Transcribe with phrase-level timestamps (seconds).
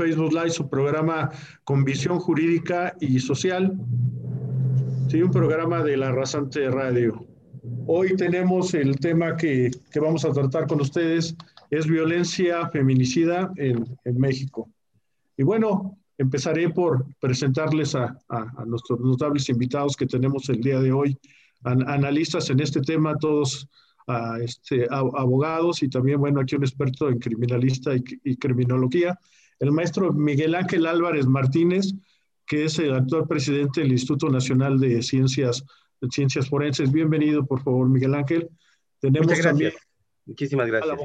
[0.00, 1.30] Facebook Live, su programa
[1.62, 3.78] con visión jurídica y social.
[5.10, 7.26] Sí, un programa de la Rasante Radio.
[7.86, 11.36] Hoy tenemos el tema que, que, vamos a tratar con ustedes,
[11.70, 14.70] es violencia feminicida en, en México.
[15.36, 20.92] Y bueno, empezaré por presentarles a, a, nuestros notables invitados que tenemos el día de
[20.92, 21.14] hoy,
[21.64, 23.68] an, analistas en este tema, todos
[24.40, 29.18] este, abogados y también, bueno, aquí un experto en criminalista y criminología,
[29.60, 31.92] el maestro Miguel Ángel Álvarez Martínez,
[32.46, 35.64] que es el actual presidente del Instituto Nacional de Ciencias,
[36.00, 36.90] de Ciencias Forenses.
[36.90, 38.48] Bienvenido, por favor, Miguel Ángel.
[39.00, 39.72] Tenemos Muchas gracias.
[39.72, 39.72] También
[40.26, 40.98] Muchísimas gracias.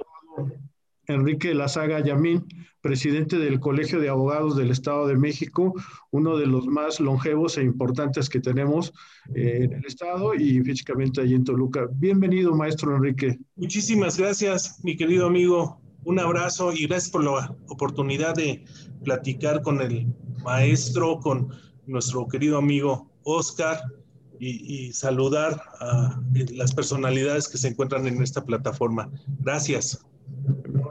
[1.08, 2.46] Enrique Lazaga Yamín,
[2.82, 5.74] presidente del Colegio de Abogados del Estado de México,
[6.12, 8.92] uno de los más longevos e importantes que tenemos
[9.36, 11.88] eh, en el Estado y físicamente allí en Toluca.
[11.92, 13.38] Bienvenido, maestro Enrique.
[13.56, 15.85] Muchísimas gracias, mi querido amigo.
[16.06, 18.64] Un abrazo y gracias por la oportunidad de
[19.04, 20.06] platicar con el
[20.44, 21.50] maestro, con
[21.88, 23.82] nuestro querido amigo Oscar
[24.40, 26.22] y, y saludar a
[26.54, 29.10] las personalidades que se encuentran en esta plataforma.
[29.40, 30.06] Gracias.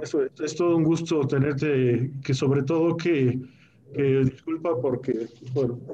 [0.02, 3.40] Eso, es todo un gusto tenerte, que sobre todo que,
[3.94, 5.28] que disculpa porque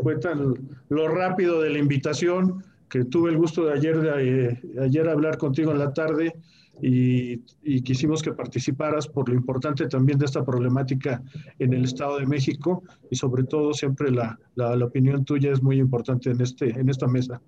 [0.03, 0.55] fue tan
[0.89, 5.37] lo rápido de la invitación que tuve el gusto de ayer, de, de ayer hablar
[5.37, 6.35] contigo en la tarde
[6.83, 11.23] y, y, quisimos que participaras por lo importante también de esta problemática
[11.59, 15.63] en el Estado de México y sobre todo siempre la, la, la opinión tuya es
[15.63, 17.41] muy importante en, este, en esta mesa.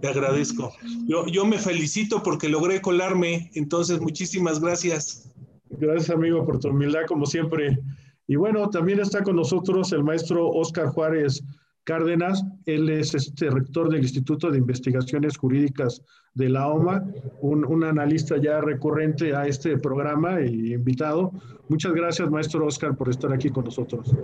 [0.00, 0.72] Te agradezco.
[1.06, 5.30] Yo, yo me felicito porque logré colarme, entonces muchísimas gracias.
[5.70, 7.78] Gracias, amigo, por tu humildad, como siempre.
[8.26, 11.42] Y bueno, también está con nosotros el maestro Oscar Juárez
[11.84, 12.42] Cárdenas.
[12.66, 16.02] Él es este rector del Instituto de Investigaciones Jurídicas
[16.34, 17.04] de la OMA,
[17.40, 21.32] un, un analista ya recurrente a este programa y invitado.
[21.68, 24.14] Muchas gracias, maestro Oscar, por estar aquí con nosotros.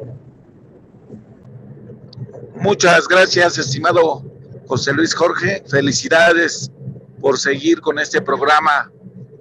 [2.60, 4.24] Muchas gracias, estimado
[4.66, 5.62] José Luis Jorge.
[5.68, 6.70] Felicidades
[7.20, 8.90] por seguir con este programa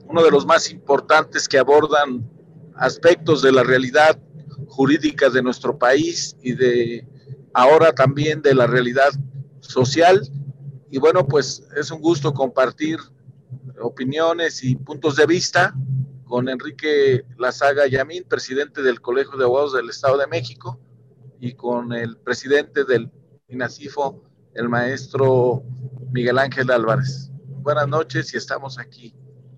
[0.07, 2.29] uno de los más importantes que abordan
[2.75, 4.19] aspectos de la realidad
[4.67, 7.07] jurídica de nuestro país y de
[7.55, 9.09] ahora también de la realidad
[9.61, 10.21] social.
[10.91, 12.99] Y bueno, pues es un gusto compartir
[13.81, 15.73] opiniones y puntos de vista
[16.25, 20.79] con Enrique Lazaga Yamín, presidente del Colegio de Abogados del Estado de México,
[21.39, 23.09] y con el presidente del
[23.47, 24.21] INACIFO,
[24.53, 25.63] el maestro
[26.11, 27.31] Miguel Ángel Álvarez.
[27.61, 29.15] Buenas noches y estamos aquí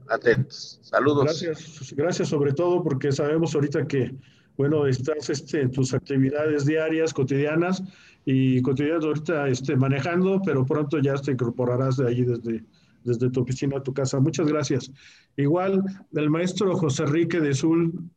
[0.08, 0.80] atentos.
[0.84, 1.24] Saludos.
[1.24, 4.14] Gracias, gracias sobre todo porque sabemos ahorita que,
[4.58, 7.84] bueno, estás este, en tus actividades diarias, cotidianas
[8.26, 12.64] y cotidianas ahorita este, manejando, pero pronto ya te incorporarás de allí desde,
[13.04, 14.20] desde tu oficina a tu casa.
[14.20, 14.92] Muchas gracias.
[15.38, 18.10] Igual, el maestro José Enrique de Sul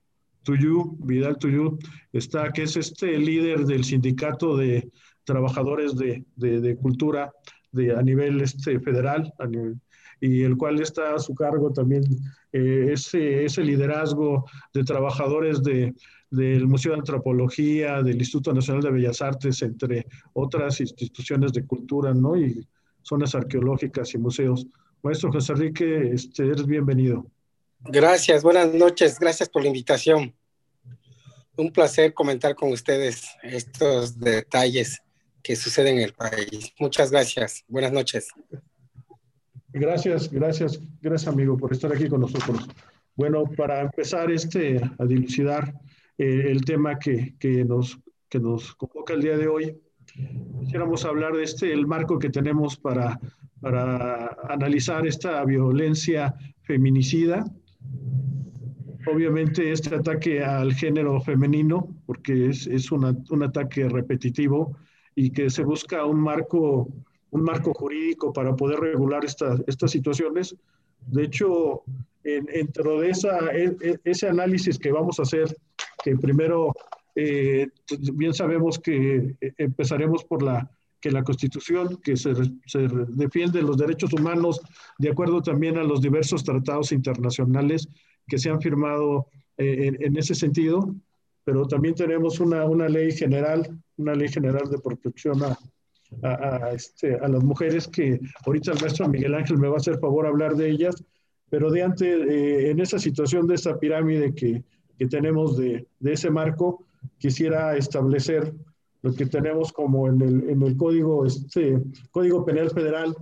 [0.43, 1.79] Tuyú, Vidal Tuyú,
[2.13, 4.91] está, que es este líder del sindicato de
[5.25, 7.31] trabajadores de, de, de cultura
[7.73, 9.79] de, a nivel este, federal, a nivel,
[10.21, 12.03] y el cual está a su cargo también
[12.53, 15.95] eh, ese, ese liderazgo de trabajadores de,
[16.31, 22.15] del Museo de Antropología, del Instituto Nacional de Bellas Artes, entre otras instituciones de cultura,
[22.15, 22.37] ¿no?
[22.37, 22.67] Y
[23.03, 24.67] zonas arqueológicas y museos.
[25.03, 27.27] Maestro José Enrique, este, eres bienvenido.
[27.81, 30.35] Gracias, buenas noches, gracias por la invitación.
[31.57, 35.03] Un placer comentar con ustedes estos detalles
[35.43, 36.73] que suceden en el país.
[36.79, 38.29] Muchas gracias, buenas noches.
[39.73, 42.69] Gracias, gracias, gracias amigo por estar aquí con nosotros.
[43.17, 45.75] Bueno, para empezar este, a dilucidar
[46.21, 47.99] eh, el tema que, que, nos,
[48.29, 49.75] que nos convoca el día de hoy,
[50.61, 53.19] quisiéramos hablar de este, el marco que tenemos para,
[53.59, 57.43] para analizar esta violencia feminicida.
[59.11, 64.77] Obviamente este ataque al género femenino, porque es, es una, un ataque repetitivo
[65.15, 66.87] y que se busca un marco
[67.31, 70.55] un marco jurídico para poder regular esta, estas situaciones.
[71.07, 71.83] De hecho,
[72.25, 75.57] en, dentro de esa, e, e, ese análisis que vamos a hacer,
[76.03, 76.73] que primero
[77.15, 77.69] eh,
[78.15, 80.71] bien sabemos que eh, empezaremos por la
[81.01, 82.35] que la Constitución, que se,
[82.67, 84.61] se, defiende los derechos humanos
[84.99, 87.89] de acuerdo también a los diversos tratados internacionales
[88.29, 89.27] que se han firmado
[89.57, 90.95] eh, en, en, ese sentido,
[91.45, 95.59] pero también tenemos una, una ley general, una ley general de protección a,
[96.23, 99.79] a, a, este, a, las mujeres que ahorita el maestro Miguel Ángel me va a
[99.79, 101.03] hacer favor hablar de ellas,
[101.49, 104.63] pero de antes, eh, en esa situación de esta pirámide que,
[105.01, 106.85] que tenemos de, ese marco,
[107.17, 108.53] quisiera establecer
[109.01, 111.81] lo que tenemos como en el, código, este,
[112.11, 113.17] código Penal Federal,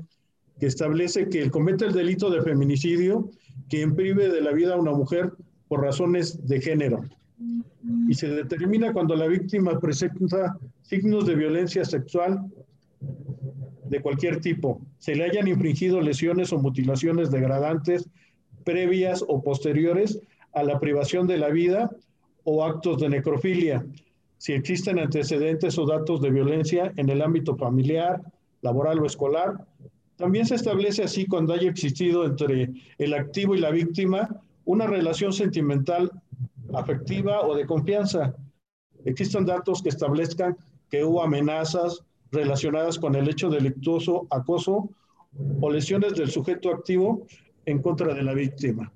[0.58, 3.30] que establece que el comete el delito de feminicidio
[3.68, 5.32] quien prive de la vida a una mujer
[5.68, 7.04] por razones de género.
[8.08, 12.44] y se determina cuando la víctima presenta signos de violencia sexual
[13.88, 18.08] de cualquier tipo, se le hayan infringido lesiones o mutilaciones degradantes
[18.64, 20.20] previas o posteriores
[20.52, 21.90] a la privación de la vida
[22.44, 23.84] o actos de necrofilia,
[24.38, 28.22] si existen antecedentes o datos de violencia en el ámbito familiar,
[28.62, 29.66] laboral o escolar.
[30.16, 34.28] También se establece así cuando haya existido entre el activo y la víctima
[34.64, 36.10] una relación sentimental,
[36.74, 38.34] afectiva o de confianza.
[39.04, 40.56] Existen datos que establezcan
[40.90, 44.90] que hubo amenazas relacionadas con el hecho delictuoso, acoso
[45.60, 47.26] o lesiones del sujeto activo
[47.64, 48.92] en contra de la víctima.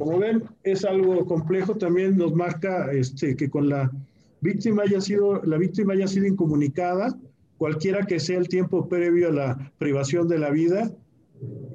[0.00, 3.92] Como ven, es algo complejo, también nos marca este, que con la
[4.40, 7.14] víctima haya sido, la víctima haya sido incomunicada,
[7.58, 10.90] cualquiera que sea el tiempo previo a la privación de la vida,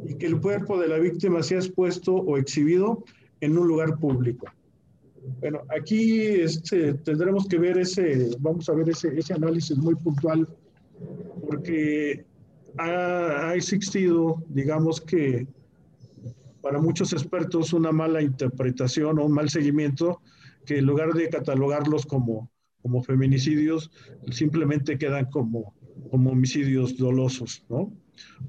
[0.07, 3.03] y que el cuerpo de la víctima sea expuesto o exhibido
[3.41, 4.47] en un lugar público.
[5.39, 10.47] Bueno, aquí este, tendremos que ver ese, vamos a ver ese, ese análisis muy puntual,
[11.47, 12.25] porque
[12.79, 15.45] ha, ha existido, digamos que
[16.65, 20.19] para muchos expertos, una mala interpretación o un mal seguimiento,
[20.65, 22.49] que en lugar de catalogarlos como,
[22.81, 23.91] como feminicidios,
[24.31, 25.75] simplemente quedan como,
[26.09, 27.93] como homicidios dolosos, ¿no?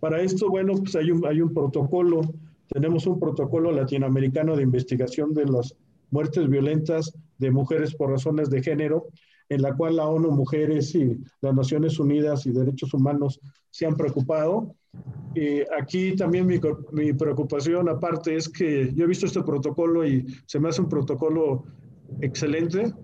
[0.01, 2.23] Para esto, bueno, pues hay un, hay un protocolo,
[2.69, 5.77] tenemos un protocolo latinoamericano de investigación de las
[6.11, 9.09] muertes violentas de mujeres por razones de género,
[9.51, 13.95] en la cual la ONU Mujeres y las Naciones Unidas y Derechos Humanos se han
[13.95, 14.75] preocupado.
[15.79, 20.69] Aquí también mi, preocupación aparte es que yo he visto este protocolo y se me
[20.69, 21.65] hace un protocolo
[22.23, 22.95] excelente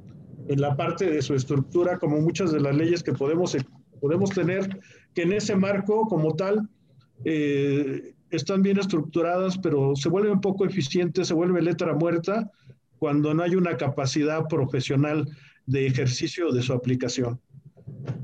[0.49, 3.57] en la parte de su estructura, como muchas de las leyes que podemos,
[4.01, 4.81] podemos tener,
[5.15, 6.69] que en ese marco como tal
[7.25, 12.51] eh, están bien estructuradas, pero se vuelve un poco eficiente, se vuelve letra muerta
[12.99, 15.29] cuando no hay una capacidad profesional
[15.67, 17.41] de ejercicio de su aplicación.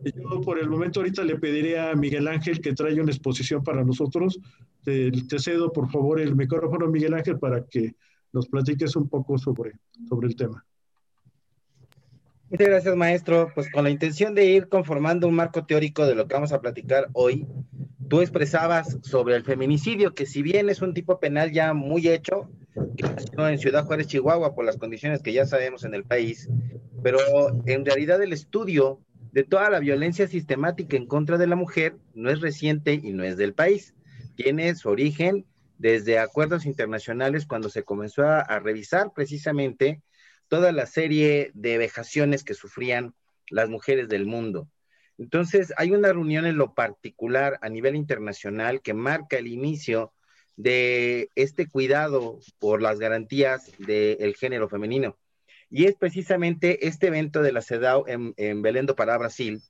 [0.04, 3.84] Yo por el momento ahorita le pediría a Miguel Ángel que traiga una exposición para
[3.84, 4.40] nosotros.
[4.84, 7.94] Te, cedo por favor el micrófono, Miguel Ángel, para que
[8.32, 9.72] nos platiques un poco sobre,
[10.08, 10.64] sobre el tema.
[12.50, 13.50] Muchas gracias, maestro.
[13.54, 16.60] Pues con la intención de ir conformando un marco teórico de lo que vamos a
[16.60, 17.46] platicar hoy,
[18.08, 22.48] tú expresabas sobre el feminicidio, que si bien es un tipo penal ya muy hecho,
[22.96, 26.48] que nació en Ciudad Juárez, Chihuahua, por las condiciones que ya sabemos en el país,
[27.02, 27.18] pero
[27.66, 29.00] en realidad el estudio
[29.38, 33.22] de toda la violencia sistemática en contra de la mujer no es reciente y no
[33.22, 33.94] es del país.
[34.34, 35.46] Tiene su origen
[35.78, 40.02] desde acuerdos internacionales cuando se comenzó a, revisar precisamente
[40.48, 43.14] toda la serie de vejaciones que sufrían
[43.48, 44.68] las mujeres del mundo.
[45.18, 50.12] Entonces, hay una reunión en lo particular a nivel internacional que marca el inicio
[50.56, 55.16] de este cuidado por las garantías del género femenino.
[55.70, 59.62] Y es precisamente este evento de la CEDAW en, en Belém do Pará, Brasil,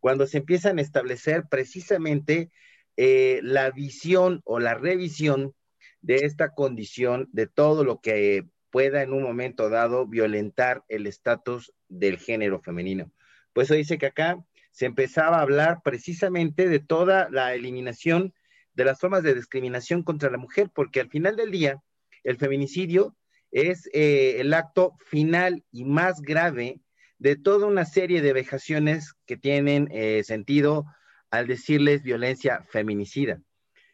[0.00, 2.50] cuando se empiezan a establecer precisamente
[2.96, 5.54] eh, la visión o la revisión
[6.00, 11.72] de esta condición, de todo lo que pueda en un momento dado violentar el estatus
[11.88, 13.12] del género femenino.
[13.52, 14.38] Pues eso dice que acá
[14.70, 18.34] se empezaba a hablar precisamente de toda la eliminación
[18.74, 21.82] de las formas de discriminación contra la mujer, porque al final del día,
[22.24, 23.16] el feminicidio
[23.56, 26.78] es eh, el acto final y más grave
[27.18, 30.84] de toda una serie de vejaciones que tienen eh, sentido
[31.30, 33.40] al decirles violencia feminicida.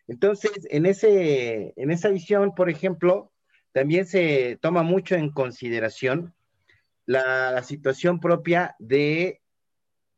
[0.09, 3.31] Entonces, en, ese, en esa visión, por ejemplo,
[3.71, 6.35] también se toma mucho en consideración
[7.07, 9.42] la situación propia de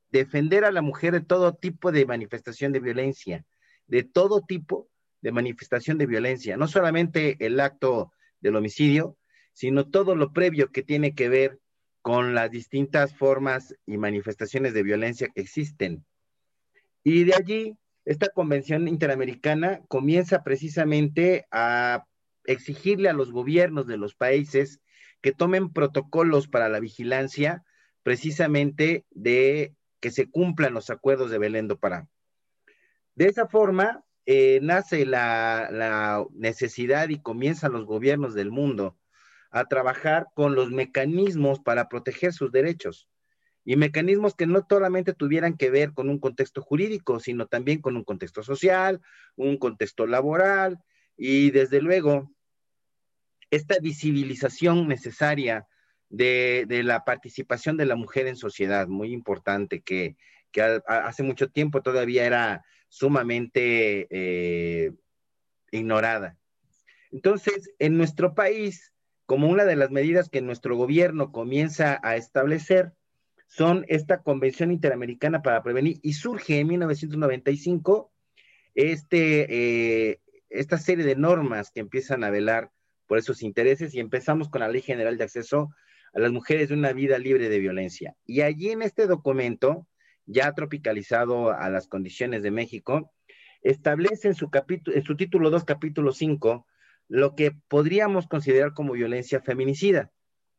[0.08, 3.44] defender a la mujer de todo tipo de manifestación de violencia,
[3.88, 4.88] de todo tipo
[5.20, 8.10] de manifestación de violencia, no solamente el acto
[8.40, 9.18] del homicidio,
[9.54, 11.60] sino todo lo previo que tiene que ver
[12.02, 16.04] con las distintas formas y manifestaciones de violencia que existen.
[17.02, 22.04] Y de allí, esta convención interamericana comienza precisamente a
[22.44, 24.80] exigirle a los gobiernos de los países
[25.22, 27.64] que tomen protocolos para la vigilancia
[28.02, 32.06] precisamente de que se cumplan los acuerdos de Belén do Pará.
[33.14, 38.98] De esa forma, eh, nace la, la necesidad y comienzan los gobiernos del mundo
[39.54, 43.08] a trabajar con los mecanismos para proteger sus derechos
[43.64, 47.96] y mecanismos que no solamente tuvieran que ver con un contexto jurídico, sino también con
[47.96, 49.00] un contexto social,
[49.36, 50.80] un contexto laboral
[51.16, 52.32] y desde luego
[53.48, 55.68] esta visibilización necesaria
[56.08, 60.16] de, de la participación de la mujer en sociedad, muy importante, que,
[60.50, 64.90] que hace mucho tiempo todavía era sumamente eh,
[65.70, 66.36] ignorada.
[67.12, 68.93] Entonces, en nuestro país
[69.26, 72.92] como una de las medidas que nuestro gobierno comienza a establecer
[73.46, 78.12] son esta Convención Interamericana para Prevenir y surge en 1995
[78.74, 82.72] este, eh, esta serie de normas que empiezan a velar
[83.06, 85.70] por esos intereses y empezamos con la Ley General de Acceso
[86.14, 88.16] a las Mujeres de una Vida Libre de Violencia.
[88.24, 89.86] Y allí en este documento,
[90.26, 93.12] ya tropicalizado a las condiciones de México,
[93.62, 96.66] establece en su, capítulo, en su título 2, capítulo 5,
[97.08, 100.10] lo que podríamos considerar como violencia feminicida,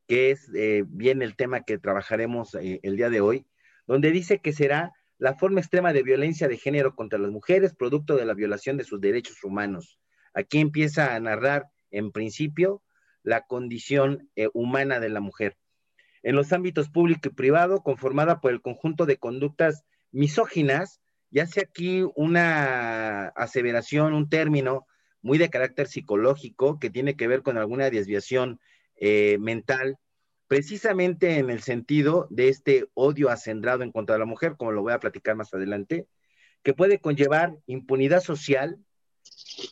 [0.07, 3.45] que es eh, bien el tema que trabajaremos eh, el día de hoy,
[3.87, 8.15] donde dice que será la forma extrema de violencia de género contra las mujeres, producto
[8.15, 9.99] de la violación de sus derechos humanos.
[10.33, 12.81] Aquí empieza a narrar, en principio,
[13.23, 15.57] la condición eh, humana de la mujer.
[16.21, 21.61] En los ámbitos público y privado, conformada por el conjunto de conductas misóginas, ya hace
[21.61, 24.85] aquí una aseveración, un término
[25.25, 28.59] muy de carácter psicológico que tiene que ver con alguna desviación
[28.95, 29.97] eh, mental,
[30.47, 34.83] precisamente en el sentido de este odio acendrado en contra de la mujer, como lo
[34.83, 36.05] voy a platicar más adelante,
[36.61, 38.77] que puede conllevar impunidad social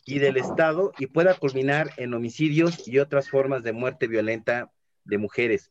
[0.04, 4.72] y del Estado y pueda culminar en homicidios y otras formas de muerte violenta
[5.04, 5.70] de mujeres.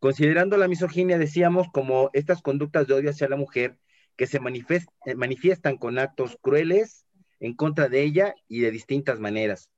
[0.00, 3.78] Considerando la misoginia, decíamos, como estas conductas de odio hacia la mujer
[4.16, 7.06] que se eh, manifiestan con actos crueles
[7.40, 9.70] en contra de ella y de distintas maneras.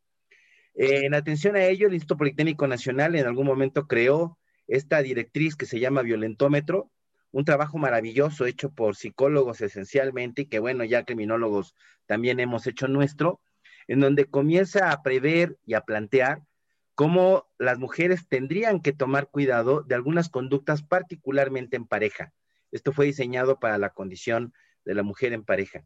[0.75, 5.67] en atención a ello, el Instituto Politécnico Nacional en algún momento creó esta directriz que
[5.67, 6.91] se llama violentómetro,
[7.31, 11.75] un trabajo maravilloso hecho por psicólogos esencialmente y que bueno, ya criminólogos
[12.07, 13.41] también hemos hecho nuestro,
[13.89, 16.43] en donde comienza a prever y a plantear
[16.95, 22.33] cómo las mujeres tendrían que tomar cuidado de algunas conductas particularmente en pareja.
[22.73, 24.53] Esto fue diseñado para la condición
[24.85, 25.85] de la mujer en pareja.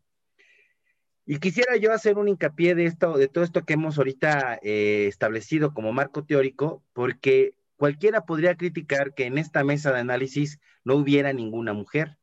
[1.26, 5.06] Y quisiera yo hacer un hincapié de esto, de todo esto que hemos ahorita eh,
[5.06, 10.96] establecido como marco teórico, porque cualquiera podría criticar que en esta mesa de análisis no
[10.96, 12.18] hubiera ninguna mujer.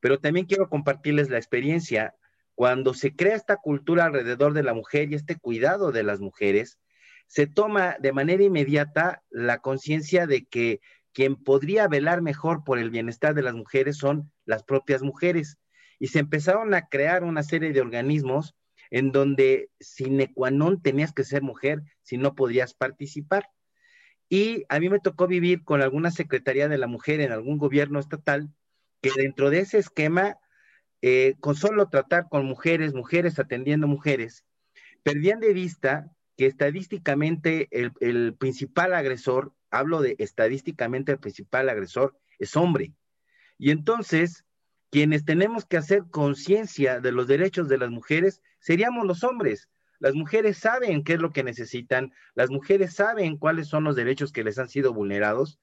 [0.00, 2.14] Pero también quiero compartirles la experiencia.
[2.54, 6.78] Cuando se crea esta cultura alrededor de la mujer y este cuidado de las mujeres,
[7.26, 10.80] se toma de manera inmediata la conciencia de que
[11.12, 15.58] quien podría velar mejor por el bienestar de las mujeres son las propias mujeres.
[15.98, 18.54] Y se empezaron a crear una serie de organismos
[18.90, 20.50] en donde sine qua
[20.82, 23.48] tenías que ser mujer si no podías participar.
[24.28, 27.98] Y a mí me tocó vivir con alguna Secretaría de la Mujer en algún gobierno
[27.98, 28.50] estatal
[29.00, 30.38] que dentro de ese esquema,
[31.02, 34.44] eh, con solo tratar con mujeres, mujeres atendiendo mujeres,
[35.02, 42.56] perdían de vista que estadísticamente el principal agresor hablo de estadísticamente el principal agresor es
[42.56, 42.92] hombre.
[43.58, 44.44] Y entonces,
[44.94, 49.68] quienes tenemos que hacer conciencia de los derechos de las mujeres seríamos los hombres.
[49.98, 54.30] Las mujeres saben qué es lo que necesitan, las mujeres saben cuáles son los derechos
[54.30, 55.58] que les han sido vulnerados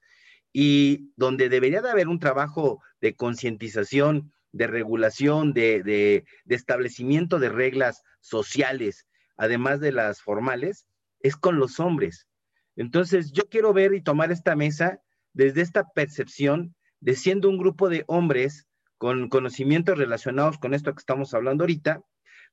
[0.52, 6.24] y donde debería de haber un trabajo de concientización, de regulación, de, de,
[6.54, 9.06] establecimiento de reglas sociales,
[9.38, 10.84] además de las formales,
[11.20, 12.28] es con los hombres.
[12.76, 15.00] Entonces, yo quiero ver y tomar esta mesa
[15.32, 18.66] desde esta percepción de siendo un grupo de hombres
[19.02, 22.04] con conocimientos relacionados con esto que estamos hablando ahorita,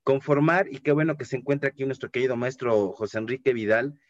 [0.01, 4.01] conformar, y qué bueno que se encuentra aquí nuestro querido maestro José Enrique Vidal,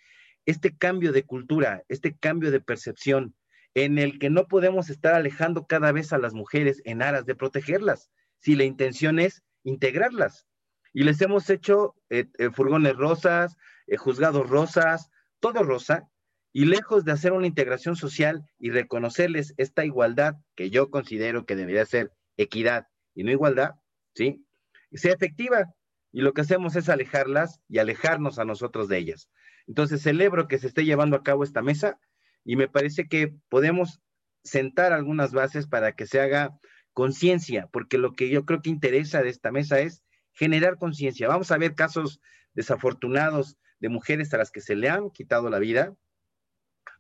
[0.46, 3.36] este cambio de cultura, este cambio de percepción,
[3.74, 7.36] en el que no podemos estar alejando cada vez a las mujeres en aras de
[7.36, 10.48] protegerlas, si la intención es integrarlas.
[10.93, 16.10] Y les hemos hecho eh, eh, furgones rosas, eh, juzgados rosas, todo rosa,
[16.53, 21.58] y lejos de hacer una integración social y reconocerles esta igualdad que yo considero que
[21.58, 23.75] debería ser equidad y no igualdad,
[24.15, 24.46] ¿sí?
[24.93, 25.74] Sea efectiva.
[26.12, 29.29] Y lo que hacemos es alejarlas y alejarnos a nosotros de ellas.
[29.67, 32.00] Entonces celebro que se esté llevando a cabo esta mesa
[32.43, 34.01] y me parece que podemos
[34.43, 36.58] sentar algunas bases para que se haga
[36.93, 40.03] conciencia, porque lo que yo creo que interesa de esta mesa es
[40.34, 41.27] generar conciencia.
[41.27, 42.19] Vamos a ver casos
[42.53, 45.96] desafortunados de mujeres a las que se le han quitado la vida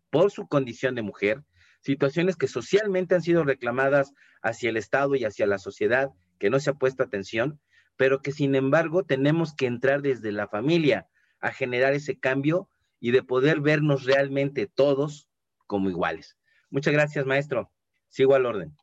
[0.09, 1.43] por su condición de mujer,
[1.81, 6.59] situaciones que socialmente han sido reclamadas hacia el Estado y hacia la sociedad, que no
[6.59, 7.59] se ha puesto atención,
[7.97, 11.07] pero que sin embargo tenemos que entrar desde la familia
[11.41, 12.69] a generar ese cambio
[12.99, 15.29] y de poder vernos realmente todos
[15.67, 16.37] como iguales.
[16.69, 17.71] Muchas gracias, maestro.
[18.09, 18.75] Sigo al orden.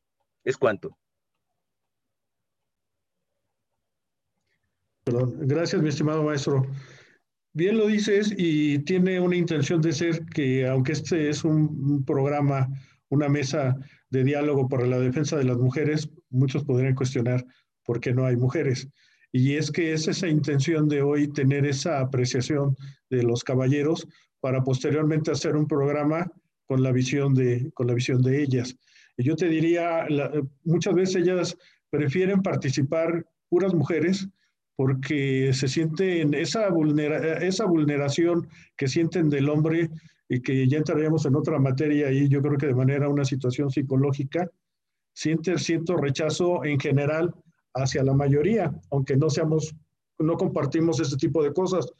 [0.44, 0.96] Es cuanto.
[5.06, 6.66] Gracias, mi estimado maestro.
[7.56, 12.68] Bien lo dices y tiene una intención de ser que, aunque este es un, programa,
[13.08, 13.74] una mesa
[14.10, 17.46] de diálogo para la defensa de las mujeres, muchos podrían cuestionar
[17.82, 18.86] por qué no hay mujeres.
[19.32, 22.76] Y es que es esa intención de hoy tener esa apreciación
[23.08, 24.06] de los caballeros
[24.40, 26.30] para posteriormente hacer un programa
[26.66, 28.76] con la visión de, con la visión de ellas.
[29.16, 30.06] Y yo te diría,
[30.62, 31.56] muchas veces ellas
[31.88, 34.28] prefieren participar puras mujeres
[34.76, 36.68] porque se sienten esa,
[37.40, 39.90] esa vulneración que sienten del hombre
[40.28, 43.70] y que ya entraríamos en otra materia y yo creo que de manera una situación
[43.70, 44.50] psicológica,
[45.14, 47.34] siente cierto rechazo en general
[47.74, 49.74] hacia la mayoría, aunque no seamos,
[50.18, 51.90] no compartimos este tipo de cosas.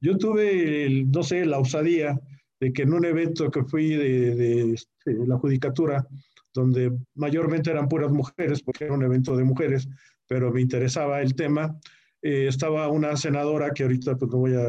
[0.00, 2.20] Yo tuve, no sé, la osadía
[2.60, 6.06] de que en un evento que fui de, de, este, la judicatura,
[6.52, 9.88] donde mayormente eran puras mujeres, porque era un evento de mujeres,
[10.26, 11.78] pero me interesaba el tema,
[12.26, 14.68] eh, estaba una senadora que ahorita pues no voy a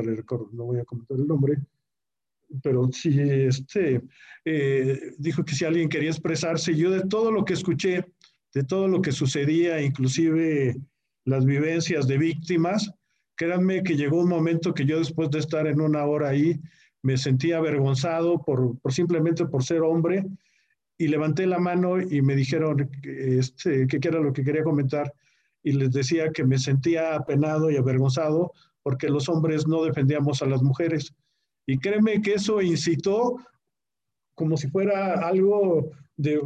[0.51, 1.57] no voy a comentar el nombre,
[2.61, 4.03] pero sí este,
[4.45, 8.05] eh, dijo que si alguien quería expresarse, yo de todo lo que escuché,
[8.53, 10.75] de todo lo que sucedía, inclusive
[11.25, 12.91] las vivencias de víctimas,
[13.35, 16.59] créanme que llegó un momento que yo después de estar en una hora ahí,
[17.01, 20.27] me sentía avergonzado por, por simplemente por ser hombre
[20.95, 25.11] y levanté la mano y me dijeron que, este, que era lo que quería comentar
[25.67, 30.45] y les decía que me sentía apenado y avergonzado porque los hombres no defendíamos a
[30.45, 31.13] las mujeres.
[31.65, 33.35] Y créeme que eso incitó
[34.33, 36.39] como si fuera algo de,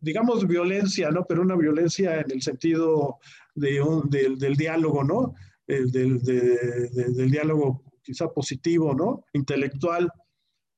[0.00, 1.24] digamos, violencia, ¿no?
[1.26, 3.18] Pero una violencia en el sentido
[3.56, 5.34] de un, del diálogo, ¿no?
[5.66, 9.24] del, del diálogo quizá positivo, ¿no?
[9.32, 10.12] Intelectual,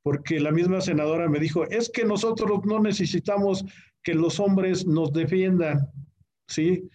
[0.02, 3.62] porque la misma senadora me dijo, es que nosotros no necesitamos
[4.02, 5.90] que los hombres nos defiendan,
[6.48, 6.88] ¿sí?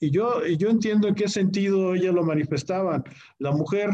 [0.00, 3.04] Y yo, y yo entiendo en qué sentido ella lo manifestaban.
[3.38, 3.90] La mujer,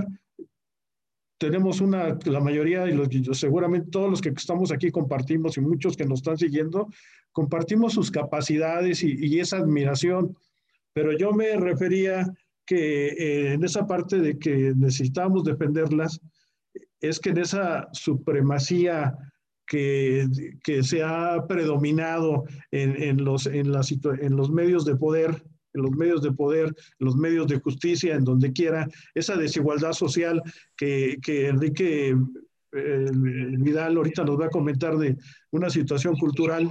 [1.39, 3.09] tenemos una, la mayoría, y los,
[3.39, 6.89] seguramente todos los que estamos aquí compartimos y muchos que nos están siguiendo,
[7.33, 10.37] compartimos sus capacidades y, y esa admiración.
[10.93, 12.25] Pero yo me refería
[12.65, 16.21] que eh, en esa parte de que necesitamos defenderlas,
[17.01, 19.17] es que en esa supremacía
[19.67, 20.27] que,
[20.63, 23.83] que se ha predominado en, en los, en, la,
[24.21, 25.43] en los medios de poder,
[25.76, 29.92] en los medios de poder, en los medios de justicia, en donde quiera, esa desigualdad
[29.92, 30.42] social
[30.77, 32.16] que, que Enrique
[32.72, 35.16] eh, Vidal ahorita nos va a comentar de
[35.51, 36.70] una situación cultural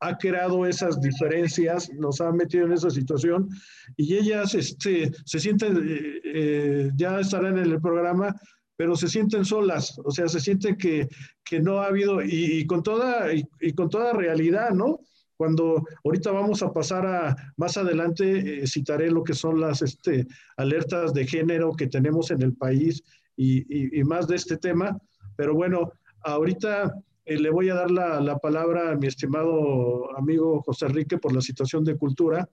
[0.00, 3.48] ha creado esas diferencias, nos ha metido en esa situación
[3.96, 8.34] y ellas este, se sienten, eh, eh, ya estarán en el programa,
[8.76, 11.08] pero se sienten solas, o sea, se sienten que,
[11.42, 15.00] que no ha habido, y, con toda, y, con toda realidad, ¿no?
[15.36, 20.26] Cuando ahorita vamos a pasar a, más adelante, eh, citaré lo que son las este,
[20.56, 23.02] alertas de género que tenemos en el país
[23.36, 24.98] y, y más de este tema,
[25.36, 26.94] pero bueno, ahorita
[27.26, 31.40] eh, le voy a dar la, palabra a mi estimado amigo José Enrique por la
[31.40, 32.48] situación de cultura.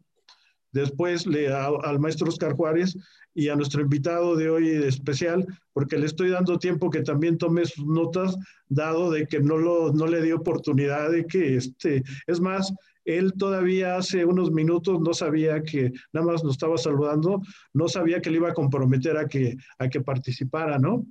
[0.73, 2.97] Después le, al maestro Oscar Juárez
[3.33, 7.65] y a nuestro invitado de hoy especial, porque le estoy dando tiempo que también tome
[7.65, 8.36] sus notas,
[8.67, 12.73] dado de que no, lo, no le dio oportunidad de que, este, es más,
[13.05, 17.41] él todavía hace unos minutos no sabía que, nada más nos estaba saludando,
[17.73, 21.05] no sabía que le iba a comprometer a que, a que participara, ¿no?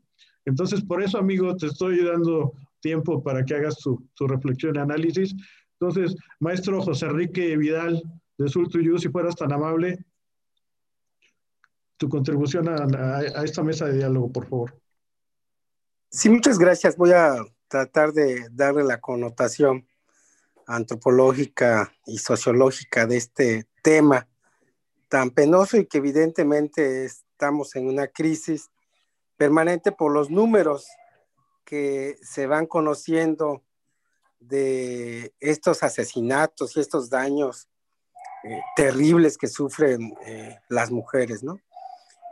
[0.44, 5.34] Entonces, por eso, amigo, te estoy dando tiempo para que hagas tu, reflexión y análisis.
[5.78, 8.02] Entonces, maestro José Enrique Vidal
[8.38, 10.04] de Sultuyú, si fueras tan amable,
[11.96, 14.80] tu contribución a, esta mesa de diálogo, por favor.
[16.10, 16.96] Sí, muchas gracias.
[16.96, 17.36] Voy a
[17.68, 19.86] tratar de darle la connotación
[20.66, 24.28] antropológica y sociológica de este tema
[25.08, 28.70] tan penoso y que evidentemente estamos en una crisis
[29.36, 30.86] permanente por los números
[31.64, 33.62] que se van conociendo
[34.40, 37.68] de estos asesinatos y estos daños
[38.44, 41.58] eh, terribles que sufren eh, las mujeres, ¿no?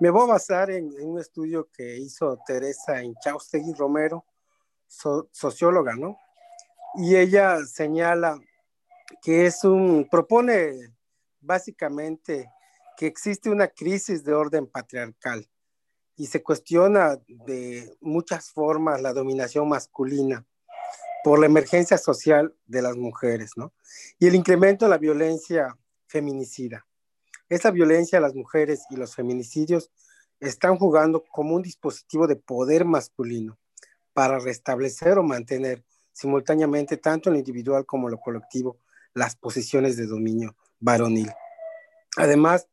[0.01, 4.25] Me voy a basar en, un estudio que hizo Teresa Inchaustegui Romero,
[4.87, 6.19] socióloga, ¿no?
[6.97, 8.41] Y ella señala
[9.23, 10.95] que es un, propone
[11.41, 12.51] básicamente
[12.97, 15.49] que existe una crisis de orden patriarcal
[16.17, 20.45] y se cuestiona de muchas formas la dominación masculina
[21.23, 23.73] por la emergencia social de las mujeres, ¿no?
[24.19, 25.77] Y el incremento de la violencia
[26.11, 26.87] feminicida.
[27.49, 29.91] Esa violencia a las mujeres y los feminicidios
[30.41, 33.59] están jugando como un dispositivo de poder masculino
[34.13, 38.79] para restablecer o mantener simultáneamente tanto en lo individual como en lo colectivo
[39.15, 41.31] las posiciones de dominio varonil.
[42.17, 42.69] Además,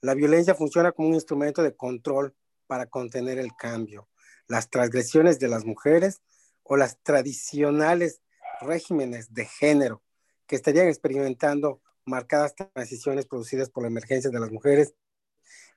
[0.00, 2.34] la violencia funciona como un instrumento de control
[2.66, 4.08] para contener el cambio,
[4.46, 6.22] las transgresiones de las mujeres
[6.62, 8.20] o las tradicionales
[8.60, 10.02] regímenes de género
[10.46, 14.94] que estarían experimentando marcadas transiciones producidas por la emergencia de las mujeres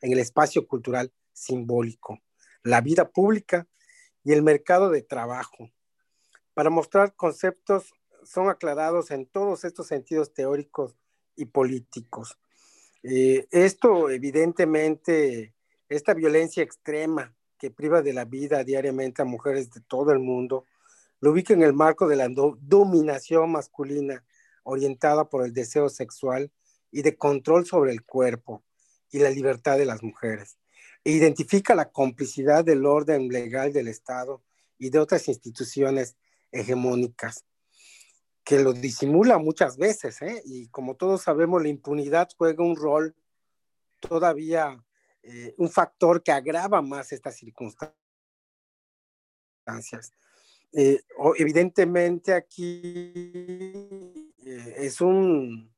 [0.01, 2.19] en el espacio cultural simbólico,
[2.63, 3.67] la vida pública
[4.23, 5.69] y el mercado de trabajo.
[6.53, 10.95] Para mostrar conceptos son aclarados en todos estos sentidos teóricos
[11.35, 12.37] y políticos.
[13.01, 15.55] Eh, esto evidentemente,
[15.87, 20.65] esta violencia extrema que priva de la vida diariamente a mujeres de todo el mundo,
[21.21, 24.23] lo ubica en el marco de la dominación masculina
[24.63, 26.51] orientada por el deseo sexual
[26.91, 28.63] y de control sobre el cuerpo
[29.11, 30.57] y la libertad de las mujeres.
[31.03, 34.43] E identifica la complicidad del orden legal del Estado
[34.77, 36.15] y de otras instituciones
[36.51, 37.45] hegemónicas,
[38.43, 40.41] que lo disimula muchas veces, ¿eh?
[40.45, 43.15] y como todos sabemos, la impunidad juega un rol
[43.99, 44.83] todavía
[45.21, 47.93] eh, un factor que agrava más estas circunstancias.
[50.71, 51.01] Eh,
[51.37, 54.18] evidentemente aquí
[54.49, 55.73] eh, es un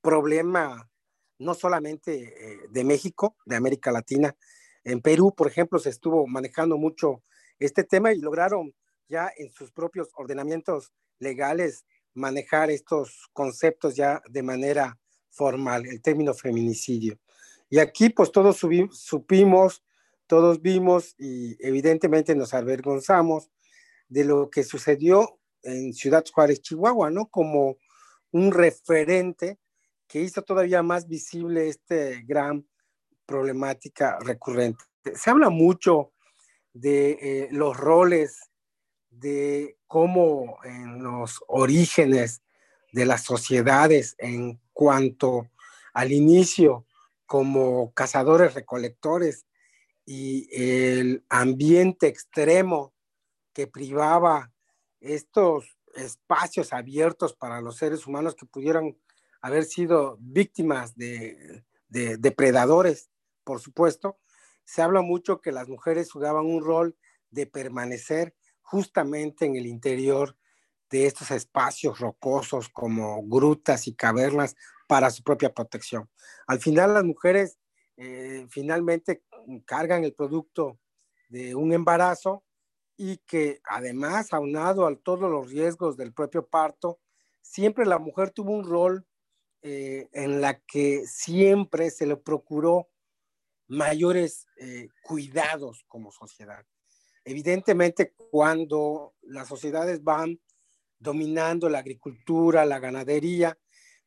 [0.00, 0.90] problema
[1.38, 4.34] no solamente de México, de América Latina.
[4.84, 7.22] En Perú, por ejemplo, se estuvo manejando mucho
[7.58, 8.74] este tema y lograron
[9.08, 14.98] ya en sus propios ordenamientos legales manejar estos conceptos ya de manera
[15.30, 17.18] formal, el término feminicidio.
[17.68, 19.82] Y aquí pues todos supimos,
[20.26, 23.50] todos vimos y evidentemente nos avergonzamos
[24.08, 27.26] de lo que sucedió en Ciudad Juárez, Chihuahua, ¿no?
[27.26, 27.76] Como
[28.32, 29.58] un referente
[30.06, 32.66] que hizo todavía más visible esta gran
[33.26, 34.84] problemática recurrente.
[35.14, 36.12] Se habla mucho
[36.72, 38.50] de eh, los roles,
[39.10, 42.42] de cómo en los orígenes
[42.92, 45.50] de las sociedades en cuanto
[45.94, 46.86] al inicio
[47.24, 49.46] como cazadores recolectores
[50.04, 52.94] y el ambiente extremo
[53.52, 54.52] que privaba
[55.00, 58.96] estos espacios abiertos para los seres humanos que pudieran
[59.40, 63.10] haber sido víctimas de, depredadores,
[63.44, 64.18] por supuesto,
[64.64, 66.96] se habla mucho que las mujeres jugaban un rol
[67.30, 70.36] de permanecer justamente en el interior
[70.90, 74.56] de estos espacios rocosos como grutas y cavernas
[74.88, 76.10] para su propia protección.
[76.46, 77.58] Al final las mujeres
[77.96, 79.22] eh, finalmente
[79.64, 80.78] cargan el producto
[81.28, 82.44] de un embarazo
[82.96, 86.98] y que además, aunado a todos los riesgos del propio parto,
[87.42, 89.06] siempre la mujer tuvo un rol
[89.62, 92.88] eh, en la que siempre se le procuró
[93.68, 96.64] mayores eh, cuidados como sociedad.
[97.24, 100.40] Evidentemente, cuando las sociedades van
[100.98, 103.58] dominando la agricultura, la ganadería,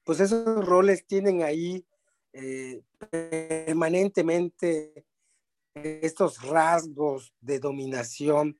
[0.04, 1.86] pues esos roles tienen ahí
[2.34, 5.06] eh, permanentemente
[5.73, 8.58] estos rasgos de dominación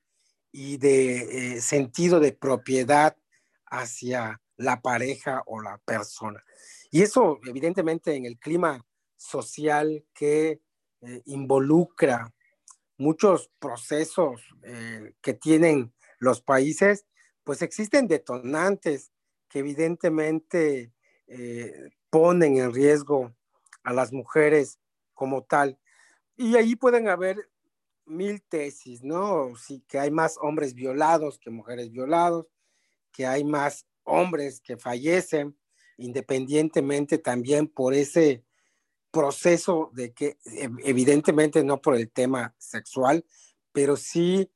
[0.52, 3.16] y de eh, sentido de propiedad
[3.66, 6.42] hacia la pareja o la persona.
[6.90, 8.84] Y eso evidentemente en el clima
[9.16, 10.60] social que
[11.02, 12.34] eh, involucra
[12.98, 14.42] muchos procesos
[15.22, 17.06] que tienen los países,
[17.44, 19.10] pues existen detonantes
[19.48, 20.92] que evidentemente
[21.26, 23.34] eh, ponen en riesgo
[23.82, 24.78] a las mujeres
[25.14, 25.78] como tal.
[26.36, 27.49] Y ahí pueden haber
[28.10, 29.56] mil tesis, ¿no?
[29.56, 32.46] Sí, que hay más hombres violados que mujeres violados,
[33.12, 35.56] que hay más hombres que fallecen,
[35.96, 38.44] independientemente también por ese
[39.10, 40.38] proceso de que,
[40.84, 43.24] evidentemente no por el tema sexual,
[43.72, 44.50] pero sí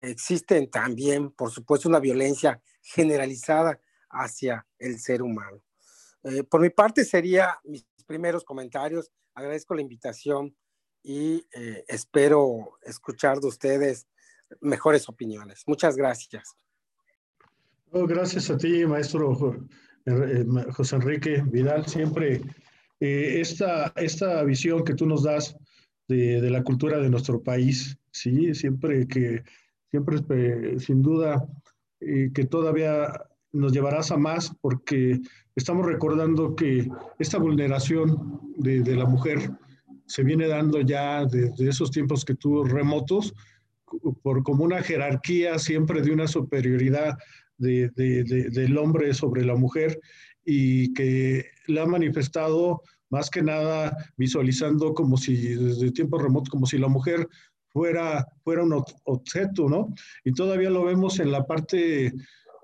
[0.00, 3.80] existen también, por supuesto, una violencia generalizada
[4.10, 5.62] hacia el ser humano.
[6.22, 9.10] Eh, por mi parte sería mis primeros comentarios.
[9.34, 10.56] Agradezco la invitación
[11.06, 14.08] y eh, espero escuchar de ustedes
[14.60, 15.62] mejores opiniones.
[15.68, 16.56] Muchas gracias.
[17.92, 19.56] Oh, gracias a ti, maestro
[20.04, 21.86] eh, José Enrique Vidal.
[21.86, 22.42] Siempre
[22.98, 25.56] esta, esta visión que tú nos das
[26.08, 29.44] de, de, la cultura de nuestro país, sí, siempre que,
[29.90, 30.18] siempre
[30.80, 31.46] sin duda,
[32.00, 33.12] que todavía
[33.52, 35.20] nos llevarás a más porque
[35.54, 36.88] estamos recordando que
[37.18, 39.50] esta vulneración de, de la mujer
[40.06, 43.34] se viene dando ya desde esos tiempos que tuvo remotos,
[44.22, 47.16] por como una jerarquía siempre de una superioridad
[47.58, 50.00] de, del hombre sobre la mujer
[50.44, 56.66] y que la ha manifestado más que nada visualizando como si desde tiempos remotos, como
[56.66, 57.28] si la mujer
[57.68, 59.94] fuera, fuera un objeto, ¿no?
[60.24, 62.12] Y todavía lo vemos en la parte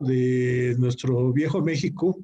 [0.00, 2.18] de nuestro viejo México,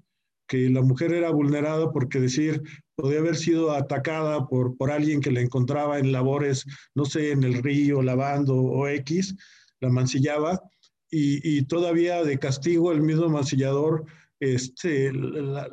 [0.47, 2.63] que la mujer era vulnerada porque decir,
[2.99, 7.45] podía haber sido atacada por, por alguien que la encontraba en labores, no sé, en
[7.45, 9.37] el río, lavando o X,
[9.79, 10.61] la mancillaba,
[11.09, 14.05] y, y todavía de castigo el mismo mancillador
[14.41, 15.13] este,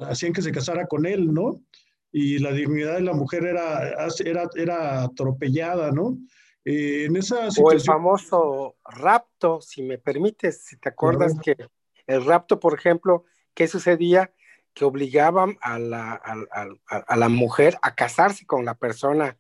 [0.01, 1.63] hacían que se casara con él, ¿no?
[2.11, 6.19] Y la dignidad de la mujer era, era, era atropellada, ¿no?
[6.63, 7.65] Eh, en esa situación...
[7.65, 11.57] O el famoso rapto, si me permites, si te acuerdas que
[12.05, 14.31] el rapto, por ejemplo, ¿qué sucedía?
[14.75, 19.37] Que obligaban a la, a la mujer a casarse con la persona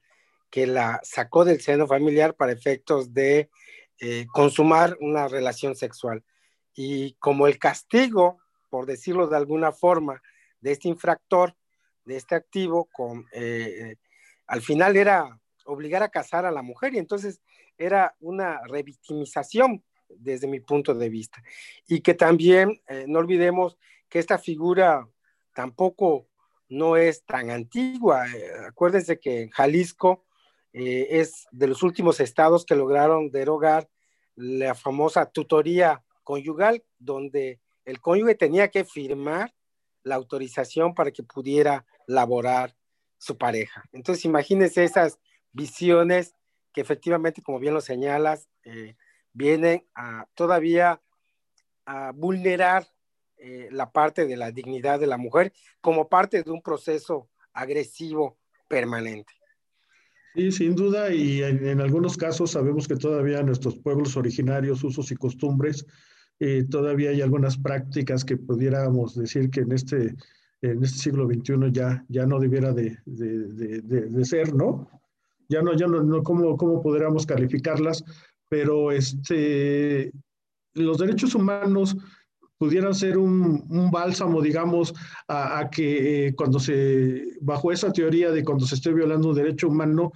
[0.49, 3.49] que la sacó del seno familiar para efectos de
[3.99, 6.23] eh, consumar una relación sexual.
[6.73, 10.21] Y como el castigo, por decirlo de alguna forma,
[10.61, 11.55] de este infractor,
[12.05, 13.95] de este activo, con, eh,
[14.47, 17.41] al final era obligar a casar a la mujer y entonces
[17.77, 21.41] era una revictimización desde mi punto de vista.
[21.87, 23.77] Y que también eh, no olvidemos
[24.09, 25.07] que esta figura
[25.55, 26.27] tampoco
[26.69, 28.25] no es tan antigua.
[28.67, 30.25] acuérdense que Jalisco
[30.73, 33.89] eh, es de los últimos estados que lograron derogar
[34.35, 39.55] la famosa tutoría conyugal, donde el cónyuge tenía que firmar
[40.03, 42.75] la autorización para que pudiera laborar
[43.17, 43.85] su pareja.
[43.93, 45.19] Entonces, imagínense esas
[45.53, 46.35] visiones
[46.73, 48.95] que efectivamente, como bien lo señalas, eh,
[49.31, 51.01] vienen a todavía
[51.85, 52.85] a vulnerar
[53.47, 58.39] eh, la parte de la dignidad de la mujer como parte de un proceso agresivo
[58.67, 59.33] permanente.
[60.33, 65.15] Sí, sin duda, y en, algunos casos sabemos que todavía nuestros pueblos originarios, usos y
[65.15, 65.85] costumbres,
[66.39, 70.15] eh, todavía hay algunas prácticas que pudiéramos decir que en este,
[70.63, 74.89] en este siglo XXI ya, ya no debiera de, de, de, ser, ¿no?
[75.49, 78.03] Ya no, ya no, no ¿cómo, ¿cómo podríamos calificarlas?
[78.49, 80.11] Pero este,
[80.73, 81.95] los derechos humanos
[82.57, 84.93] pudieran ser un, un bálsamo, digamos,
[85.27, 89.67] a, que eh, cuando se, bajo esa teoría de cuando se esté violando un derecho
[89.67, 90.11] humano,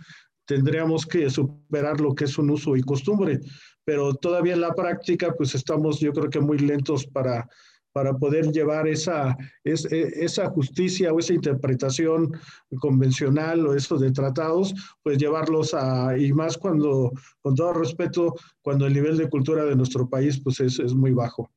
[0.45, 3.39] tendríamos que superar lo que es un uso y costumbre.
[3.83, 7.47] Pero todavía en la práctica, pues estamos, yo creo que muy lentos para,
[7.91, 12.31] para poder llevar esa, e, esa justicia o esa interpretación
[12.79, 14.73] convencional o eso de tratados,
[15.03, 19.75] pues llevarlos a, y más cuando, con todo respeto, cuando el nivel de cultura de
[19.75, 21.51] nuestro país pues es, es muy bajo.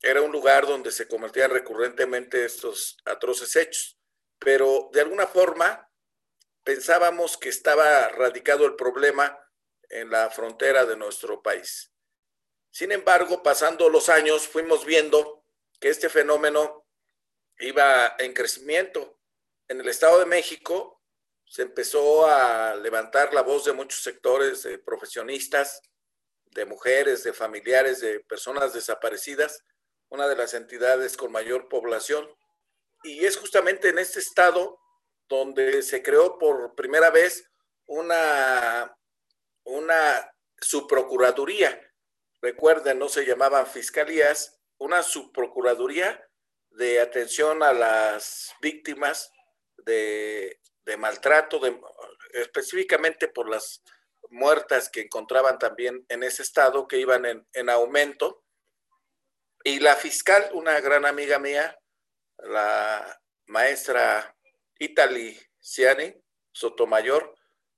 [0.00, 3.98] era un lugar donde se cometían recurrentemente estos atroces hechos.
[4.38, 5.90] Pero de alguna forma
[6.62, 9.38] pensábamos que estaba radicado el problema
[9.88, 11.92] en la frontera de nuestro país.
[12.70, 15.44] Sin embargo, pasando los años, fuimos viendo
[15.80, 16.86] que este fenómeno
[17.58, 19.18] iba en crecimiento.
[19.68, 20.97] En el Estado de México
[21.48, 25.80] se empezó a levantar la voz de muchos sectores, de profesionistas,
[26.44, 29.62] de mujeres, de familiares, de personas desaparecidas,
[30.10, 32.28] una de las entidades con mayor población.
[33.02, 34.78] Y es justamente en este estado
[35.28, 37.44] donde se creó por primera vez
[37.86, 38.94] una,
[39.64, 40.30] una
[40.60, 41.80] subprocuraduría.
[42.40, 46.22] Recuerden, no se llamaban fiscalías, una subprocuraduría
[46.70, 49.30] de atención a las víctimas
[49.78, 51.60] de de maltrato,
[52.32, 53.82] específicamente por las
[54.30, 58.42] muertas que encontraban también en ese estado, que iban en, aumento.
[59.62, 61.78] Y la fiscal, una gran amiga mía,
[62.38, 64.34] la maestra
[64.78, 66.14] Itali Ciani
[66.52, 67.34] Sotomayor,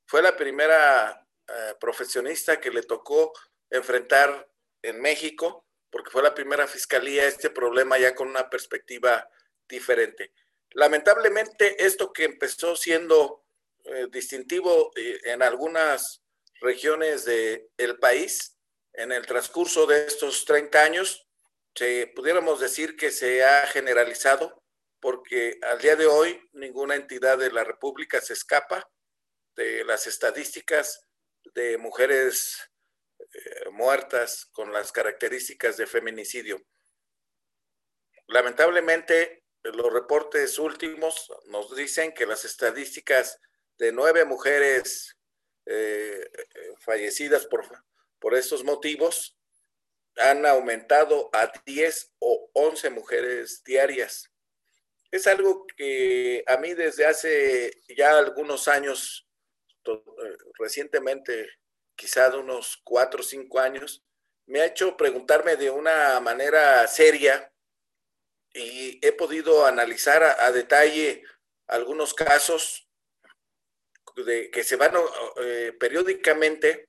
[0.06, 3.32] fue la primera eh, profesionista que le tocó
[3.70, 4.48] enfrentar
[4.82, 9.28] en México, porque fue la primera fiscalía este problema ya con una perspectiva
[9.68, 10.32] diferente.
[10.72, 13.44] Lamentablemente, esto que empezó siendo
[13.85, 16.22] eh, distintivo eh, en algunas
[16.61, 18.56] regiones del país,
[18.92, 21.26] en el transcurso de estos 30 años,
[21.74, 24.62] se, pudiéramos decir que se ha generalizado
[25.00, 28.90] porque al día de hoy ninguna entidad de la República se escapa
[29.56, 31.06] de las estadísticas
[31.54, 32.70] de mujeres
[33.18, 36.62] eh, muertas con las características de feminicidio.
[38.26, 43.38] Lamentablemente, los reportes últimos nos dicen que las estadísticas
[43.78, 45.16] de nueve mujeres
[45.66, 46.30] eh,
[46.80, 47.66] fallecidas por,
[48.18, 49.36] por estos motivos
[50.16, 54.30] han aumentado a 10 o 11 mujeres diarias.
[55.10, 59.26] Es algo que a mí desde hace ya algunos años,
[59.86, 60.02] eh,
[60.58, 61.48] recientemente,
[61.96, 64.04] quizá de unos 4 o 5 años,
[64.46, 67.52] me ha hecho preguntarme de una manera seria
[68.54, 71.22] y he podido analizar a, detalle
[71.66, 72.88] algunos casos
[74.16, 74.94] de, que se van
[75.42, 76.88] eh, periódicamente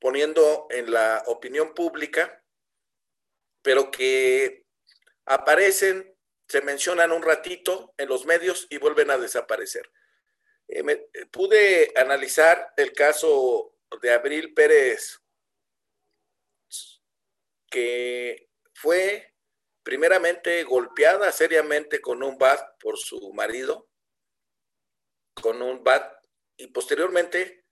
[0.00, 2.42] poniendo en la opinión pública,
[3.62, 4.64] pero que
[5.24, 6.14] aparecen,
[6.48, 9.90] se mencionan un ratito en los medios y vuelven a desaparecer.
[10.68, 15.20] Eh, pude analizar el caso de Abril Pérez,
[17.70, 19.35] que fue
[19.86, 23.88] primeramente golpeada seriamente con un bat por su marido,
[25.40, 26.12] con un bat,
[26.56, 27.66] y posteriormente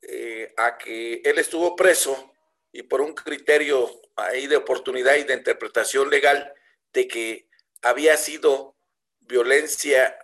[0.00, 2.32] eh, a que él estuvo preso
[2.72, 6.54] y por un criterio ahí de oportunidad y de interpretación legal
[6.94, 7.50] de que
[7.82, 8.78] había sido
[9.20, 10.18] violencia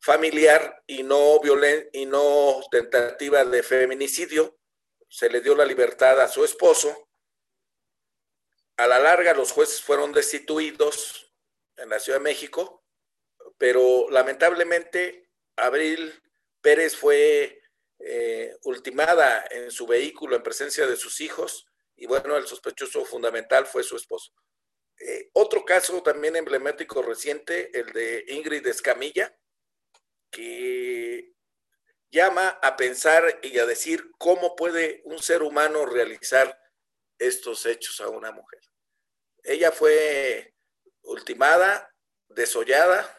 [0.00, 4.56] familiar y no, violen y no tentativa de feminicidio,
[5.10, 7.10] se le dio la libertad a su esposo
[8.76, 11.32] a la larga los jueces fueron destituidos
[11.76, 12.84] en la Ciudad de México,
[13.58, 16.22] pero lamentablemente Abril
[16.60, 17.60] Pérez fue
[18.00, 23.66] eh, ultimada en su vehículo en presencia de sus hijos y bueno, el sospechoso fundamental
[23.66, 24.32] fue su esposo.
[24.98, 29.36] Eh, otro caso también emblemático reciente, el de Ingrid Escamilla,
[30.30, 31.32] que
[32.10, 36.58] llama a pensar y a decir cómo puede un ser humano realizar
[37.18, 38.60] estos hechos a una mujer.
[39.42, 40.54] Ella fue
[41.02, 41.94] ultimada,
[42.28, 43.18] desollada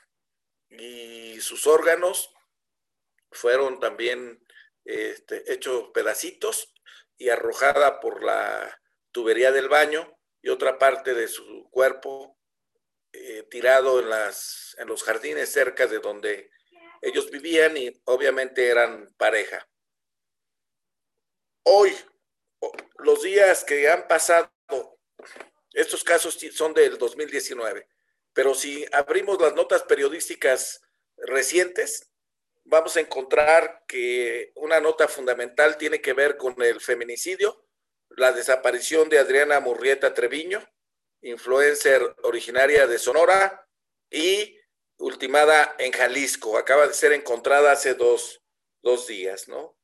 [0.69, 2.34] y sus órganos
[3.31, 4.45] fueron también
[4.84, 6.73] este, hechos pedacitos
[7.17, 8.81] y arrojada por la
[9.12, 12.38] tubería del baño y otra parte de su cuerpo
[13.13, 16.49] eh, tirado en, las, en los jardines cerca de donde
[17.01, 19.67] ellos vivían y obviamente eran pareja.
[21.63, 21.95] Hoy,
[22.99, 24.51] los días que han pasado,
[25.73, 27.88] estos casos son del 2019,
[28.34, 30.82] pero si abrimos las notas periodísticas
[31.17, 32.12] recientes,
[32.65, 37.65] vamos a encontrar que una nota fundamental tiene que ver con el feminicidio,
[38.10, 40.67] la desaparición de Adriana Murrieta Treviño,
[41.21, 43.67] influencer originaria de Sonora
[44.10, 44.60] y
[44.97, 46.58] ultimada en Jalisco.
[46.58, 48.41] Acaba de ser encontrada hace dos,
[48.82, 49.78] dos días, ¿no?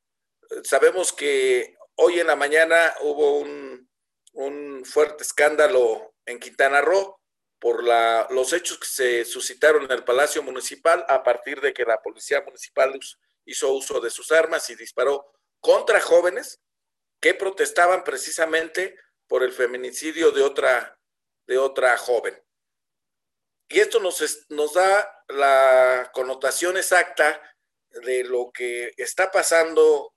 [0.64, 3.88] Sabemos que Hoy en la mañana hubo un,
[4.84, 7.20] fuerte escándalo en Quintana Roo
[7.60, 11.84] por la, los hechos que se suscitaron en el Palacio Municipal a partir de que
[11.84, 12.98] la Policía Municipal
[13.44, 16.60] hizo uso de sus armas y disparó contra jóvenes
[17.20, 20.98] que protestaban precisamente por el feminicidio de otra,
[21.46, 22.42] de otra joven.
[23.68, 27.40] Y esto nos, nos da la connotación exacta
[27.90, 30.12] de lo que está pasando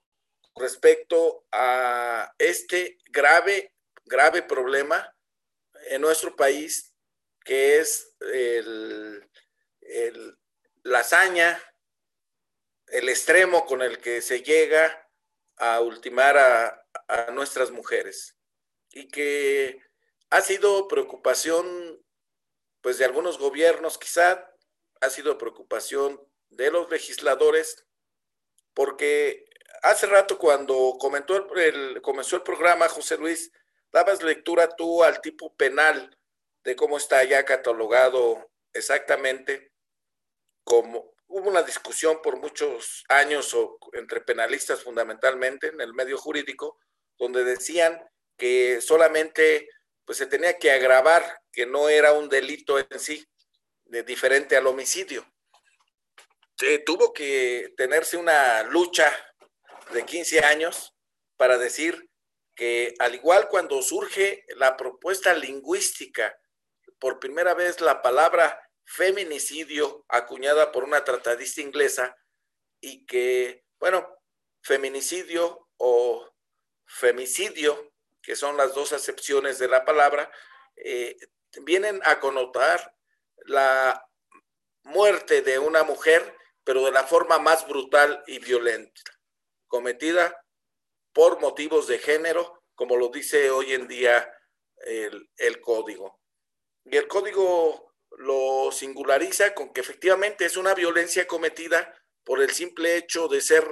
[0.56, 3.74] respecto a este grave,
[4.06, 5.14] grave problema
[5.90, 6.94] en nuestro país,
[7.44, 9.28] que es el,
[10.84, 11.62] la hazaña,
[12.88, 15.10] el extremo con el que se llega
[15.58, 18.38] a ultimar a, a nuestras mujeres.
[18.92, 19.80] Y que
[20.30, 22.02] ha sido preocupación
[22.82, 24.48] pues de algunos gobiernos quizá,
[25.02, 27.84] ha sido preocupación de los legisladores
[28.76, 29.50] porque
[29.86, 33.52] hace rato cuando comentó el, comenzó el programa, José Luis,
[33.92, 36.18] dabas lectura tú al tipo penal
[36.64, 39.72] de cómo está ya catalogado exactamente,
[40.64, 46.80] como hubo una discusión por muchos años o, entre penalistas fundamentalmente en el medio jurídico,
[47.18, 48.04] donde decían
[48.38, 49.70] que solamente
[50.04, 53.26] pues se tenía que agravar que no era un delito en sí,
[53.86, 55.26] de, diferente al homicidio.
[56.86, 59.12] tuvo que tenerse una lucha
[59.92, 60.96] de 15 años
[61.38, 62.10] para decir
[62.56, 66.38] que al igual cuando surge la propuesta lingüística,
[67.00, 72.16] por primera vez la palabra feminicidio acuñada por una tratadista inglesa
[72.80, 74.08] y que, bueno,
[74.62, 76.32] feminicidio o
[76.86, 80.32] femicidio, que son las dos acepciones de la palabra,
[80.76, 81.16] eh,
[81.62, 82.96] vienen a connotar
[83.46, 84.08] la
[84.84, 89.02] muerte de una mujer, pero de la forma más brutal y violenta,
[89.76, 90.42] cometida
[91.12, 94.26] por motivos de género, como lo dice hoy en día
[94.86, 96.22] el, el código.
[96.86, 102.96] Y el código lo singulariza con que efectivamente es una violencia cometida por el simple
[102.96, 103.68] hecho de ser,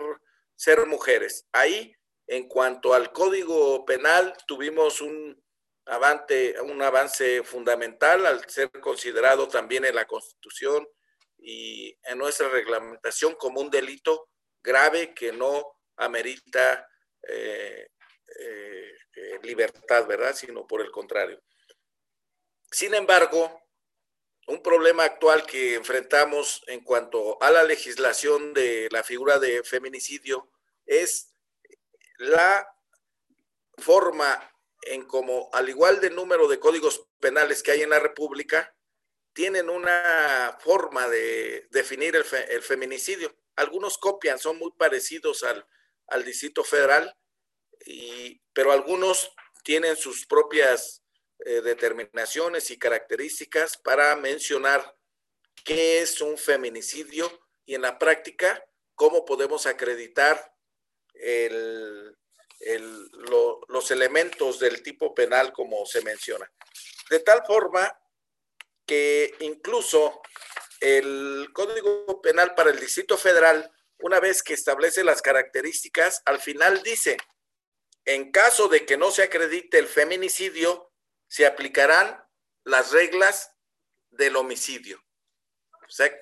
[0.55, 1.47] ser mujeres.
[1.53, 1.95] Ahí,
[2.27, 5.41] en cuanto al código penal, tuvimos un
[5.85, 10.85] avance, un avance fundamental al ser considerado también en la Constitución
[11.37, 14.27] y en nuestra reglamentación como un delito
[14.61, 16.89] grave que no amerita
[17.27, 17.87] eh,
[18.39, 20.35] eh, eh, libertad, ¿verdad?
[20.35, 21.41] Sino por el contrario.
[22.71, 23.61] Sin embargo,
[24.47, 30.49] un problema actual que enfrentamos en cuanto a la legislación de la figura de feminicidio
[30.85, 31.33] es
[32.17, 32.67] la
[33.77, 38.75] forma en como, al igual del número de códigos penales que hay en la República,
[39.33, 43.35] tienen una forma de definir el, feminicidio.
[43.55, 45.65] Algunos copian, son muy parecidos al,
[46.13, 47.15] al Distrito Federal,
[47.85, 49.31] y, pero algunos
[49.63, 51.03] tienen sus propias
[51.45, 54.95] eh, determinaciones y características para mencionar
[55.65, 57.29] qué es un feminicidio
[57.65, 58.63] y en la práctica
[58.95, 60.53] cómo podemos acreditar
[63.67, 66.49] los elementos del tipo penal como se menciona.
[67.09, 67.91] De tal forma
[68.85, 70.21] que incluso
[70.79, 73.71] el Código Penal para el Distrito Federal,
[74.03, 77.15] una vez que establece las características, al final dice,
[78.03, 80.91] en caso de que no se acredite el feminicidio,
[81.27, 82.21] se aplicarán
[82.65, 83.55] las reglas
[84.11, 85.01] del homicidio.
[85.87, 86.13] O sea,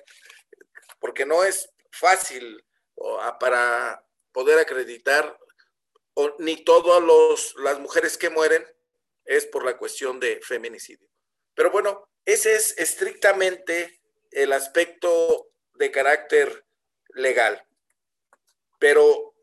[1.00, 2.64] porque no es fácil
[3.40, 5.36] para poder acreditar,
[6.38, 7.02] ni todas
[7.56, 8.64] las mujeres que mueren
[9.24, 11.08] es por la cuestión de feminicidio.
[11.54, 16.64] Pero bueno, ese es estrictamente el aspecto de carácter
[17.14, 17.66] legal.
[18.82, 19.36] Pero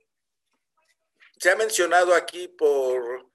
[1.40, 3.32] se ha mencionado aquí por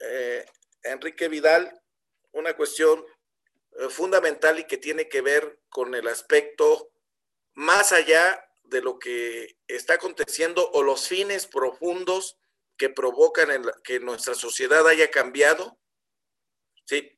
[0.00, 0.46] eh,
[0.82, 1.82] Enrique Vidal
[2.32, 3.04] una cuestión
[3.72, 6.92] eh, fundamental y que tiene que ver con el aspecto
[7.52, 12.38] más allá de lo que está aconteciendo o los fines profundos
[12.78, 15.78] que provocan que nuestra sociedad haya cambiado.
[16.86, 17.14] Sí.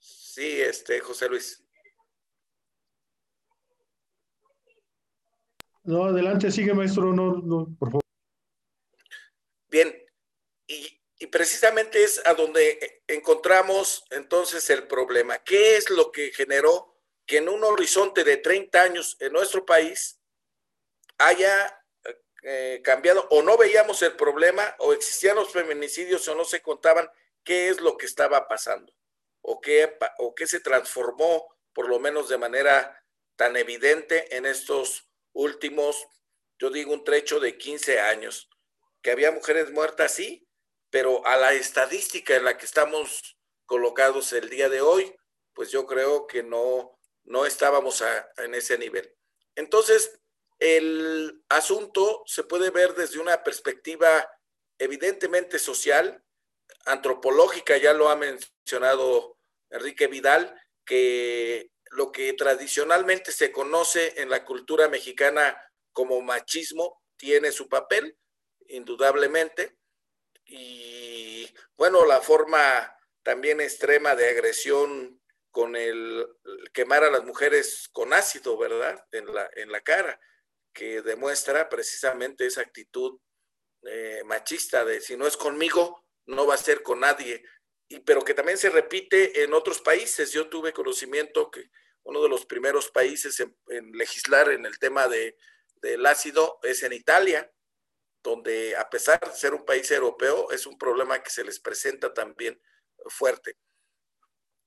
[0.00, 1.65] Sí, este, José Luis.
[5.86, 8.02] No, adelante, sigue, maestro, no, no, por favor.
[9.68, 9.96] Bien,
[10.66, 15.38] y, precisamente es a donde encontramos entonces el problema.
[15.38, 20.20] ¿Qué es lo que generó que en un horizonte de 30 años en nuestro país
[21.18, 21.84] haya
[22.42, 27.08] eh, cambiado o no veíamos el problema o existían los feminicidios o no se contaban
[27.44, 28.92] qué es lo que estaba pasando
[29.40, 33.04] o qué, o qué se transformó por lo menos de manera
[33.36, 36.06] tan evidente en estos últimos,
[36.58, 38.48] yo digo un trecho de 15 años,
[39.02, 40.48] que había mujeres muertas, sí,
[40.90, 45.14] pero a la estadística en la que estamos colocados el día de hoy,
[45.52, 48.02] pues yo creo que no, no estábamos
[48.38, 49.14] en ese nivel.
[49.54, 50.18] Entonces,
[50.58, 54.28] el asunto se puede ver desde una perspectiva
[54.78, 56.22] evidentemente social,
[56.84, 59.38] antropológica, ya lo ha mencionado
[59.70, 65.60] Enrique Vidal, que lo que tradicionalmente se conoce en la cultura mexicana
[65.92, 68.18] como machismo tiene su papel,
[68.68, 69.76] indudablemente,
[70.44, 75.20] y bueno, la forma también extrema de agresión
[75.50, 76.26] con el
[76.72, 79.04] quemar a las mujeres con ácido, ¿verdad?
[79.10, 80.20] En la, en la cara,
[80.72, 83.18] que demuestra precisamente esa actitud
[83.82, 87.42] eh, machista de si no es conmigo, no va a ser con nadie.
[88.04, 90.32] Pero que también se repite en otros países.
[90.32, 91.70] Yo tuve conocimiento que
[92.02, 95.36] uno de los primeros países en, en legislar en el tema de,
[95.76, 97.50] del ácido es en Italia
[98.26, 102.12] donde a pesar de ser un país europeo, es un problema que se les presenta
[102.12, 102.60] también
[103.06, 103.56] fuerte.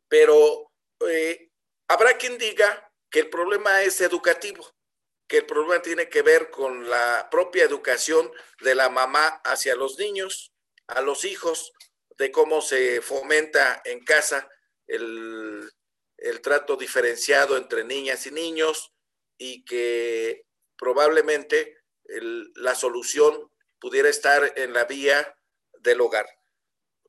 [0.07, 0.71] Pero
[1.07, 1.51] eh,
[1.89, 4.65] habrá quien diga que el problema es educativo,
[5.27, 9.99] que el problema tiene que ver con la propia educación de la mamá hacia los
[9.99, 10.53] niños,
[10.87, 11.73] a los hijos,
[12.19, 14.47] de cómo se fomenta en casa
[14.85, 15.71] el,
[16.43, 18.93] trato diferenciado entre niñas y niños
[19.37, 20.45] y que
[20.77, 21.77] probablemente
[22.55, 23.49] la solución
[23.79, 25.35] pudiera estar en la vía
[25.79, 26.27] del hogar.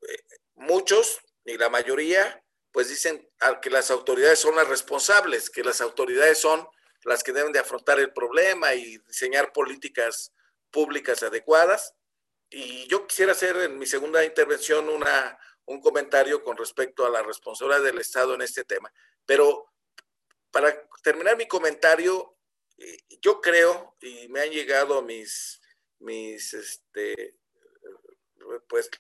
[0.03, 0.23] Eh,
[0.55, 3.29] muchos, y la mayoría, pues dicen
[3.63, 6.67] que las autoridades son las responsables, que las autoridades son
[7.05, 10.33] las que deben de afrontar el problema y diseñar políticas
[10.71, 11.95] públicas adecuadas.
[12.51, 17.23] Y yo quisiera hacer en mi segunda intervención una, un comentario con respecto a la
[17.23, 18.93] responsabilidad del Estado en este tema.
[19.25, 19.73] Pero
[20.51, 22.37] para terminar mi comentario,
[22.77, 25.61] eh, yo creo, y me han llegado mis,
[26.01, 27.37] mis este,
[28.69, 28.91] pues,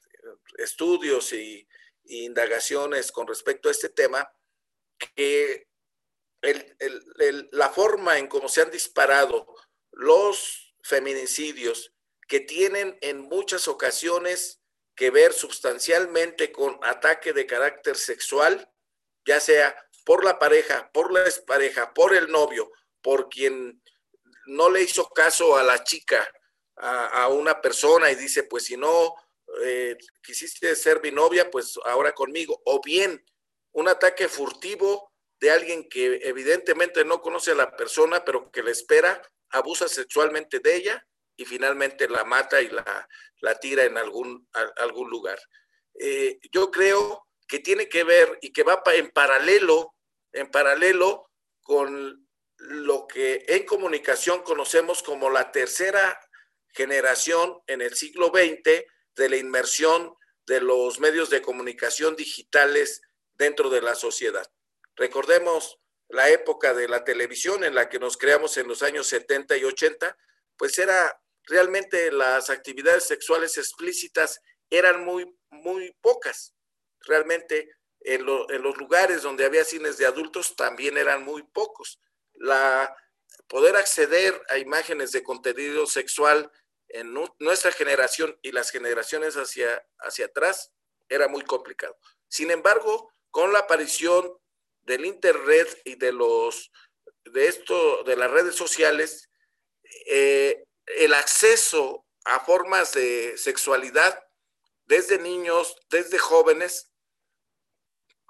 [0.59, 1.67] estudios y,
[2.05, 4.29] indagaciones con respecto a este tema,
[5.15, 5.69] que
[7.53, 9.55] la forma en cómo se han disparado
[9.93, 11.93] los feminicidios
[12.31, 14.63] que tienen en muchas ocasiones
[14.95, 18.71] que ver sustancialmente con ataque de carácter sexual,
[19.27, 22.71] ya sea por la pareja, por la expareja, por el novio,
[23.03, 23.83] por quien
[24.47, 26.25] no le hizo caso a la chica,
[26.77, 29.13] a, una persona y dice, pues si no
[29.65, 32.63] eh, quisiste ser mi novia, pues ahora conmigo.
[32.65, 33.25] O bien
[33.73, 38.71] un ataque furtivo de alguien que evidentemente no conoce a la persona, pero que le
[38.71, 39.21] espera,
[39.51, 41.07] abusa sexualmente de ella
[41.41, 43.09] y finalmente la mata y la,
[43.41, 45.41] la tira en algún, algún lugar.
[45.99, 49.95] Eh, yo creo que tiene que ver y que va en paralelo,
[50.33, 51.31] en paralelo
[51.63, 52.29] con
[52.59, 56.21] lo que en comunicación conocemos como la tercera
[56.75, 58.85] generación en el siglo XX
[59.17, 60.15] de la inmersión
[60.47, 63.01] de los medios de comunicación digitales
[63.33, 64.47] dentro de la sociedad.
[64.95, 65.79] Recordemos
[66.11, 69.65] la época de la televisión en la que nos creamos en los años 70 y
[69.65, 70.19] 80,
[70.59, 76.55] pues era realmente las actividades sexuales explícitas eran muy, muy pocas.
[77.01, 77.69] Realmente
[78.01, 82.01] en, los lugares donde había cines de adultos también eran muy pocos.
[82.35, 82.95] La
[83.49, 86.51] poder acceder a imágenes de contenido sexual
[86.89, 90.73] en nuestra generación y las generaciones hacia, hacia atrás
[91.09, 91.97] era muy complicado.
[92.29, 94.37] Sin embargo, con la aparición
[94.83, 96.71] del internet y de los
[97.25, 99.31] de esto de las redes sociales,
[100.07, 104.23] eh, el acceso a formas de sexualidad
[104.87, 106.93] desde niños, desde jóvenes,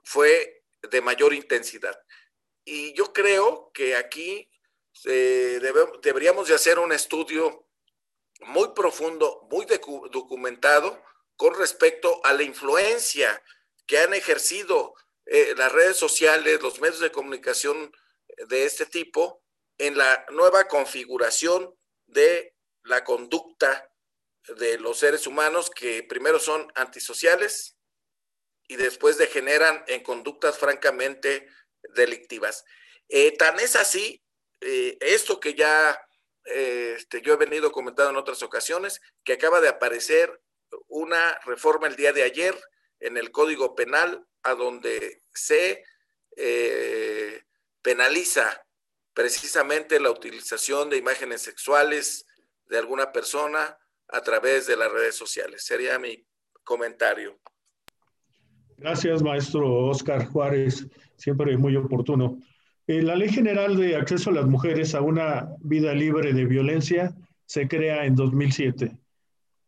[0.05, 1.99] fue de mayor intensidad.
[2.65, 4.51] Y yo creo que aquí
[5.05, 5.61] eh,
[6.03, 7.67] deberíamos de hacer un estudio
[8.41, 9.67] muy profundo, muy
[10.11, 11.03] documentado
[11.37, 13.43] con respecto a la influencia
[13.87, 14.95] que han ejercido
[15.27, 17.93] eh, las redes sociales, los medios de comunicación
[18.49, 19.43] de este tipo
[19.79, 21.75] en la nueva configuración
[22.11, 23.91] de la conducta
[24.57, 27.77] de los seres humanos que primero son antisociales
[28.69, 31.49] y después degeneran en conductas francamente
[31.95, 32.65] delictivas.
[33.09, 34.23] Eh, tan es así,
[34.61, 36.01] eh, esto que ya
[36.45, 40.41] este, yo he venido comentando en otras ocasiones, que acaba de aparecer
[40.89, 42.59] una reforma el día de ayer
[43.01, 45.85] en el Código Penal a donde se
[46.37, 47.43] eh,
[47.83, 48.65] penaliza
[49.21, 52.25] precisamente la utilización de imágenes sexuales
[52.71, 53.77] de alguna persona
[54.09, 55.63] a través de las redes sociales.
[55.63, 56.25] Sería mi
[56.65, 57.39] comentario.
[58.79, 60.87] Gracias, maestro Oscar Juárez,
[61.19, 62.39] siempre muy oportuno.
[62.87, 67.15] Eh, la Ley General de Acceso a las Mujeres a una Vida Libre de Violencia
[67.45, 68.97] se crea en 2007.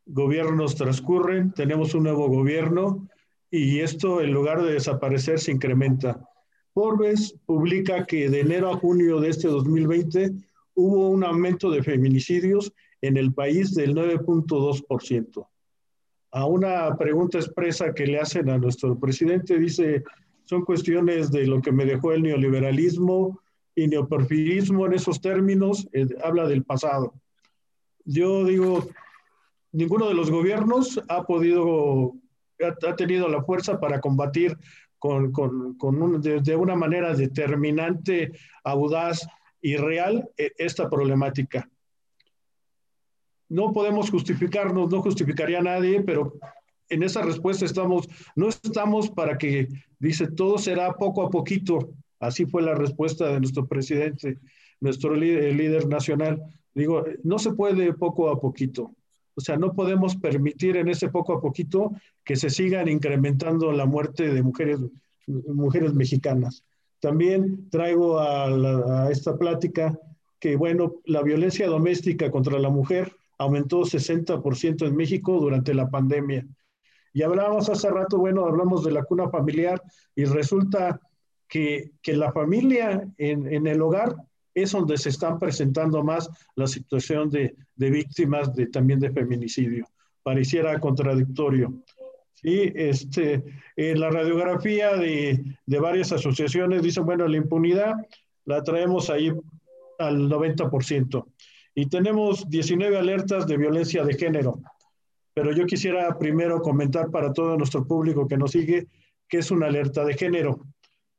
[0.06, 3.06] Gobiernos transcurren, tenemos un nuevo gobierno
[3.50, 6.26] y esto en lugar de desaparecer se incrementa.
[6.74, 10.32] Forbes publica que de enero a junio de este 2020
[10.74, 15.46] hubo un aumento de feminicidios en el país del 9.2%.
[16.30, 20.02] A una pregunta expresa que le hacen a nuestro presidente, dice,
[20.44, 23.40] son cuestiones de lo que me dejó el neoliberalismo
[23.74, 27.14] y neoporfirismo en esos términos, eh, habla del pasado.
[28.04, 28.88] Yo digo,
[29.72, 32.14] ninguno de los gobiernos ha podido,
[32.60, 34.56] ha, tenido la fuerza para combatir
[35.02, 38.30] con, con, con de, una manera determinante,
[38.62, 39.26] audaz
[39.60, 41.68] y real eh, esta problemática.
[43.48, 46.34] No podemos justificarnos, no justificaría a nadie, pero
[46.88, 49.66] en esa respuesta estamos, no estamos para que,
[49.98, 51.90] dice, todo será poco a poquito.
[52.20, 54.38] Así fue la respuesta de nuestro presidente,
[54.78, 56.40] nuestro líder, líder nacional.
[56.74, 58.94] Digo, no se puede poco a poquito.
[59.34, 61.90] O sea, no podemos permitir en ese poco a poquito
[62.24, 64.80] que se sigan incrementando la muerte de mujeres,
[65.26, 66.64] mujeres mexicanas.
[67.00, 69.98] También traigo a, esta plática
[70.38, 76.46] que, bueno, la violencia doméstica contra la mujer aumentó 60% en México durante la pandemia.
[77.12, 79.82] Y hablábamos hace rato, bueno, hablamos de la cuna familiar
[80.14, 81.00] y resulta
[81.48, 84.14] que, que la familia en, en, el hogar
[84.54, 89.86] es donde se están presentando más la situación de, de víctimas de, también de feminicidio.
[90.22, 91.82] Pareciera contradictorio.
[92.42, 93.44] Sí, este,
[93.76, 97.94] en la radiografía de, de varias asociaciones dicen, bueno, la impunidad
[98.44, 99.30] la traemos ahí
[99.98, 101.24] al 90%.
[101.74, 104.60] Y tenemos 19 alertas de violencia de género.
[105.34, 108.88] Pero yo quisiera primero comentar para todo nuestro público que nos sigue
[109.28, 110.60] qué es una alerta de género.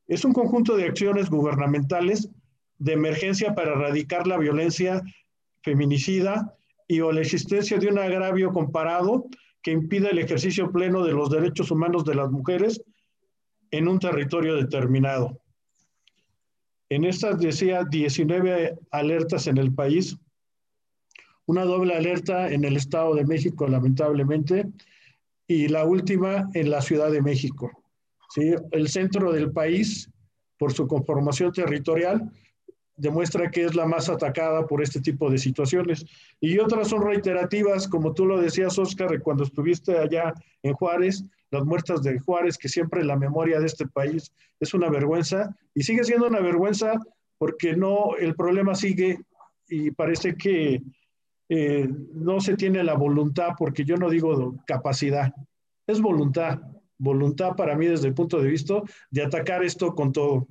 [0.08, 2.30] Es un conjunto de acciones gubernamentales
[2.78, 5.02] de emergencia para erradicar la violencia
[5.64, 6.54] feminicida
[6.88, 9.26] y o la existencia de un agravio comparado
[9.64, 12.84] que impida el ejercicio pleno de los derechos humanos de las mujeres
[13.72, 15.39] en un territorio determinado.
[16.89, 20.18] En estas decía 19 alertas en el país,
[21.45, 24.68] una doble alerta en el Estado de México, lamentablemente,
[25.47, 27.72] y la última en la Ciudad de México.
[28.30, 28.53] ¿sí?
[28.72, 30.09] El centro del país,
[30.57, 32.32] por su conformación territorial,
[32.96, 36.06] demuestra que es la más atacada por este tipo de situaciones.
[36.39, 41.66] Y otras son reiterativas, como tú lo decías, Oscar, cuando estuviste allá en Juárez, las
[41.66, 46.04] muertas de Juárez, que siempre la memoria de este país es una vergüenza, y sigue
[46.04, 46.94] siendo una vergüenza
[47.38, 49.20] porque no, el problema sigue
[49.68, 50.82] y parece que
[51.50, 55.34] eh, no se tiene la voluntad, porque yo no digo capacidad,
[55.86, 56.62] es voluntad,
[56.98, 58.82] voluntad para mí desde el punto de vista
[59.12, 60.48] de atacar esto con todo.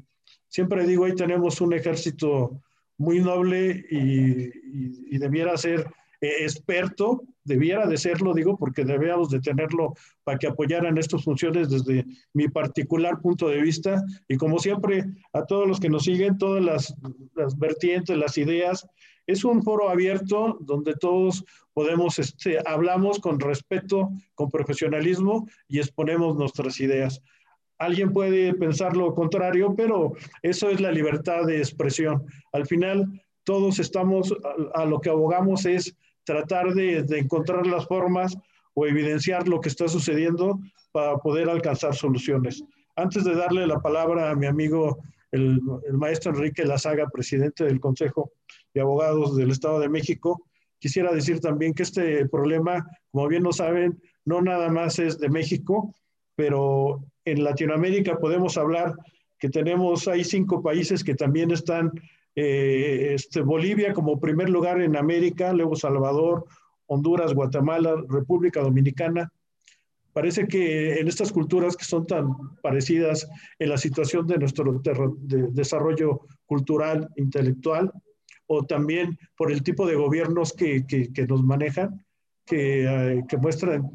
[0.52, 2.60] Siempre digo, ahí tenemos un ejército
[2.98, 5.86] muy noble y, debiera ser
[6.20, 9.94] eh, experto, debiera de serlo, digo, porque debíamos de tenerlo
[10.24, 14.04] para que apoyaran estas funciones desde mi particular punto de vista.
[14.28, 16.94] Y como siempre, a todos los que nos siguen, todas las,
[17.34, 18.86] las vertientes, las ideas,
[19.26, 26.36] es un foro abierto donde todos podemos, este, hablamos con respeto, con profesionalismo y exponemos
[26.36, 27.22] nuestras ideas.
[27.82, 32.24] Alguien puede pensar lo contrario, pero eso es la libertad de expresión.
[32.52, 34.32] Al final, todos estamos,
[34.74, 38.38] a, lo que abogamos es tratar de, encontrar las formas
[38.74, 40.60] o evidenciar lo que está sucediendo
[40.92, 42.62] para poder alcanzar soluciones.
[42.94, 44.98] Antes de darle la palabra a mi amigo,
[45.32, 48.30] el, el maestro Enrique Lazaga, presidente del Consejo
[48.74, 50.46] de Abogados del Estado de México,
[50.78, 55.28] quisiera decir también que este problema, como bien lo saben, no nada más es de
[55.28, 55.92] México,
[56.36, 58.94] pero en Latinoamérica podemos hablar
[59.38, 61.90] que tenemos, hay cinco países que también están,
[62.36, 66.44] eh, este, Bolivia como primer lugar en América, luego Salvador,
[66.86, 69.32] Honduras, Guatemala, República Dominicana.
[70.12, 72.26] Parece que en estas culturas que son tan
[72.62, 77.90] parecidas en la situación de nuestro desarrollo cultural, intelectual,
[78.46, 82.04] o también por el tipo de gobiernos que, que, nos manejan,
[82.44, 83.90] que, eh, que muestran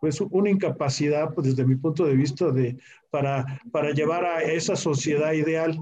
[0.00, 2.78] pues una incapacidad pues, desde mi punto de vista de,
[3.10, 5.78] para, para llevar a esa sociedad ideal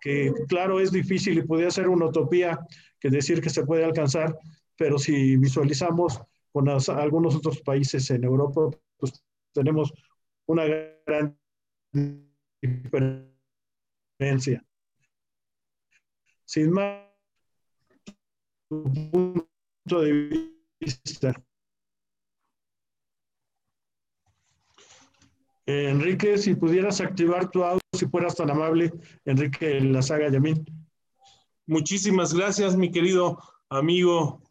[0.00, 2.58] que claro es difícil y podría ser una utopía
[2.98, 4.36] que decir que se puede alcanzar,
[4.76, 6.20] pero si visualizamos
[6.52, 9.22] con algunos otros países en Europa, pues
[9.52, 9.92] tenemos
[10.46, 10.64] una
[11.06, 11.38] gran
[12.60, 14.64] diferencia.
[16.44, 17.06] Sin más,
[18.68, 21.34] punto de vista.
[25.66, 28.92] Enrique, si pudieras activar tu audio, si fueras tan amable,
[29.24, 30.64] Enrique La Saga Yamín.
[31.66, 33.38] Muchísimas gracias, mi querido
[33.68, 34.42] amigo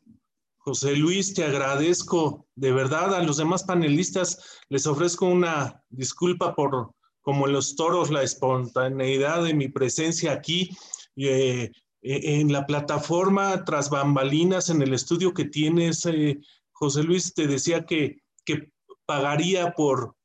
[0.60, 3.16] José Luis, te agradezco de verdad.
[3.16, 6.92] A los demás panelistas les ofrezco una disculpa por,
[7.22, 10.70] como los toros, la espontaneidad de mi presencia aquí
[11.16, 16.06] eh, en la plataforma tras bambalinas en el estudio que tienes.
[16.06, 16.40] Eh,
[16.72, 18.72] José Luis te decía que, que
[19.06, 20.16] pagaría por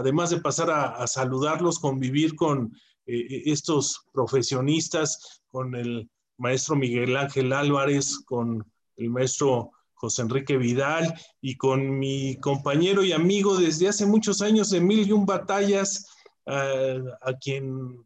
[0.00, 2.74] además de pasar a, saludarlos, convivir con
[3.06, 8.64] eh, eh, estos profesionistas, con el maestro Miguel Ángel Álvarez, con
[8.96, 14.72] el maestro José Enrique Vidal y con mi compañero y amigo desde hace muchos años,
[14.72, 16.06] Emilio y un batallas,
[16.46, 18.04] a quien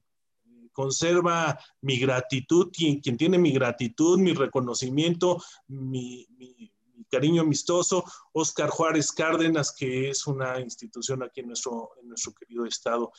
[0.72, 6.26] conserva mi gratitud, quien, tiene mi gratitud, mi reconocimiento, mi,
[7.10, 12.64] cariño amistoso, Oscar Juárez Cárdenas, que es una institución aquí en nuestro, en nuestro querido
[12.66, 13.12] estado.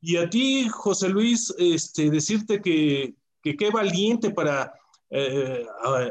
[0.00, 4.72] Y a ti, José Luis, este, decirte que, que qué valiente para
[5.10, 5.66] eh,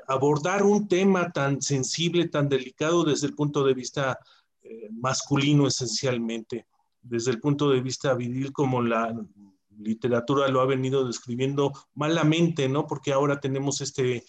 [0.07, 4.20] abordar un tema tan sensible, tan delicado desde el punto de vista
[4.61, 6.67] eh, masculino esencialmente,
[7.01, 9.15] desde el punto de vista viril como la
[9.78, 12.86] literatura lo ha venido describiendo malamente, ¿no?
[12.86, 14.26] Porque ahora tenemos este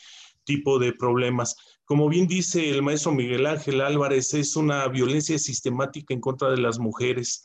[0.51, 1.55] tipo de problemas.
[1.85, 6.57] Como bien dice el maestro Miguel Ángel Álvarez, es una violencia sistemática en contra de
[6.57, 7.45] las mujeres.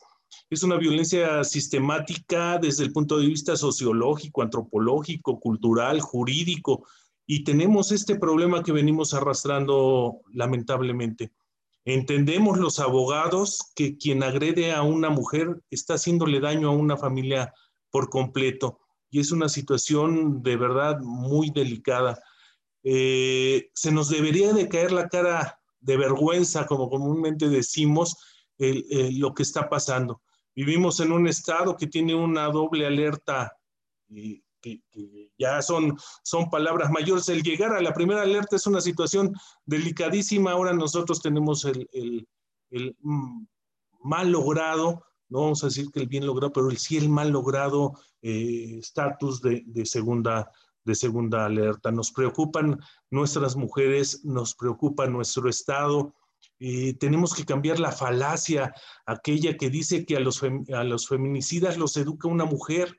[0.50, 6.84] Es una violencia sistemática desde el punto de vista sociológico, antropológico, cultural, jurídico.
[7.28, 11.30] Y tenemos este problema que venimos arrastrando lamentablemente.
[11.84, 17.54] Entendemos los abogados que quien agrede a una mujer está haciéndole daño a una familia
[17.92, 18.80] por completo
[19.10, 22.20] y es una situación de verdad muy delicada.
[22.88, 28.16] Eh, se nos debería de caer la cara de vergüenza, como comúnmente decimos,
[28.58, 30.22] lo que está pasando.
[30.54, 33.58] Vivimos en un estado que tiene una doble alerta,
[34.08, 34.80] que,
[35.38, 37.28] ya son, son palabras mayores.
[37.28, 39.34] El llegar a la primera alerta es una situación
[39.64, 40.52] delicadísima.
[40.52, 41.88] Ahora nosotros tenemos el,
[42.70, 43.46] el, mm,
[44.02, 47.30] mal logrado, no vamos a decir que el bien logrado, pero el sí el mal
[47.30, 50.50] logrado eh, estatus de, de, segunda
[50.86, 51.90] de segunda alerta.
[51.90, 52.80] Nos preocupan
[53.10, 56.14] nuestras mujeres, nos preocupa nuestro Estado.
[56.58, 58.72] y tenemos que cambiar la falacia,
[59.04, 62.98] aquella que dice que a los, a los feminicidas los educa una mujer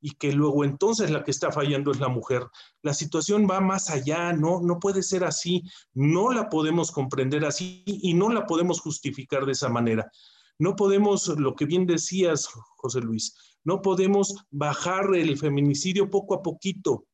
[0.00, 2.46] y que luego entonces la que está fallando es la mujer.
[2.82, 5.62] La situación va más allá, no, no puede ser así,
[5.94, 10.10] no la podemos comprender así y no la podemos justificar de esa manera.
[10.58, 16.42] No podemos, lo que bien decías, José Luis, no podemos bajar el feminicidio poco a
[16.42, 17.04] poquito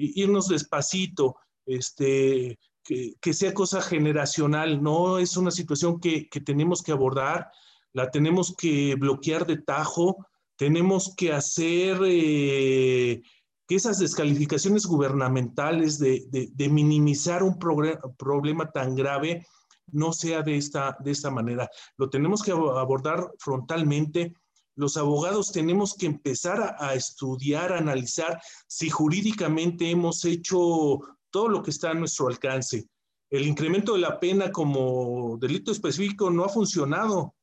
[0.00, 1.36] irnos despacito,
[1.66, 7.50] este, que, sea cosa generacional, no es una situación que, tenemos que abordar,
[7.92, 10.26] la tenemos que bloquear de tajo,
[10.56, 13.22] tenemos que hacer eh,
[13.66, 19.46] que esas descalificaciones gubernamentales de, minimizar un problema tan grave
[19.92, 21.68] no sea de esta, de esta manera.
[21.96, 24.34] Lo tenemos que abordar frontalmente
[24.80, 31.62] los abogados tenemos que empezar a, estudiar, a analizar si jurídicamente hemos hecho todo lo
[31.62, 32.88] que está a nuestro alcance.
[33.28, 37.34] El incremento de la pena como delito específico no ha funcionado.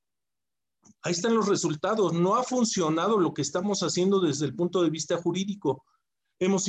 [1.03, 2.11] Ahí están los resultados.
[2.11, 5.85] No ha funcionado lo que estamos haciendo desde el punto de vista jurídico.
[6.39, 6.65] Hemos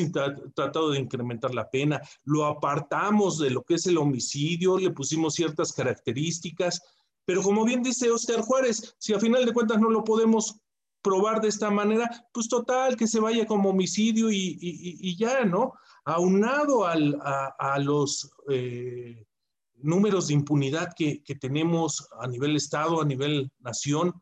[0.55, 5.35] tratado de incrementar la pena, lo apartamos de lo que es el homicidio, le pusimos
[5.35, 6.83] ciertas características,
[7.29, 10.63] pero como bien dice Oscar Juárez, si a final de cuentas no lo podemos
[11.03, 15.75] probar de esta manera, pues total, que se vaya como homicidio y, ya, ¿no?
[16.07, 19.27] Aunado al, a, los eh,
[19.75, 24.15] números de impunidad que, tenemos a nivel Estado, a nivel nación,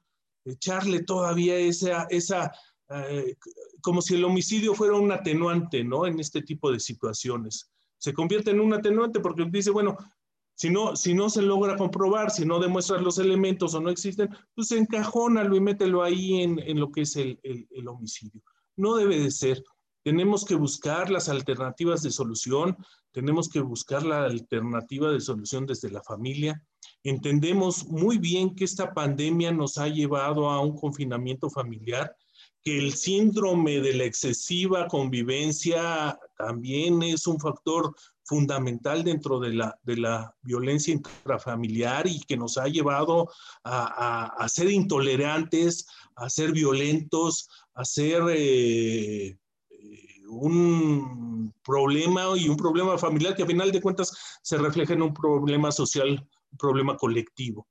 [0.44, 2.50] echarle todavía esa, esa
[2.90, 3.36] eh,
[3.82, 6.08] como si el homicidio fuera un atenuante, ¿no?
[6.08, 7.70] En este tipo de situaciones.
[7.98, 9.96] Se convierte en un atenuante porque dice, bueno,
[10.56, 14.30] si no, si no se logra comprobar, si no demuestras los elementos o no existen,
[14.54, 18.42] pues encajónalo y mételo ahí en, en lo que es el, el, homicidio.
[18.74, 19.62] No debe de ser.
[20.02, 22.74] Tenemos que buscar las alternativas de solución,
[23.12, 26.62] tenemos que buscar la alternativa de solución desde la familia.
[27.04, 32.16] Entendemos muy bien que esta pandemia nos ha llevado a un confinamiento familiar,
[32.62, 37.94] que el síndrome de la excesiva convivencia también es un factor
[38.26, 43.30] fundamental dentro de la, de la violencia intrafamiliar y que nos ha llevado
[43.64, 49.38] a, ser intolerantes, a ser violentos, a ser eh, eh,
[50.28, 54.12] un problema y un problema familiar que a final de cuentas
[54.42, 57.68] se refleja en un problema social, un problema colectivo.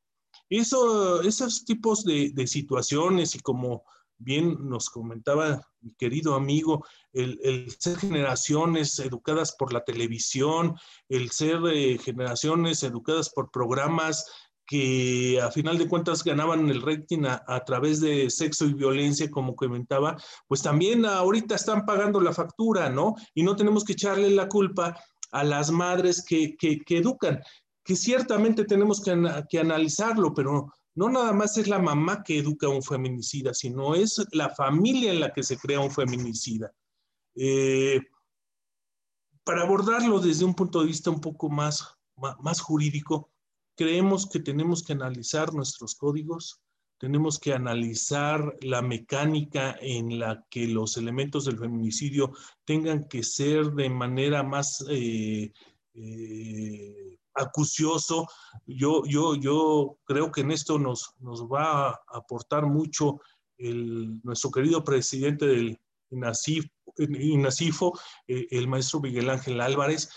[0.49, 3.83] Eso, esos tipos de situaciones y como
[4.17, 10.75] bien nos comentaba mi querido amigo, el, ser generaciones educadas por la televisión,
[11.09, 14.25] el ser eh, generaciones educadas por programas
[14.67, 19.55] que a final de cuentas ganaban el rating a, través de sexo y violencia, como
[19.55, 23.15] comentaba, pues también ahorita están pagando la factura, ¿no?
[23.35, 24.97] Y no tenemos que echarle la culpa
[25.31, 27.41] a las madres que, que, educan,
[27.83, 29.15] que ciertamente tenemos que,
[29.49, 33.95] que analizarlo, pero no nada más es la mamá que educa a un feminicida, sino
[33.95, 36.73] es la familia en la que se crea un feminicida.
[37.35, 38.01] Eh,
[39.43, 43.29] para abordarlo desde un punto de vista un poco más, más, jurídico,
[43.75, 46.61] creemos que tenemos que analizar nuestros códigos,
[46.97, 52.31] tenemos que analizar la mecánica en la que los elementos del feminicidio
[52.63, 55.51] tengan que ser de manera más eh,
[55.93, 58.27] eh, acucioso.
[58.65, 63.19] Yo, yo, yo creo que en esto nos, nos va a aportar mucho
[63.57, 65.79] el, nuestro querido presidente del
[66.09, 70.09] INACIFO, eh, el maestro Miguel Ángel Álvarez,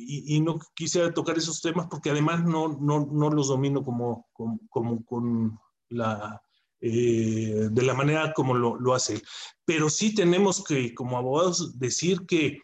[0.00, 5.04] y, no quisiera tocar esos temas porque además no, no, no los domino como, como,
[5.04, 5.58] con
[5.88, 6.40] la...
[6.80, 9.20] Eh, de la manera como lo, lo hace
[9.64, 12.60] Pero sí tenemos que, como abogados, decir que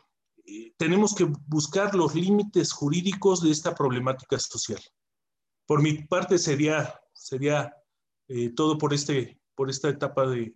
[0.76, 4.80] tenemos que buscar los límites jurídicos de esta problemática social.
[5.66, 7.72] Por mi parte sería, sería
[8.28, 10.52] eh, todo por este por esta etapa de,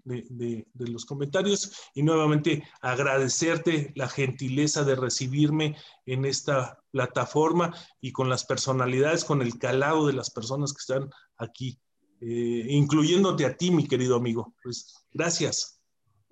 [0.74, 5.76] los comentarios y nuevamente agradecerte la gentileza de recibirme
[6.06, 11.10] en esta plataforma y con las personalidades, con el calado de las personas que están
[11.36, 11.78] aquí,
[12.20, 14.54] eh, incluyéndote a ti, mi querido amigo.
[14.62, 15.77] Pues gracias.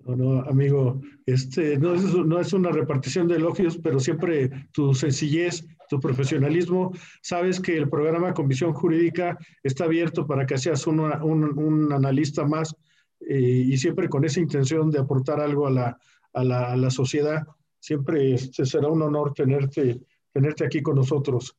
[0.05, 4.93] No, no, amigo, este, no, es, no es una repartición de elogios, pero siempre tu
[4.93, 10.99] sencillez, tu profesionalismo, sabes que el programa Comisión Jurídica está abierto para que seas un,
[10.99, 12.75] un, analista más
[13.21, 15.97] eh, y siempre con esa intención de aportar algo a la,
[16.33, 17.43] a la, a la sociedad.
[17.79, 21.55] Siempre este, será un honor tenerte, tenerte aquí con nosotros.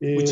[0.00, 0.22] en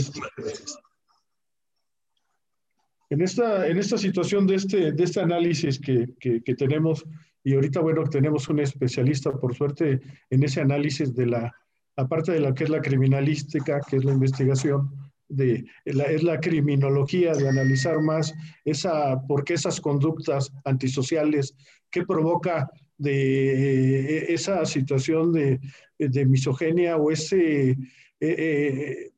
[3.11, 7.05] esta, en esta situación de este, de este análisis que, que, que tenemos,
[7.43, 11.55] y ahorita, bueno, tenemos un especialista, por suerte, en ese análisis de la,
[11.97, 14.91] aparte de lo que es la criminalística, que es la investigación,
[15.29, 18.35] de, la, es la criminología, de analizar más
[18.65, 21.55] esa, por qué esas conductas antisociales,
[21.91, 22.69] qué provoca
[22.99, 25.61] de eh, esa situación de,
[25.99, 27.77] de misoginia o ese, eh,
[28.21, 29.11] eh,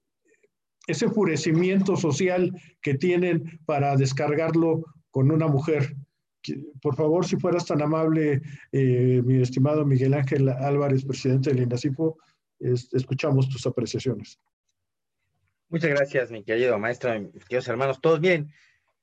[0.87, 5.97] ese enfurecimiento social que tienen para descargarlo con una mujer
[6.81, 8.41] por favor, si fueras tan amable,
[8.73, 12.19] eh, mi estimado Miguel Ángel Álvarez, presidente del INACIFO,
[12.61, 14.39] escuchamos tus apreciaciones.
[15.69, 18.01] Muchas gracias, mi querido maestro, mis queridos hermanos.
[18.01, 18.53] Todos, miren,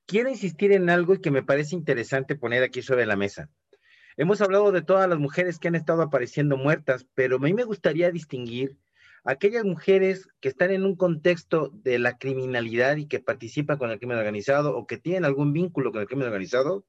[0.06, 3.50] quiero insistir en algo que me parece interesante poner aquí sobre la mesa.
[4.16, 7.64] Hemos hablado de todas las mujeres que han estado apareciendo muertas, pero a mí me
[7.64, 8.76] gustaría distinguir
[9.24, 13.98] aquellas mujeres que están en un contexto de la criminalidad y que participan con el
[13.98, 16.84] crimen organizado o que tienen algún vínculo con el crimen organizado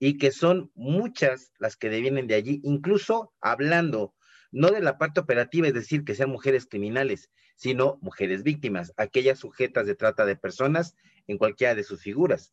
[0.00, 4.14] y que son muchas las que devienen de allí, incluso hablando
[4.50, 9.38] no de la parte operativa, es decir, que sean mujeres criminales, sino mujeres víctimas, aquellas
[9.38, 10.96] sujetas de trata de personas
[11.28, 12.52] en cualquiera de sus figuras.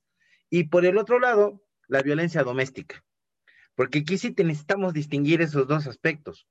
[0.49, 3.03] Y por el otro lado, la violencia doméstica,
[3.73, 6.47] porque aquí sí necesitamos distinguir esos dos aspectos.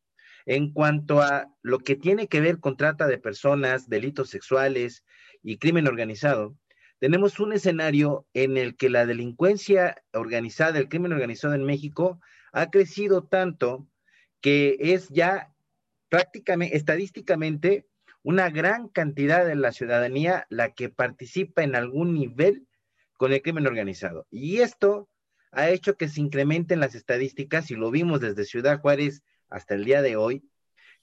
[0.47, 5.05] En cuanto a lo que tiene que ver con trata de personas, delitos sexuales
[5.43, 6.57] y crimen organizado,
[6.99, 12.21] tenemos un escenario en el que la delincuencia organizada, el crimen organizado en México,
[12.53, 13.87] ha crecido tanto
[14.41, 15.53] que es ya
[16.09, 17.87] prácticamente, estadísticamente,
[18.23, 22.67] una gran cantidad de la ciudadanía la que participa en algún nivel
[23.17, 24.27] con el crimen organizado.
[24.31, 25.09] Y esto
[25.53, 29.85] ha hecho que se incrementen las estadísticas, y lo vimos desde Ciudad Juárez hasta el
[29.85, 30.49] día de hoy,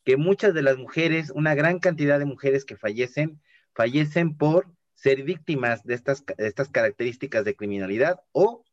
[0.04, 3.41] que muchas de las mujeres, una gran cantidad de mujeres que fallecen,
[3.74, 4.68] fallecen por
[5.04, 8.64] ser víctimas de estas, estas características de criminalidad o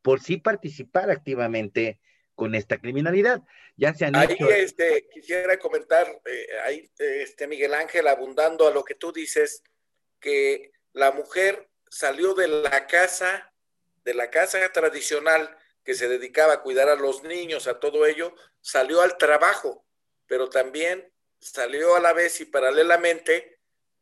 [0.00, 2.00] por sí participar activamente
[2.34, 3.42] con esta criminalidad.
[3.76, 8.82] Ya se han ahí este, quisiera comentar, eh, ahí este, Miguel Ángel, abundando a lo
[8.82, 9.62] que tú dices,
[10.20, 13.52] que la mujer salió de la casa,
[14.04, 15.54] de la casa tradicional
[15.84, 19.84] que se dedicaba a cuidar a los niños, a todo ello, salió al trabajo,
[20.26, 23.53] pero también salió a la vez y paralelamente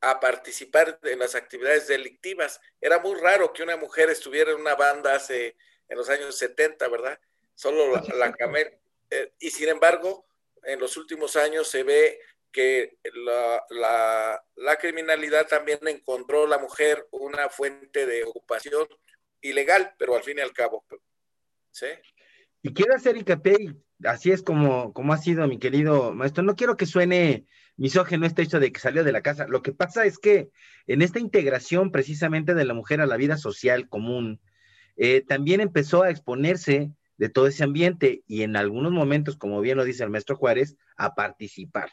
[0.03, 2.61] a participar en las actividades delictivas.
[2.81, 5.57] Era muy raro que una mujer estuviera en una banda hace,
[5.89, 7.19] en los años 70, ¿verdad?
[7.55, 8.35] Solo la, la
[9.11, 10.27] eh, y sin embargo,
[10.65, 12.19] en los últimos años se ve
[12.51, 18.87] que la, la, la, criminalidad también encontró la mujer una fuente de ocupación
[19.41, 20.85] ilegal, pero al fin y al cabo.
[21.71, 21.87] ¿sí?
[22.61, 26.77] Y quiero hacer hincapié, así es como, como ha sido mi querido maestro, no quiero
[26.77, 27.47] que suene
[27.83, 29.49] misógeno este hecho de que salió de la casa.
[29.49, 30.51] Lo que pasa es que
[30.87, 34.41] en esta integración precisamente de la mujer a la vida social común,
[34.97, 39.79] eh, también empezó a exponerse de todo ese ambiente y en algunos momentos, como bien
[39.79, 41.91] lo dice el maestro Juárez, a participar.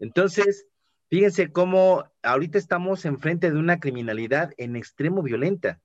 [0.00, 0.66] Entonces,
[1.10, 5.80] fíjense cómo ahorita estamos enfrente de una criminalidad en extremo violenta,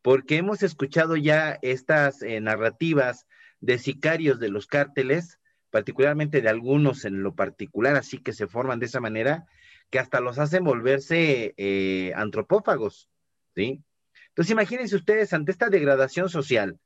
[0.00, 3.26] porque hemos escuchado ya estas eh, narrativas
[3.60, 5.37] de sicarios de los cárteles
[5.70, 9.46] particularmente de algunos en lo particular, así que se forman de esa manera,
[9.90, 13.08] que hasta los hacen volverse eh, antropófagos,
[13.54, 13.82] ¿sí?
[14.28, 16.78] Entonces imagínense ustedes ante esta degradación social,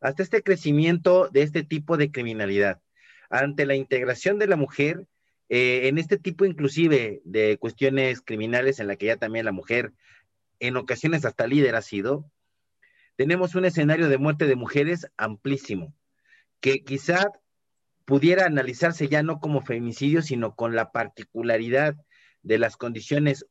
[0.00, 2.80] hasta este crecimiento de este tipo de criminalidad,
[3.28, 5.06] ante la integración de la mujer
[5.48, 9.92] eh, en este tipo inclusive de cuestiones criminales en la que ya también la mujer
[10.60, 12.30] en ocasiones hasta líder ha sido,
[13.16, 15.94] tenemos un escenario de muerte de mujeres amplísimo,
[16.60, 17.32] que quizá
[18.10, 21.94] pudiera analizarse ya no como feminicidio, sino con la particularidad
[22.42, 23.46] de las condiciones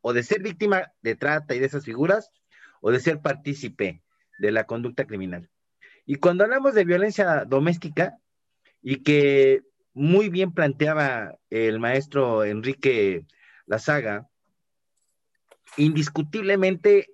[0.00, 2.30] o de ser víctima de trata y de esas figuras,
[2.80, 4.04] o de ser partícipe
[4.38, 5.50] de la conducta criminal.
[6.04, 8.16] Y cuando hablamos de violencia doméstica,
[8.80, 13.26] y que muy bien planteaba el maestro Enrique
[13.66, 14.28] Lazaga,
[15.76, 17.08] indiscutiblemente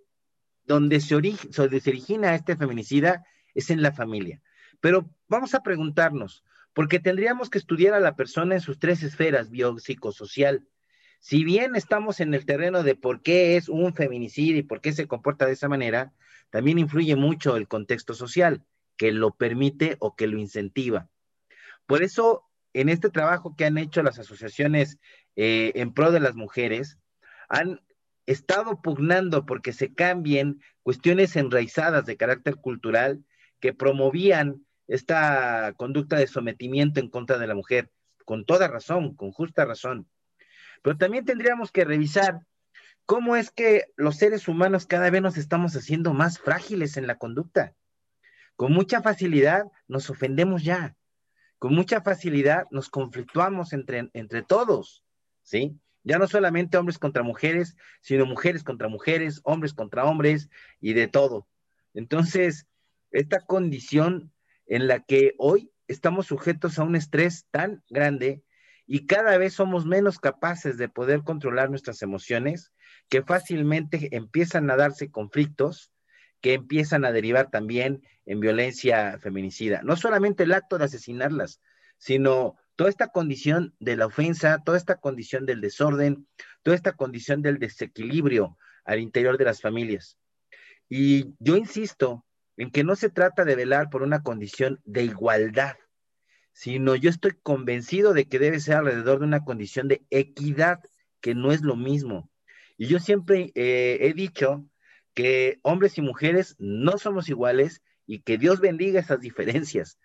[0.67, 3.25] donde se, donde se origina este feminicida
[3.55, 4.43] es en la familia.
[4.83, 9.51] Pero vamos a preguntarnos, porque tendríamos que estudiar a la persona en sus tres esferas,
[9.51, 10.67] biopsicosocial.
[11.21, 14.93] Si bien estamos en el terreno de por qué es un feminicidio y por qué
[14.93, 16.13] se comporta de esa manera,
[16.51, 18.65] también influye mucho el contexto social,
[18.97, 21.09] que lo permite o que lo incentiva.
[21.87, 24.99] Por eso, en este trabajo que han hecho las asociaciones
[25.37, 26.99] eh, en pro de las mujeres,
[27.49, 27.81] han
[28.27, 33.25] estado pugnando porque se cambien cuestiones enraizadas de carácter cultural
[33.61, 37.91] que promovían esta conducta de sometimiento en contra de la mujer,
[38.25, 40.09] con toda razón, con justa razón.
[40.83, 42.41] Pero también tendríamos que revisar
[43.07, 47.19] cómo es que los seres humanos cada vez nos estamos haciendo más frágiles en la
[47.19, 47.75] conducta.
[48.57, 50.97] Con mucha facilidad nos ofendemos ya,
[51.59, 55.05] con mucha facilidad nos conflictuamos entre, entre todos,
[55.43, 55.79] ¿sí?
[56.03, 61.07] Ya no solamente hombres contra mujeres, sino mujeres contra mujeres, hombres contra hombres y de
[61.07, 61.47] todo.
[61.95, 62.67] Entonces,
[63.13, 64.32] esta condición
[64.67, 68.43] en la que hoy estamos sujetos a un estrés tan grande
[68.87, 72.73] y cada vez somos menos capaces de poder controlar nuestras emociones,
[73.09, 75.93] que fácilmente empiezan a darse conflictos
[76.43, 79.81] que empiezan a derivar también en violencia feminicida.
[79.83, 81.63] No solamente el acto de asesinarlas,
[81.97, 86.27] sino toda esta condición de la ofensa, toda esta condición del desorden,
[86.63, 90.19] toda esta condición del desequilibrio al interior de las familias.
[90.89, 92.27] Y yo insisto
[92.57, 95.77] en que no se trata de velar por una condición de igualdad,
[96.53, 100.81] sino yo estoy convencido de que debe ser alrededor de una condición de equidad,
[101.21, 102.31] que no es lo mismo.
[102.77, 104.67] Y yo siempre eh, he dicho
[105.15, 109.99] que hombres y mujeres no somos iguales y que Dios bendiga esas diferencias,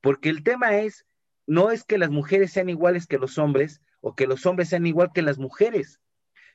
[0.00, 1.06] porque el tema es
[1.46, 4.86] no es que las mujeres sean iguales que los hombres o que los hombres sean
[4.86, 6.00] igual que las mujeres,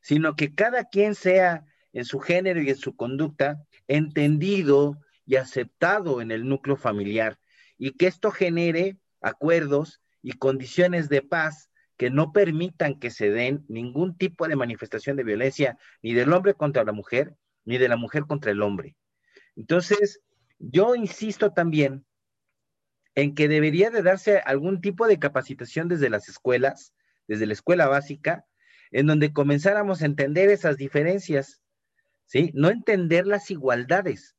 [0.02, 6.22] sino que cada quien sea en su género y en su conducta entendido y aceptado
[6.22, 7.40] en el núcleo familiar
[7.78, 13.66] y que esto genere acuerdos y condiciones de paz que no permitan que se den
[13.68, 17.98] ningún tipo de manifestación de violencia ni del hombre contra la mujer ni de la
[17.98, 18.96] mujer contra el hombre.
[19.56, 20.22] Entonces,
[20.60, 22.06] yo insisto también
[23.16, 26.94] en que debería de darse algún tipo de capacitación desde las escuelas,
[27.28, 28.46] desde la escuela básica,
[28.92, 31.62] en donde comenzáramos a entender esas diferencias,
[32.26, 32.52] ¿sí?
[32.54, 34.36] No entender las igualdades,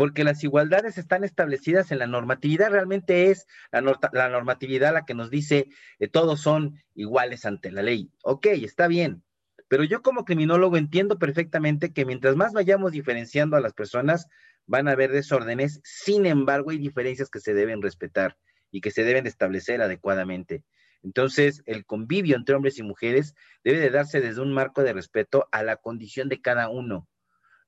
[0.00, 3.82] porque las igualdades están establecidas en la normatividad, realmente es la,
[4.30, 8.10] normatividad la que nos dice que todos son iguales ante la ley.
[8.22, 9.22] Ok, está bien,
[9.68, 14.26] pero yo como criminólogo entiendo perfectamente que mientras más vayamos diferenciando a las personas,
[14.64, 18.38] van a haber desórdenes, sin embargo hay diferencias que se deben respetar
[18.70, 20.64] y que se deben establecer adecuadamente.
[21.02, 23.34] Entonces, el convivio entre hombres y mujeres
[23.64, 27.06] debe de darse desde un marco de respeto a la condición de cada uno.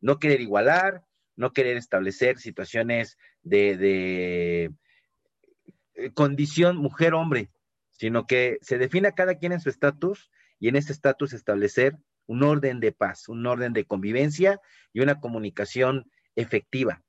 [0.01, 1.03] No querer igualar,
[1.43, 4.71] no querer establecer situaciones de, de
[5.95, 7.51] eh, condición mujer-hombre,
[7.91, 12.45] sino que se defina cada quien en su estatus y en ese estatus establecer un
[12.45, 14.61] orden de paz, un orden de convivencia
[14.93, 17.03] y una comunicación efectiva.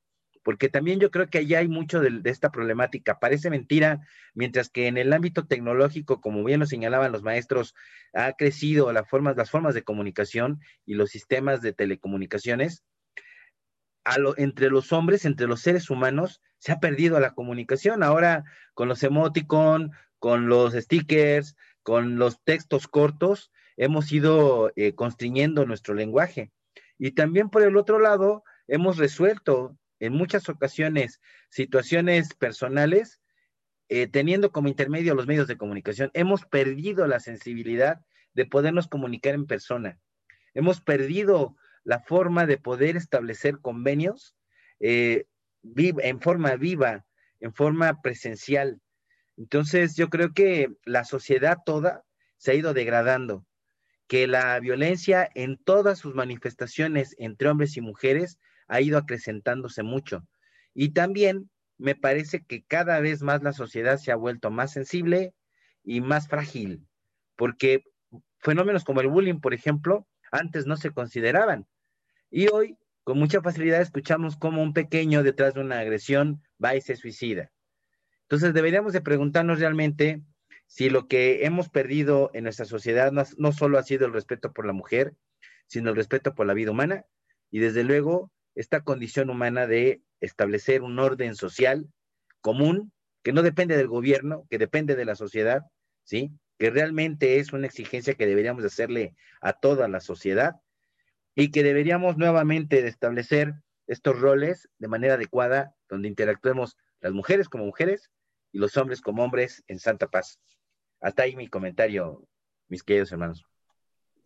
[0.43, 3.19] Porque también yo creo que allá hay mucho de, esta problemática.
[3.19, 4.01] Parece mentira,
[4.33, 7.75] mientras que en el ámbito tecnológico, como bien lo señalaban los maestros,
[8.13, 12.83] ha crecido las formas, las formas de comunicación y los sistemas de telecomunicaciones.
[14.37, 18.03] Entre los hombres, entre los seres humanos, se ha perdido la comunicación.
[18.03, 18.43] Ahora,
[18.73, 25.93] con los emoticon, con los stickers, con los textos cortos, hemos ido eh, constriñendo nuestro
[25.93, 26.51] lenguaje.
[26.97, 33.19] Y también por el otro lado, hemos resuelto en muchas ocasiones situaciones personales
[33.89, 36.09] eh, teniendo como intermedio los medios de comunicación.
[36.13, 38.01] Hemos perdido la sensibilidad
[38.33, 39.99] de podernos comunicar en persona.
[40.53, 44.35] Hemos perdido la forma de poder establecer convenios
[44.79, 45.25] eh,
[45.75, 47.05] en forma viva,
[47.39, 48.81] en forma presencial.
[49.37, 52.03] Entonces, yo creo que la sociedad toda
[52.37, 53.45] se ha ido degradando,
[54.07, 60.27] que la violencia en todas sus manifestaciones entre hombres y mujeres ha ido acrecentándose mucho.
[60.73, 65.33] Y también me parece que cada vez más la sociedad se ha vuelto más sensible
[65.83, 66.87] y más frágil,
[67.35, 67.83] porque
[68.39, 71.67] fenómenos como el bullying, por ejemplo, antes no se consideraban.
[72.35, 76.81] Y hoy, con mucha facilidad, escuchamos como un pequeño detrás de una agresión va y
[76.81, 77.51] se suicida.
[78.23, 80.23] Entonces, deberíamos de preguntarnos realmente
[80.65, 84.51] si lo que hemos perdido en nuestra sociedad no, no solo ha sido el respeto
[84.51, 85.13] por la mujer,
[85.67, 87.05] sino el respeto por la vida humana
[87.51, 91.87] y desde luego esta condición humana de establecer un orden social
[92.41, 95.67] común que no depende del gobierno, que depende de la sociedad,
[96.03, 96.31] ¿sí?
[96.57, 100.62] Que realmente es una exigencia que deberíamos hacerle a toda la sociedad
[101.35, 103.55] y que deberíamos nuevamente establecer
[103.87, 108.09] estos roles de manera adecuada, donde interactuemos las mujeres como mujeres
[108.51, 110.39] y los hombres como hombres en santa paz.
[111.01, 112.25] Hasta ahí mi comentario,
[112.69, 113.43] mis queridos hermanos.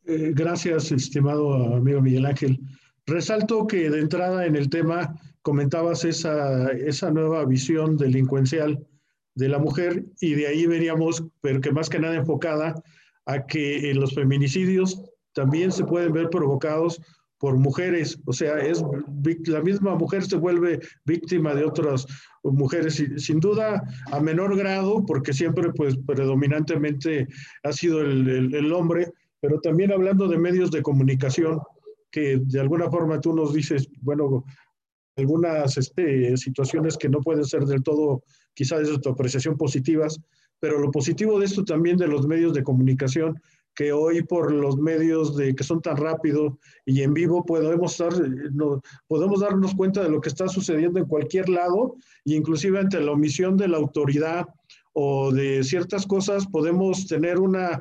[0.06, 2.60] Eh, gracias, estimado amigo Miguel Ángel.
[3.06, 8.86] Resalto que de entrada en el tema comentabas esa, esa nueva visión delincuencial
[9.36, 12.76] de la mujer y de ahí veríamos, pero que más que nada enfocada
[13.26, 15.07] a que los feminicidios
[15.38, 17.00] también se pueden ver provocados
[17.38, 18.84] por mujeres, o sea, es
[19.46, 22.08] la misma mujer se vuelve víctima de otras
[22.42, 27.28] mujeres, sin duda a menor grado, porque siempre pues predominantemente
[27.62, 31.60] ha sido el, el hombre, pero también hablando de medios de comunicación,
[32.10, 34.44] que de alguna forma tú nos dices, bueno,
[35.18, 38.24] algunas este, situaciones que no pueden ser del todo,
[38.56, 40.20] quizás desde tu apreciación, positivas,
[40.60, 43.40] pero lo positivo de esto también de los medios de comunicación,
[43.78, 48.12] que hoy por los medios de que son tan rápidos y en vivo podemos, estar,
[48.52, 53.00] no, podemos darnos cuenta de lo que está sucediendo en cualquier lado e inclusive ante
[53.00, 54.48] la omisión de la autoridad
[54.94, 57.80] o de ciertas cosas podemos tener una,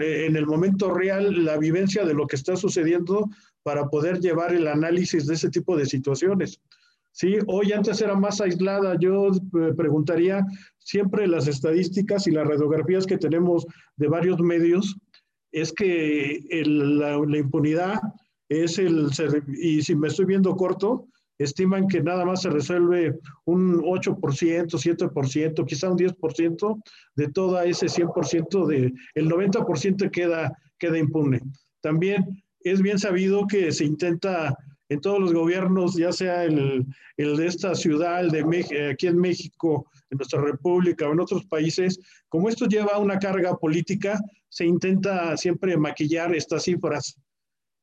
[0.00, 3.28] en el momento real la vivencia de lo que está sucediendo
[3.62, 6.58] para poder llevar el análisis de ese tipo de situaciones.
[7.12, 8.96] Sí, hoy antes era más aislada.
[8.98, 10.44] Yo eh, preguntaría
[10.78, 13.64] siempre las estadísticas y las radiografías que tenemos
[13.96, 14.96] de varios medios,
[15.54, 18.00] es que la, la, impunidad
[18.48, 19.08] es el,
[19.56, 21.06] y si me estoy viendo corto,
[21.38, 26.82] estiman que nada más se resuelve un 8%, 7%, quizá un 10%
[27.14, 31.40] de todo ese 100%, de, el 90% queda, queda impune.
[31.80, 34.56] También es bien sabido que se intenta
[34.88, 36.84] en todos los gobiernos, ya sea el,
[37.16, 41.46] el de esta ciudad, el de aquí en México, en nuestra república o en otros
[41.46, 44.20] países, como esto lleva una carga política,
[44.54, 47.18] se intenta siempre maquillar estas cifras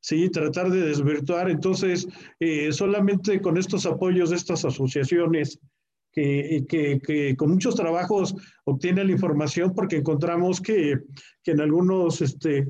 [0.00, 0.30] ¿sí?
[0.30, 1.50] tratar de desvirtuar.
[1.50, 2.08] Entonces,
[2.40, 5.60] eh, solamente con estos apoyos de estas asociaciones,
[6.14, 10.98] que, que, que, con muchos trabajos obtiene la información, porque encontramos que,
[11.42, 12.60] que en, algunos, este,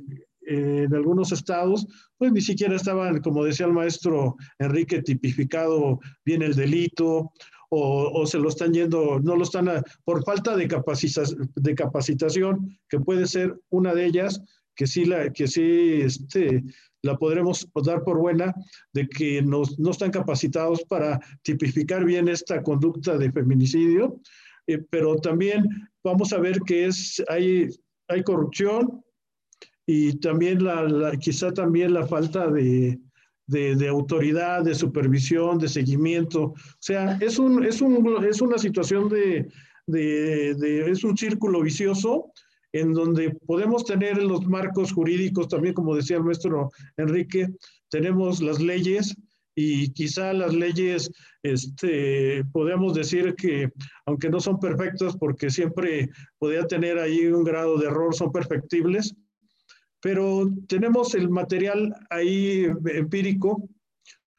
[0.48, 1.86] eh, en algunos estados,
[2.18, 7.32] pues ni siquiera estaban, como decía el maestro Enrique, tipificado bien el delito.
[7.74, 11.22] O, o se lo están yendo, no lo están, a, por falta de, capacita,
[11.54, 14.42] de capacitación, que puede ser una de ellas,
[14.76, 16.62] que sí, la, que sí este,
[17.02, 18.54] la podremos dar por buena
[18.92, 24.20] de que nos, no están capacitados para tipificar bien esta conducta de feminicidio,
[24.66, 25.66] eh, pero también
[26.04, 27.68] vamos a ver que es, hay,
[28.08, 29.02] hay corrupción
[29.86, 33.00] y también la, la quizá también la falta de,
[33.52, 36.42] de, autoridad, de supervisión, de seguimiento.
[36.44, 39.48] O sea, es, un, es, un, es una situación de,
[39.86, 42.32] de, es un círculo vicioso
[42.72, 47.48] en donde podemos tener los marcos jurídicos, también como decía el maestro Enrique,
[47.90, 49.14] tenemos las leyes
[49.54, 51.10] y quizá las leyes,
[51.42, 53.68] este, podemos decir que,
[54.06, 59.14] aunque no son perfectas, porque siempre podría tener ahí un grado de error, son perfectibles,
[60.02, 63.68] pero tenemos el material ahí empírico,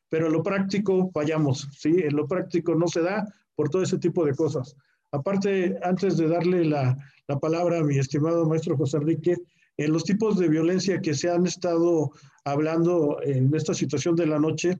[0.09, 1.95] pero en lo práctico fallamos, ¿sí?
[2.03, 4.75] En lo práctico no se da por todo ese tipo de cosas.
[5.11, 6.97] Aparte, antes de darle la,
[7.27, 9.37] la palabra a mi estimado maestro José Enrique,
[9.77, 12.11] en los tipos de violencia que se han estado
[12.43, 14.77] hablando en esta situación de la noche,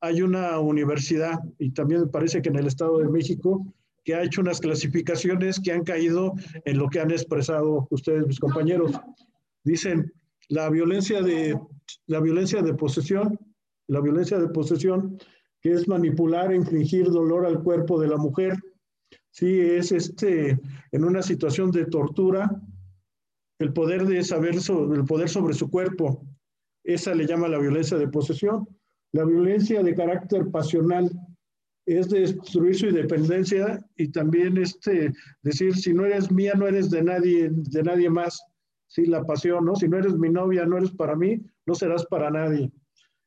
[0.00, 3.66] hay una universidad, y también parece que en el Estado de México,
[4.04, 6.32] que ha hecho unas clasificaciones que han caído
[6.64, 8.92] en lo que han expresado ustedes, mis compañeros.
[9.62, 10.10] Dicen,
[10.50, 11.58] la violencia de,
[12.06, 13.36] la violencia de posesión,
[13.88, 15.18] la violencia de posesión,
[15.60, 18.56] que es manipular e infligir dolor al cuerpo de la mujer,
[19.30, 20.58] Sí, es este,
[20.90, 22.50] en una situación de tortura,
[23.58, 26.26] el poder de saber sobre, el poder sobre su cuerpo.
[26.84, 28.66] Esa le llama la violencia de posesión.
[29.12, 31.10] La violencia de carácter pasional
[31.86, 35.12] es destruir su independencia y también este,
[35.42, 38.40] decir, si no eres mía, no eres de nadie, de nadie más.
[38.90, 39.76] Sí, la pasión, ¿no?
[39.76, 42.72] Si no eres mi novia, no eres para mí, no serás para nadie.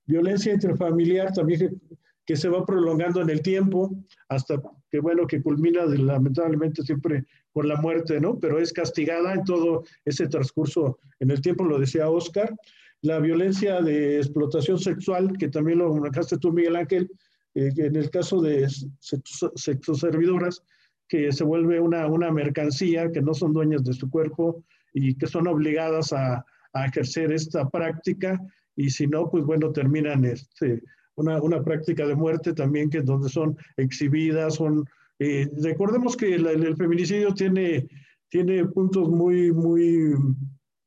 [0.06, 1.82] Violencia intrafamiliar también
[2.26, 3.96] que se va prolongando en el tiempo
[4.28, 4.62] hasta
[4.92, 7.24] que, bueno, que culmina lamentablemente siempre
[7.54, 8.38] con la muerte, ¿no?
[8.42, 12.54] Pero es castigada en todo ese transcurso en el tiempo, lo decía Oscar.
[13.02, 17.10] La violencia de explotación sexual, que también lo marcaste tú, Miguel Ángel,
[17.56, 18.68] eh, en el caso de
[19.00, 20.62] sexoservidoras,
[21.08, 24.62] que se vuelve una, una mercancía, que no son dueñas de su cuerpo
[24.94, 28.40] y que son obligadas a, a ejercer esta práctica,
[28.76, 30.82] y si no, pues bueno, terminan este,
[31.16, 34.86] una, una práctica de muerte también que donde son exhibidas, son...
[35.20, 37.88] Eh, recordemos que el feminicidio tiene,
[38.30, 40.16] tiene puntos muy, muy,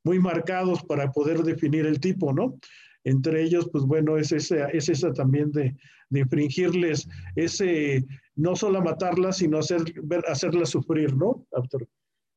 [0.03, 2.59] muy marcados para poder definir el tipo, ¿no?
[3.05, 5.73] Entre ellos, pues bueno, es esa, es esa también de,
[6.09, 8.05] de infringirles ese,
[8.35, 11.45] no solo matarla, sino hacer, ver, hacerla sufrir, ¿no?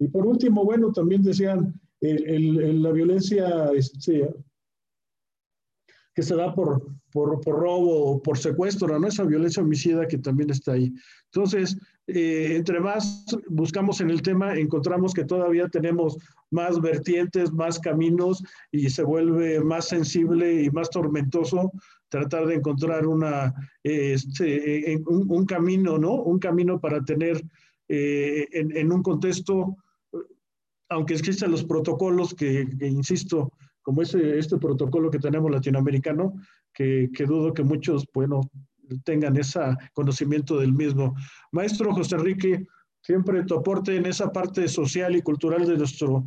[0.01, 4.35] Y por último, bueno, también decían el, la violencia este,
[6.15, 9.07] que se da por, por, por, robo por secuestro, ¿no?
[9.07, 10.93] Esa violencia homicida que también está ahí.
[11.27, 16.17] Entonces, eh, entre más buscamos en el tema, encontramos que todavía tenemos
[16.51, 21.71] más vertientes, más caminos y se vuelve más sensible y más tormentoso
[22.09, 23.55] tratar de encontrar una,
[23.85, 26.15] este, eh, un, camino, ¿no?
[26.15, 27.41] Un camino para tener
[27.89, 29.77] eh, en, un contexto,
[30.91, 36.35] aunque existan los protocolos que, insisto, como ese, este protocolo que tenemos latinoamericano,
[36.75, 38.41] que, dudo que muchos, bueno,
[39.05, 39.61] tengan ese
[39.95, 41.15] conocimiento del mismo.
[41.53, 42.67] Maestro José Enrique,
[43.03, 46.25] siempre tu aporte en esa parte social y cultural de nuestro,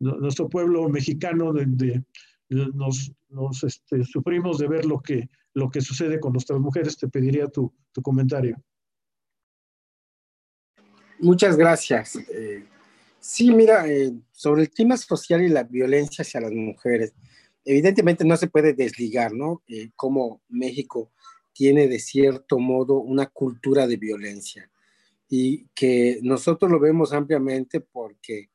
[0.00, 2.02] nuestro pueblo mexicano, donde
[2.48, 7.08] nos, nos este, sufrimos de ver lo que, lo que sucede con nuestras mujeres, te
[7.08, 8.56] pediría tu, tu comentario.
[11.18, 12.16] Muchas gracias.
[12.16, 12.66] Eh,
[13.28, 17.12] Sí, mira, eh, sobre el clima social y la violencia hacia las mujeres,
[17.64, 19.64] evidentemente no se puede desligar, ¿no?
[19.66, 21.10] Eh, como México
[21.52, 24.70] tiene de cierto modo una cultura de violencia
[25.28, 28.50] y que nosotros lo vemos ampliamente porque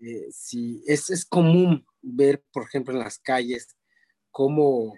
[0.00, 3.68] eh, si es, es, común ver, por ejemplo, en las calles
[4.30, 4.96] cómo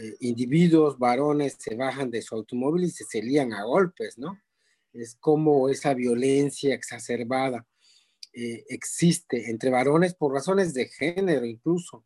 [0.00, 4.36] eh, individuos, varones, se bajan de su automóvil y se, se lían a golpes, ¿no?
[4.92, 7.64] Es como esa violencia exacerbada
[8.32, 12.04] eh, existe entre varones por razones de género incluso,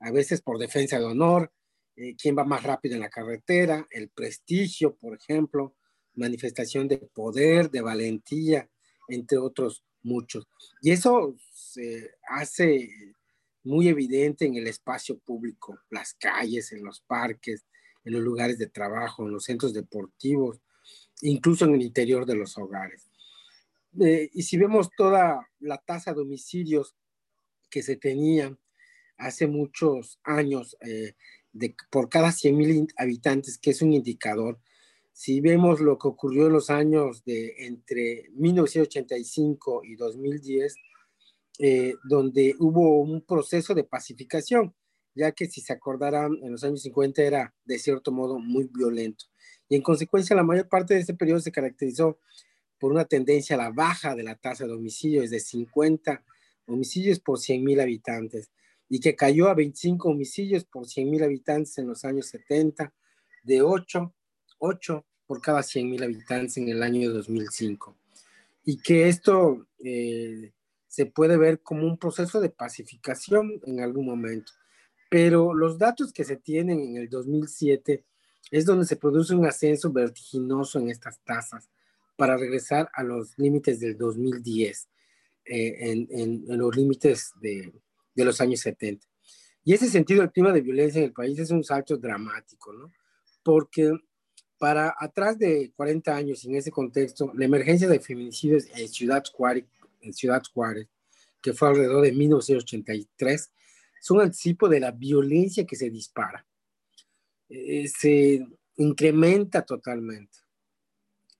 [0.00, 1.52] a veces por defensa de honor,
[1.96, 5.76] eh, quién va más rápido en la carretera, el prestigio, por ejemplo,
[6.14, 8.68] manifestación de poder, de valentía,
[9.08, 10.46] entre otros muchos.
[10.80, 12.90] Y eso se hace
[13.62, 17.64] muy evidente en el espacio público, las calles, en los parques,
[18.04, 20.60] en los lugares de trabajo, en los centros deportivos,
[21.22, 23.08] incluso en el interior de los hogares.
[24.00, 26.96] Eh, y si vemos toda la tasa de homicidios
[27.70, 28.56] que se tenía
[29.16, 31.14] hace muchos años eh,
[31.52, 34.58] de, por cada 100 mil habitantes, que es un indicador,
[35.12, 40.74] si vemos lo que ocurrió en los años de entre 1985 y 2010,
[41.60, 44.74] eh, donde hubo un proceso de pacificación,
[45.14, 49.26] ya que si se acordarán, en los años 50 era de cierto modo muy violento.
[49.68, 52.18] Y en consecuencia, la mayor parte de ese periodo se caracterizó
[52.84, 56.22] por una tendencia a la baja de la tasa de homicidios de 50
[56.66, 58.50] homicidios por 100.000 habitantes
[58.90, 62.92] y que cayó a 25 homicidios por 100.000 habitantes en los años 70,
[63.42, 64.14] de 8,
[64.58, 67.96] 8 por cada 100.000 habitantes en el año 2005.
[68.66, 70.52] Y que esto eh,
[70.86, 74.52] se puede ver como un proceso de pacificación en algún momento.
[75.08, 78.04] Pero los datos que se tienen en el 2007
[78.50, 81.70] es donde se produce un ascenso vertiginoso en estas tasas
[82.16, 84.88] para regresar a los límites del 2010,
[85.46, 87.72] eh, en, en, los límites de,
[88.14, 89.06] de, los años 70.
[89.64, 92.92] Y ese sentido, el clima de violencia en el país es un salto dramático, ¿no?
[93.42, 93.92] Porque
[94.58, 99.64] para atrás de 40 años, en ese contexto, la emergencia de feminicidios en Ciudad Juárez,
[100.00, 100.88] en Ciudad Juárez
[101.44, 103.52] que fue alrededor de 1983,
[104.00, 106.46] son anticipo de la violencia que se dispara.
[107.50, 108.46] Eh, se
[108.76, 110.38] incrementa totalmente.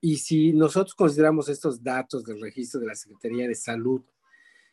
[0.07, 4.03] Y si nosotros consideramos estos datos del registro de la Secretaría de Salud,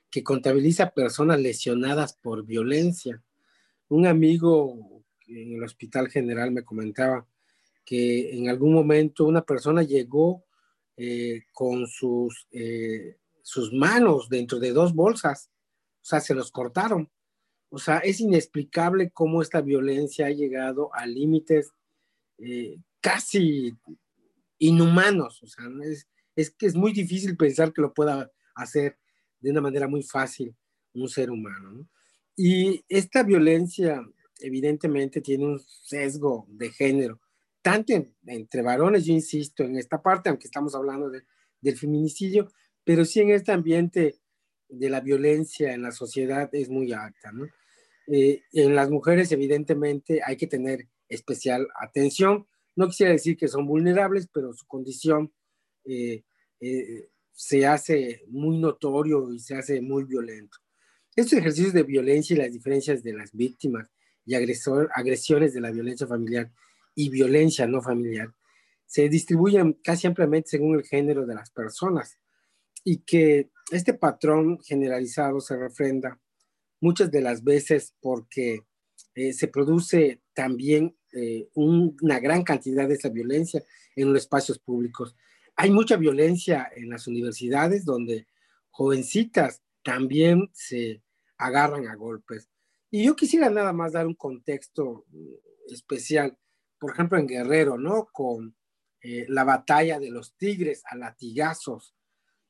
[0.09, 3.23] que contabiliza personas lesionadas por violencia,
[3.87, 7.25] un amigo en el Hospital General me comentaba
[7.85, 10.43] que en algún momento una persona llegó
[10.97, 15.49] eh, con sus, eh, sus manos dentro de dos bolsas,
[16.01, 17.09] o sea, se los cortaron.
[17.69, 21.71] O sea, es inexplicable cómo esta violencia ha llegado a límites
[22.37, 23.73] eh, casi
[24.61, 25.41] inhumanos.
[25.41, 25.65] O sea,
[26.35, 28.97] es, que es muy difícil pensar que lo pueda hacer
[29.39, 30.55] de una manera muy fácil
[30.93, 31.71] un ser humano.
[31.71, 31.89] ¿no?
[32.37, 34.01] Y esta violencia
[34.39, 37.19] evidentemente tiene un sesgo de género,
[37.61, 37.93] tanto
[38.25, 41.23] entre varones, yo insisto en esta parte, aunque estamos hablando de,
[41.59, 42.51] del feminicidio,
[42.83, 44.19] pero sí en este ambiente
[44.67, 47.31] de la violencia en la sociedad es muy alta.
[47.31, 47.47] ¿no?
[48.07, 53.65] Eh, en las mujeres evidentemente hay que tener especial atención no quisiera decir que son
[53.67, 55.31] vulnerables, pero su condición
[55.85, 56.23] eh,
[56.59, 60.57] eh, se hace muy notorio y se hace muy violento.
[61.15, 63.91] Estos ejercicios de violencia y las diferencias de las víctimas
[64.25, 66.51] y agresor, agresiones de la violencia familiar
[66.95, 68.33] y violencia no familiar
[68.91, 72.19] se distribuyen casi ampliamente según el género de las personas
[72.83, 76.19] y que este patrón generalizado se refrenda
[76.81, 78.65] muchas de las veces porque
[79.15, 83.63] eh, se produce también eh, una gran cantidad de esa violencia
[83.95, 85.15] en los espacios públicos.
[85.55, 88.25] hay mucha violencia en las universidades donde
[88.69, 91.03] jovencitas también se
[91.37, 92.49] agarran a golpes.
[92.89, 96.37] Y yo quisiera nada más dar un contexto mm, especial,
[96.79, 98.09] por ejemplo, en Guerrero, ¿no?
[98.11, 98.55] Con
[99.01, 101.95] eh, la batalla de los tigres a latigazos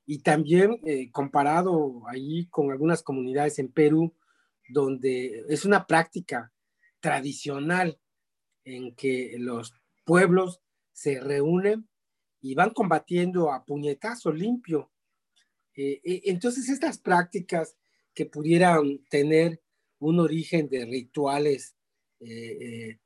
[0.06, 4.14] y también eh, comparado ahí con algunas comunidades en Perú,
[4.68, 6.52] donde es una práctica
[7.00, 8.01] tradicional
[8.64, 9.74] en que los
[10.06, 10.62] pueblos
[10.92, 11.88] se reúnen
[12.42, 14.92] y van combatiendo a puñetazo limpio.
[15.76, 17.78] Eh, eh, entonces, estas prácticas
[18.14, 19.62] que pudieran tener
[20.00, 21.76] un origen de rituales
[22.20, 22.98] eh,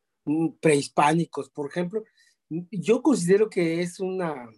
[0.62, 2.04] prehispánicos, por ejemplo,
[2.50, 4.50] yo considero que es una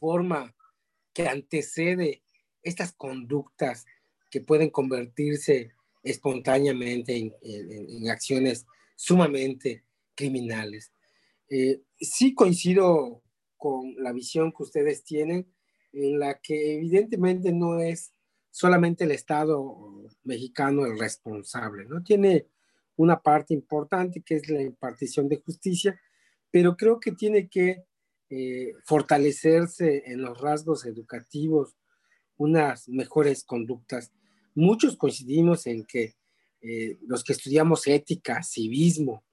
[0.00, 0.54] forma
[1.12, 2.22] que antecede
[2.62, 3.86] estas conductas
[4.30, 5.72] que pueden convertirse
[6.02, 8.66] espontáneamente en, acciones
[8.96, 9.84] sumamente
[10.16, 10.92] criminales.
[12.00, 13.22] sí coincido
[13.56, 15.46] con la visión que ustedes tienen,
[15.92, 18.12] en la que evidentemente no es
[18.50, 22.02] solamente el Estado mexicano el responsable, ¿no?
[22.02, 22.46] Tiene
[22.96, 26.00] una parte importante que es la impartición de justicia,
[26.50, 27.84] pero creo que tiene que
[28.30, 31.76] eh, fortalecerse en los rasgos educativos
[32.38, 34.12] unas mejores conductas.
[34.54, 36.16] Muchos coincidimos en que
[36.60, 39.24] eh, los que estudiamos ética, civismo,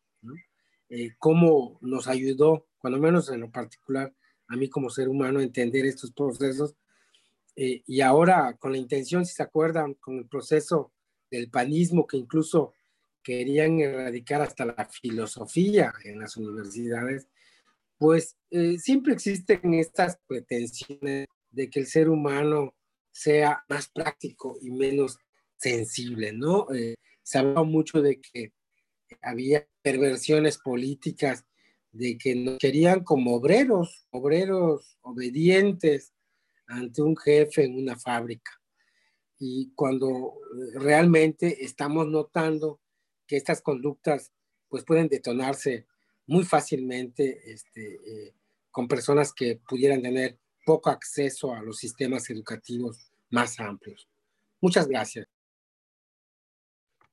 [0.95, 4.13] eh, cómo nos ayudó, cuando menos en lo particular,
[4.47, 6.75] a mí como ser humano entender estos procesos.
[7.55, 10.91] Eh, y ahora con la intención, si se acuerdan, con el proceso
[11.31, 12.73] del panismo que incluso
[13.23, 17.27] querían erradicar hasta la filosofía en las universidades,
[17.97, 22.75] pues eh, siempre existen estas pretensiones de que el ser humano
[23.11, 25.17] sea más práctico y menos
[25.57, 26.67] sensible, ¿no?
[26.71, 28.51] Eh, se habló mucho de que
[29.21, 31.45] había perversiones políticas
[31.91, 36.13] de que nos querían como obreros, obreros obedientes
[36.65, 38.51] ante un jefe en una fábrica.
[39.37, 42.79] Y cuando eh, realmente estamos notando
[43.27, 44.31] que estas conductas
[44.69, 45.85] pues pueden detonarse
[46.25, 48.35] muy fácilmente este, eh,
[48.71, 54.09] con personas que pudieran tener poco acceso a los sistemas educativos más amplios.
[54.61, 55.27] Muchas gracias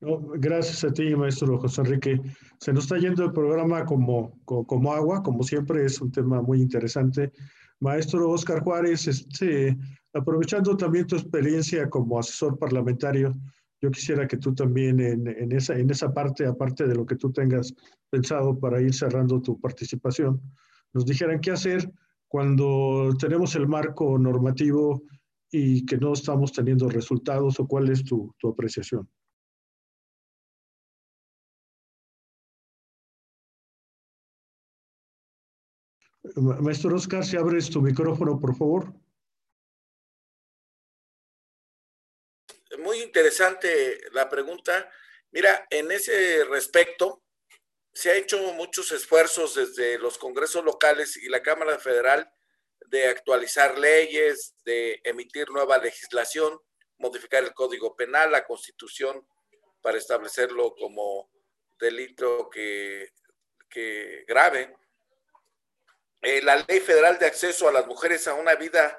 [0.01, 2.19] gracias a ti, maestro José Enrique.
[2.59, 6.61] Se nos está yendo el programa como, como, agua, como siempre, es un tema muy
[6.61, 7.31] interesante.
[7.79, 9.77] Maestro Oscar Juárez, este,
[10.13, 13.33] aprovechando también tu experiencia como asesor parlamentario,
[13.81, 17.15] yo quisiera que tú también en, en, esa, en esa parte, aparte de lo que
[17.15, 17.73] tú tengas
[18.09, 20.39] pensado para ir cerrando tu participación,
[20.93, 21.91] nos dijeran qué hacer
[22.27, 25.03] cuando tenemos el marco normativo
[25.51, 29.07] y que no estamos teniendo resultados o cuál es tu, tu apreciación.
[36.35, 38.93] Maestro Oscar, si abres tu micrófono, por favor.
[42.79, 44.89] Muy interesante la pregunta.
[45.31, 47.23] Mira, en ese respecto,
[47.93, 52.31] se ha hecho muchos esfuerzos desde los congresos locales y la Cámara Federal
[52.87, 56.59] de actualizar leyes, de emitir nueva legislación,
[56.97, 59.25] modificar el Código Penal, la Constitución,
[59.81, 61.29] para establecerlo como
[61.79, 63.09] delito que,
[63.69, 64.75] que grave.
[66.21, 68.97] Eh, la Ley Federal de Acceso a las Mujeres a una Vida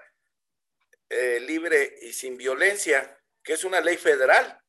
[1.09, 4.61] eh, Libre y sin Violencia, que es una ley federal,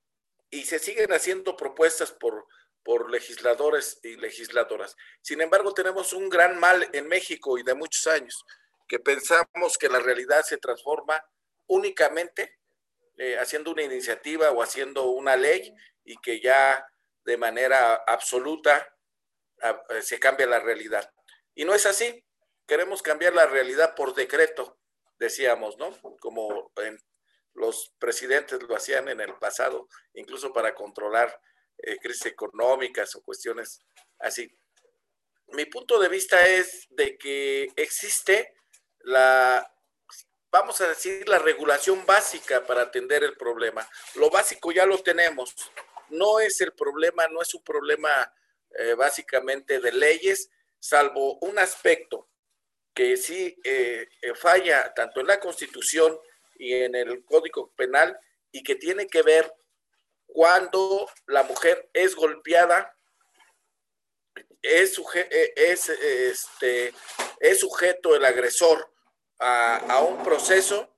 [0.52, 2.46] y se siguen haciendo propuestas por,
[2.84, 4.96] por legisladores y legisladoras.
[5.22, 8.46] Sin embargo, tenemos un gran mal en México y de muchos años,
[8.88, 11.24] que pensamos que la realidad se transforma
[11.66, 12.60] únicamente
[13.18, 15.74] eh, haciendo una iniciativa o haciendo una ley
[16.04, 16.86] y que ya
[17.24, 18.96] de manera absoluta
[19.62, 21.10] ah, se cambia la realidad.
[21.56, 22.24] Y no es así
[22.68, 24.78] queremos cambiar la realidad por decreto,
[25.20, 25.98] decíamos, ¿no?
[26.20, 26.72] Como
[27.54, 31.40] los presidentes lo hacían en el pasado, incluso para controlar
[31.78, 33.80] eh, crisis económicas o cuestiones
[34.20, 34.50] así.
[35.48, 38.56] Mi punto de vista es de que existe
[39.00, 39.70] la,
[40.52, 43.88] vamos a decir, la regulación básica para atender el problema.
[44.16, 45.54] Lo básico ya lo tenemos.
[46.10, 48.34] No es el problema, no es un problema
[48.80, 50.50] eh, básicamente de leyes,
[50.80, 52.30] salvo un aspecto
[52.94, 56.18] que sí eh, eh, falla tanto en la Constitución
[56.58, 58.18] y en el Código Penal
[58.52, 59.52] y que tiene que ver
[60.26, 62.96] cuando la mujer es golpeada,
[64.62, 66.94] es, eh, es, este,
[67.40, 68.92] es sujeto el agresor
[69.40, 70.96] a, un proceso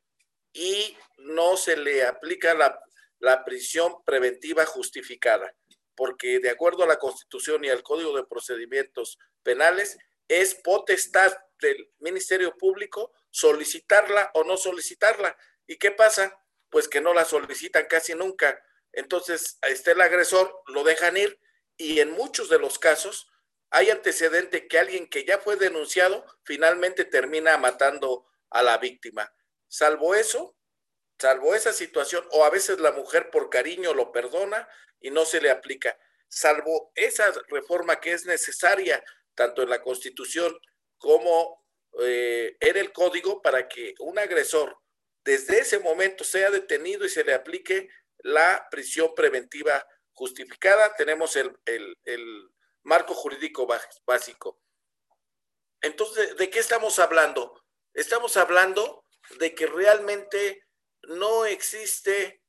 [0.54, 2.80] y no se le aplica la,
[3.20, 5.56] la prisión preventiva justificada,
[5.96, 9.98] porque de acuerdo a la Constitución y al Código de Procedimientos Penales,
[10.28, 15.38] es potestad del Ministerio Público solicitarla o no solicitarla.
[15.68, 16.40] ¿Y qué pasa?
[16.70, 18.62] Pues que no la solicitan casi nunca.
[18.92, 21.40] Entonces, está el agresor, lo dejan ir
[21.78, 23.28] y en muchos de los casos
[23.70, 29.34] hay antecedente que alguien que ya fue denunciado finalmente termina matando a la víctima.
[29.68, 30.56] Salvo eso,
[31.20, 34.68] salvo esa situación, o a veces la mujer por cariño lo perdona
[35.02, 35.98] y no se le aplica.
[36.30, 39.04] Salvo esa reforma que es necesaria
[39.34, 40.58] tanto en la Constitución
[40.98, 41.66] como
[42.02, 44.78] eh, en el Código para que un agresor
[45.24, 47.90] desde ese momento sea detenido y se le aplique
[48.20, 50.94] la prisión preventiva justificada.
[50.96, 52.50] Tenemos el, el
[52.84, 53.68] marco jurídico
[54.06, 54.60] básico.
[55.82, 57.64] Entonces, ¿de qué estamos hablando?
[57.94, 59.06] Estamos hablando
[59.40, 60.64] de que realmente
[61.04, 62.42] no existe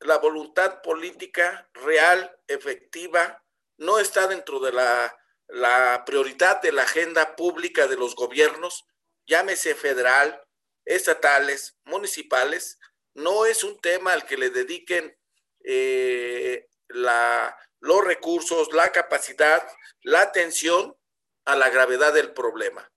[0.00, 3.44] la voluntad política real, efectiva,
[3.78, 5.16] no está dentro de la,
[5.52, 8.86] la prioridad de la agenda pública de los gobiernos,
[9.26, 10.42] llámese federal,
[10.86, 12.78] estatales, municipales,
[13.12, 15.14] no es un tema al que le dediquen
[15.62, 19.62] eh, los recursos, la capacidad,
[20.00, 20.96] la atención
[21.44, 22.90] a la gravedad del problema.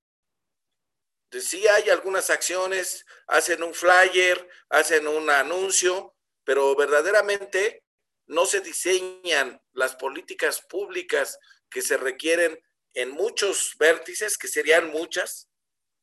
[1.31, 6.15] Sí hay algunas acciones, hacen un flyer, hacen un anuncio,
[6.45, 7.83] pero verdaderamente
[8.27, 11.37] no se diseñan las políticas públicas
[11.69, 12.59] que se requieren
[12.93, 15.49] en muchos vértices, que serían muchas,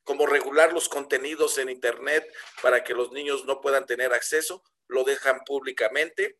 [0.03, 2.31] como regular los contenidos en Internet
[2.61, 6.37] para que los niños no puedan tener acceso, lo dejan públicamente,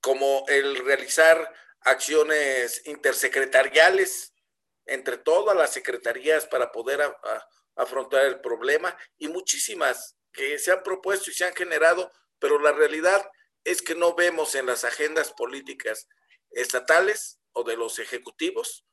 [0.00, 4.34] como el realizar acciones intersecretariales
[4.86, 7.00] entre todas las secretarías para poder
[7.76, 12.72] afrontar el problema y muchísimas que se han propuesto y se han generado, pero la
[12.72, 13.26] realidad
[13.62, 16.08] es que no vemos en las agendas políticas
[16.50, 18.84] estatales o de los ejecutivos,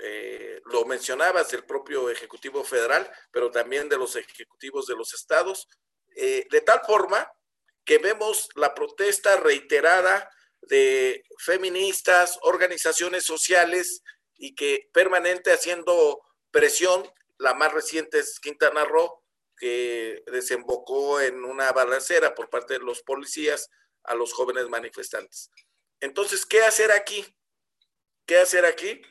[0.00, 5.68] eh, lo mencionabas del propio Ejecutivo Federal, pero también de los ejecutivos de los estados,
[6.16, 7.30] eh, de tal forma
[7.84, 10.28] que vemos la protesta reiterada
[10.62, 14.02] de feministas, organizaciones sociales
[14.34, 16.20] y que permanente haciendo
[16.50, 19.22] presión, la más reciente es Quintana Roo,
[19.56, 23.70] que desembocó en una balacera por parte de los policías
[24.04, 25.50] a los jóvenes manifestantes.
[26.00, 27.24] Entonces, ¿qué hacer aquí?
[28.26, 29.02] ¿Qué hacer aquí?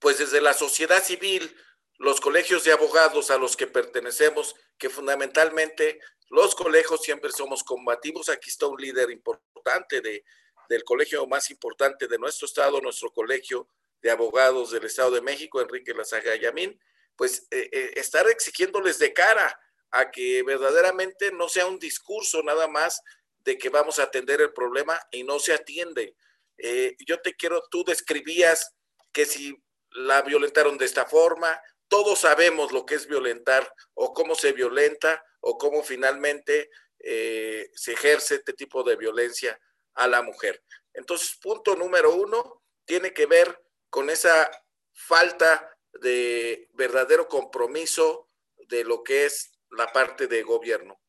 [0.00, 1.56] Pues desde la sociedad civil,
[1.98, 8.28] los colegios de abogados a los que pertenecemos, que fundamentalmente los colegios siempre somos combativos.
[8.28, 10.24] Aquí está un líder importante de,
[10.68, 13.68] del colegio más importante de nuestro estado, nuestro colegio
[14.02, 16.78] de abogados del Estado de México, Enrique Lazaga Yamín,
[17.16, 19.58] pues eh, eh, estar exigiéndoles de cara
[19.90, 23.00] a que verdaderamente no sea un discurso nada más
[23.38, 26.16] de que vamos a atender el problema y no se atiende.
[26.58, 28.74] Eh, yo te quiero, tú describías
[29.12, 29.56] que si
[29.90, 35.22] la violentaron de esta forma, todos sabemos lo que es violentar o cómo se violenta
[35.40, 39.58] o cómo finalmente eh, se ejerce este tipo de violencia
[39.94, 40.62] a la mujer.
[40.92, 43.60] Entonces, punto número uno tiene que ver
[43.90, 44.50] con esa
[44.92, 48.28] falta de verdadero compromiso
[48.68, 51.00] de lo que es la parte de gobierno.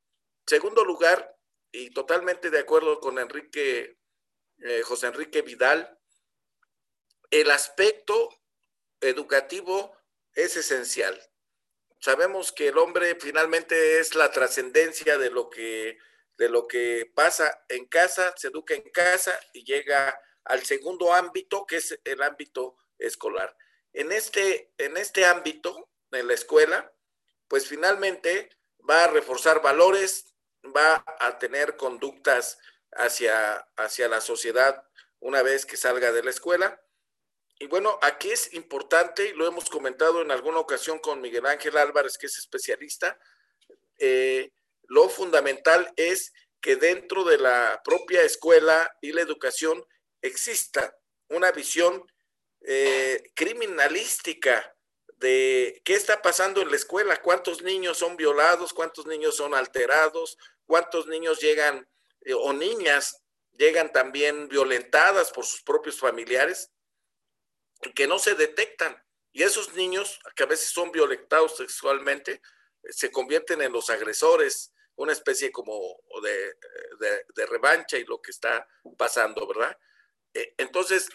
[0.46, 1.36] Segundo lugar,
[1.72, 3.95] y totalmente de acuerdo con Enrique,
[4.60, 6.00] eh, José Enrique Vidal,
[7.32, 8.30] el aspecto
[9.02, 9.96] educativo
[10.34, 11.20] es esencial.
[12.00, 15.98] Sabemos que el hombre finalmente es la trascendencia de lo que
[16.38, 21.66] de lo que pasa en casa, se educa en casa y llega al segundo ámbito,
[21.66, 23.56] que es el ámbito escolar.
[23.94, 26.94] En este, en este ámbito, en la escuela,
[27.48, 28.50] pues finalmente
[28.88, 30.34] va a reforzar valores,
[30.76, 32.58] va a tener conductas
[32.96, 34.84] hacia, hacia la sociedad
[35.20, 36.82] una vez que salga de la escuela.
[37.58, 42.18] Y bueno, aquí es importante, lo hemos comentado en alguna ocasión con Miguel Ángel Álvarez,
[42.18, 43.18] que es especialista,
[43.98, 44.52] eh,
[44.88, 49.86] lo fundamental es que dentro de la propia escuela y la educación
[50.22, 50.98] exista
[51.30, 52.06] una visión
[52.62, 54.76] eh, criminalística
[55.18, 60.38] de qué está pasando en la escuela, cuántos niños son violados, cuántos niños son alterados,
[60.66, 61.88] cuántos niños llegan
[62.26, 63.22] eh, o niñas
[63.54, 66.72] llegan también violentadas por sus propios familiares
[67.94, 69.02] que no se detectan.
[69.32, 72.42] Y esos niños, que a veces son violentados sexualmente,
[72.90, 76.56] se convierten en los agresores, una especie como de,
[77.36, 79.78] de, revancha y lo que está pasando, ¿verdad?
[80.34, 81.10] Eh, entonces,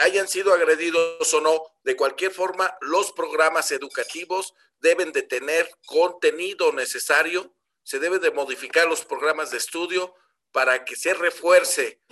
[0.00, 6.72] hayan sido agredidos o no, de cualquier forma, los programas educativos deben de tener contenido
[6.72, 7.54] necesario,
[7.88, 10.14] se deben de modificar los programas de estudio
[10.52, 12.02] para que se refuerce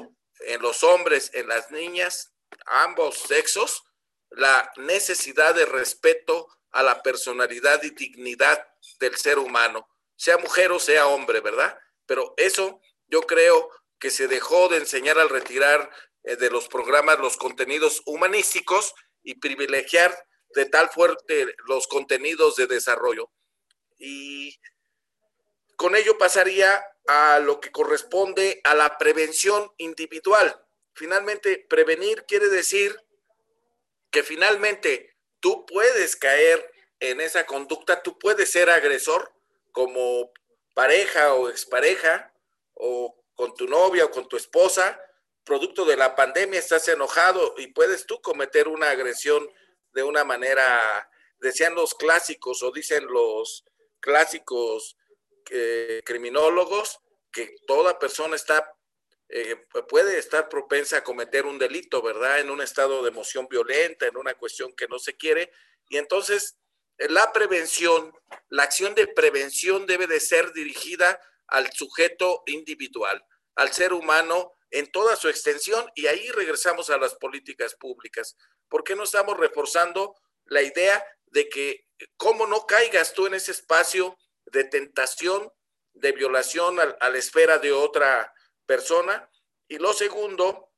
[0.46, 2.32] en los hombres, en las niñas,
[2.64, 3.84] ambos sexos
[4.30, 8.66] la necesidad de respeto a la personalidad y dignidad
[9.00, 9.86] del ser humano,
[10.16, 11.78] sea mujer o sea hombre, ¿verdad?
[12.06, 15.90] Pero eso yo creo que se dejó de enseñar al retirar
[16.22, 20.16] eh, de los programas los contenidos humanísticos y privilegiar
[20.54, 23.30] de tal fuerte los contenidos de desarrollo.
[23.98, 24.58] Y
[25.76, 30.64] con ello pasaría a lo que corresponde a la prevención individual.
[30.94, 32.96] Finalmente, prevenir quiere decir
[34.10, 39.32] que finalmente tú puedes caer en esa conducta, tú puedes ser agresor
[39.72, 40.32] como
[40.74, 42.32] pareja o expareja
[42.74, 45.00] o con tu novia o con tu esposa,
[45.44, 49.48] producto de la pandemia estás enojado y puedes tú cometer una agresión
[49.92, 53.64] de una manera, decían los clásicos o dicen los
[54.00, 54.96] clásicos
[55.50, 57.00] eh, criminólogos,
[57.32, 58.76] que toda persona está
[59.28, 59.56] eh,
[59.88, 62.38] puede estar propensa a cometer un delito, ¿verdad?
[62.38, 65.50] En un estado de emoción violenta, en una cuestión que no se quiere.
[65.88, 66.56] Y entonces,
[66.98, 68.12] eh, la prevención,
[68.48, 73.24] la acción de prevención debe de ser dirigida al sujeto individual,
[73.56, 75.90] al ser humano en toda su extensión.
[75.96, 78.36] Y ahí regresamos a las políticas públicas.
[78.68, 80.14] ¿Por qué no estamos reforzando
[80.44, 81.86] la idea de que
[82.16, 84.16] cómo no caigas tú en ese espacio
[84.46, 85.52] de tentación,
[85.94, 88.32] de violación a la esfera de otra
[88.66, 89.30] persona.
[89.68, 90.72] Y lo segundo,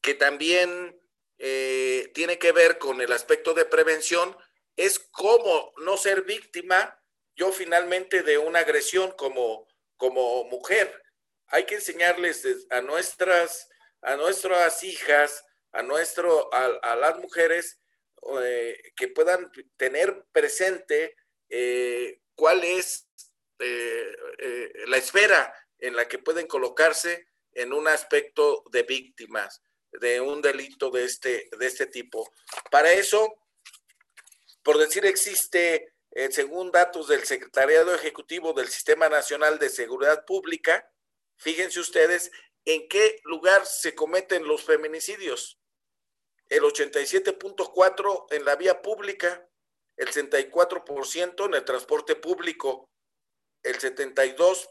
[0.00, 1.00] que también
[1.38, 4.36] eh, tiene que ver con el aspecto de prevención,
[4.76, 6.98] es cómo no ser víctima
[7.34, 9.66] yo finalmente de una agresión como,
[9.96, 11.02] como mujer.
[11.48, 13.68] Hay que enseñarles a nuestras,
[14.02, 17.80] a nuestras hijas, a, nuestro, a, las mujeres
[18.42, 21.16] eh, que puedan tener presente
[21.48, 23.08] eh, cuál es
[23.58, 30.90] la esfera en la que pueden colocarse en un aspecto de víctimas de un delito
[30.90, 32.30] de este, de este tipo.
[32.70, 33.34] Para eso,
[34.62, 40.90] por decir, existe, eh, según datos del Secretariado Ejecutivo del Sistema Nacional de Seguridad Pública,
[41.36, 42.30] fíjense ustedes
[42.64, 45.58] en qué lugar se cometen los feminicidios.
[46.48, 49.48] El 87.4 en la vía pública,
[50.02, 52.90] el 64% en el transporte público,
[53.62, 54.68] el 72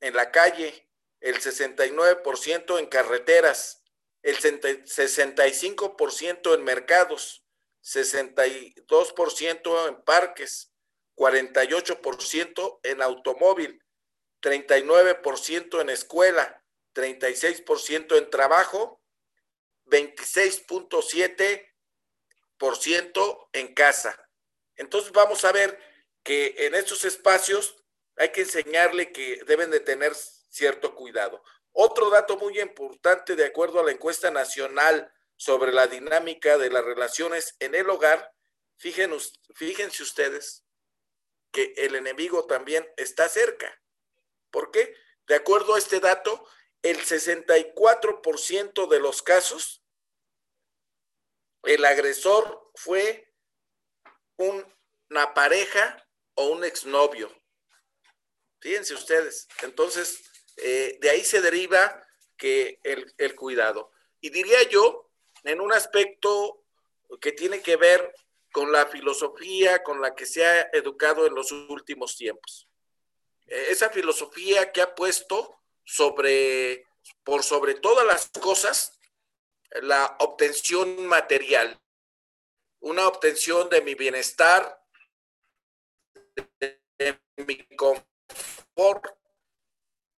[0.00, 0.88] en la calle,
[1.20, 3.84] el 69% en carreteras,
[4.22, 7.44] el 65% en mercados,
[7.84, 10.72] 62% en parques,
[11.14, 13.84] 48% en automóvil,
[14.40, 16.64] 39% en escuela,
[16.94, 19.02] 36% en trabajo,
[19.84, 21.71] 26.7%
[23.52, 24.28] en casa.
[24.76, 25.78] Entonces vamos a ver
[26.22, 27.76] que en estos espacios
[28.16, 31.42] hay que enseñarle que deben de tener cierto cuidado.
[31.72, 36.84] Otro dato muy importante, de acuerdo a la encuesta nacional sobre la dinámica de las
[36.84, 38.32] relaciones en el hogar,
[38.76, 40.64] fíjense, fíjense ustedes
[41.50, 43.80] que el enemigo también está cerca.
[44.50, 44.94] ¿Por qué?
[45.26, 46.46] De acuerdo a este dato,
[46.82, 49.81] el 64% de los casos,
[51.64, 53.32] el agresor fue
[54.36, 57.30] una pareja o un exnovio.
[58.60, 59.48] Fíjense ustedes.
[59.62, 60.22] Entonces,
[60.56, 62.06] eh, de ahí se deriva
[62.36, 63.90] que el, cuidado.
[64.20, 65.10] Y diría yo,
[65.44, 66.64] en un aspecto
[67.20, 68.12] que tiene que ver
[68.52, 72.68] con la filosofía con la que se ha educado en los últimos tiempos.
[73.46, 76.86] Eh, esa filosofía que ha puesto sobre,
[77.24, 78.98] por sobre todas las cosas,
[79.80, 81.80] la obtención material,
[82.80, 84.82] una obtención de mi bienestar,
[86.58, 89.06] de mi confort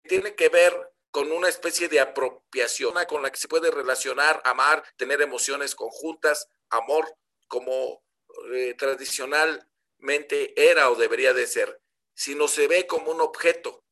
[0.03, 4.83] tiene que ver con una especie de apropiación con la que se puede relacionar, amar,
[4.97, 7.05] tener emociones conjuntas, amor,
[7.47, 8.03] como
[8.51, 11.79] eh, tradicionalmente era o debería de ser,
[12.15, 13.83] sino se ve como un objeto.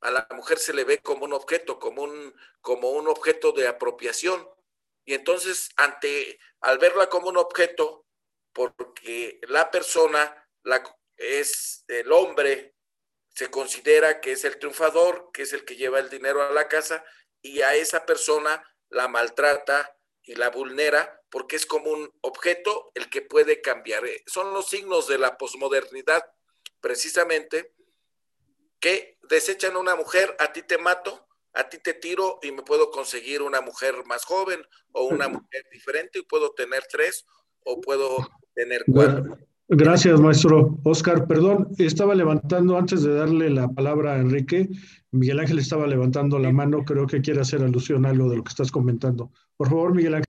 [0.00, 3.66] A la mujer se le ve como un objeto, como un, como un objeto de
[3.66, 4.48] apropiación.
[5.10, 8.06] Y entonces, ante, al verla como un objeto,
[8.52, 10.84] porque la persona la,
[11.16, 12.76] es el hombre
[13.34, 16.68] se considera que es el triunfador, que es el que lleva el dinero a la
[16.68, 17.04] casa
[17.42, 23.10] y a esa persona la maltrata y la vulnera porque es como un objeto el
[23.10, 24.06] que puede cambiar.
[24.06, 26.24] Eh, son los signos de la posmodernidad,
[26.80, 27.74] precisamente,
[28.78, 32.62] que desechan a una mujer, a ti te mato, a ti te tiro y me
[32.62, 34.60] puedo conseguir una mujer más joven
[34.92, 37.24] o una mujer diferente y puedo tener tres
[37.64, 39.38] o puedo tener cuatro.
[39.72, 40.80] Gracias, maestro.
[40.82, 44.68] Oscar, perdón, estaba levantando, antes de darle la palabra a Enrique,
[45.12, 48.42] Miguel Ángel estaba levantando la mano, creo que quiere hacer alusión a algo de lo
[48.42, 49.30] que estás comentando.
[49.56, 50.26] Por favor, Miguel Ángel.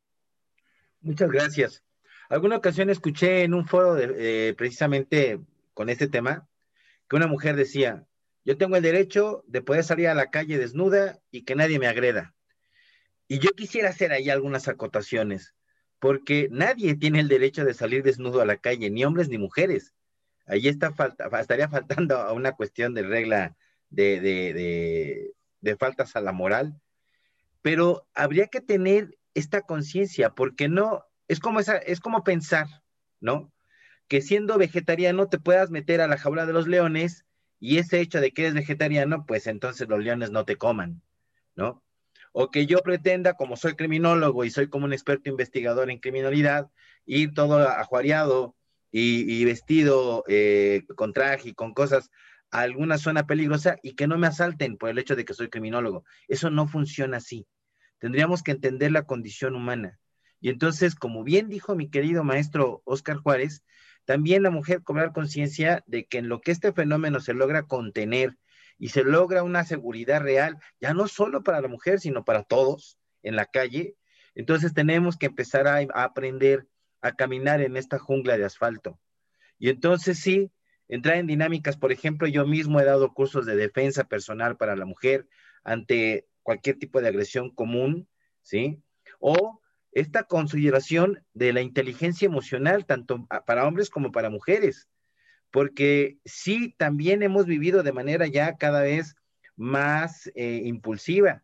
[1.01, 1.83] Muchas gracias.
[2.29, 5.39] Alguna ocasión escuché en un foro de, precisamente
[5.73, 6.47] con este tema
[7.09, 8.05] que una mujer decía,
[8.43, 11.87] yo tengo el derecho de poder salir a la calle desnuda y que nadie me
[11.87, 12.33] agreda.
[13.27, 15.55] Y yo quisiera hacer ahí algunas acotaciones,
[15.99, 19.93] porque nadie tiene el derecho de salir desnudo a la calle, ni hombres ni mujeres.
[20.47, 23.55] Ahí está falta, estaría faltando a una cuestión de regla
[23.89, 26.81] de, de, de faltas a la moral,
[27.61, 32.67] pero habría que tener esta conciencia, porque no, es como, esa, es como pensar,
[33.19, 33.53] ¿no?
[34.07, 37.25] Que siendo vegetariano te puedas meter a la jaula de los leones
[37.61, 41.03] y ese hecho de que eres vegetariano, pues entonces los leones no te coman,
[41.55, 41.83] ¿no?
[42.33, 46.71] O que yo pretenda, como soy criminólogo y soy como un experto investigador en criminalidad,
[47.05, 48.55] ir todo ajuareado
[48.91, 52.09] y, vestido eh, con traje y con cosas
[52.49, 55.49] a alguna zona peligrosa y que no me asalten por el hecho de que soy
[55.49, 56.03] criminólogo.
[56.27, 57.45] Eso no funciona así.
[57.99, 59.99] Tendríamos que entender la condición humana.
[60.39, 63.63] Y entonces, como bien dijo mi querido maestro Oscar Juárez,
[64.05, 68.37] también la mujer cobrar conciencia de que en lo que este fenómeno se logra contener
[68.77, 72.97] y se logra una seguridad real, ya no solo para la mujer, sino para todos
[73.21, 73.95] en la calle,
[74.33, 76.67] entonces tenemos que empezar a, aprender
[77.01, 78.99] a caminar en esta jungla de asfalto.
[79.59, 80.51] Y entonces sí,
[80.87, 84.85] entrar en dinámicas, por ejemplo, yo mismo he dado cursos de defensa personal para la
[84.85, 85.27] mujer
[85.63, 88.07] ante cualquier tipo de agresión común,
[88.41, 88.81] ¿sí?
[89.19, 89.60] O
[89.91, 94.87] esta consideración de la inteligencia emocional, tanto para hombres como para mujeres,
[95.51, 99.15] porque sí, también hemos vivido de manera ya cada vez
[99.55, 101.43] más eh, impulsiva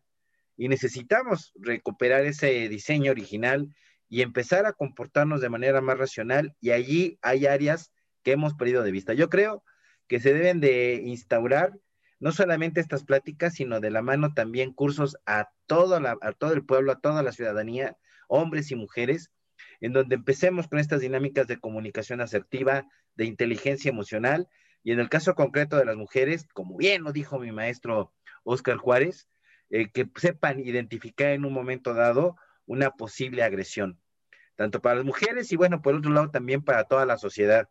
[0.56, 3.74] y necesitamos recuperar ese diseño original
[4.08, 7.92] y empezar a comportarnos de manera más racional y allí hay áreas
[8.22, 9.12] que hemos perdido de vista.
[9.12, 9.62] Yo creo
[10.08, 11.78] que se deben de instaurar
[12.18, 16.64] no solamente estas pláticas, sino de la mano también cursos a todo, a todo el
[16.64, 17.96] pueblo, a toda la ciudadanía,
[18.28, 19.30] hombres y mujeres,
[19.80, 22.86] en donde empecemos con estas dinámicas de comunicación asertiva,
[23.16, 24.48] de inteligencia emocional,
[24.82, 28.12] y en el caso concreto de las mujeres, como bien lo dijo mi maestro
[28.44, 29.28] Oscar Juárez,
[29.70, 34.00] eh, que sepan identificar en un momento dado una posible agresión,
[34.56, 37.68] tanto para las mujeres y bueno, por otro lado también para toda la sociedad.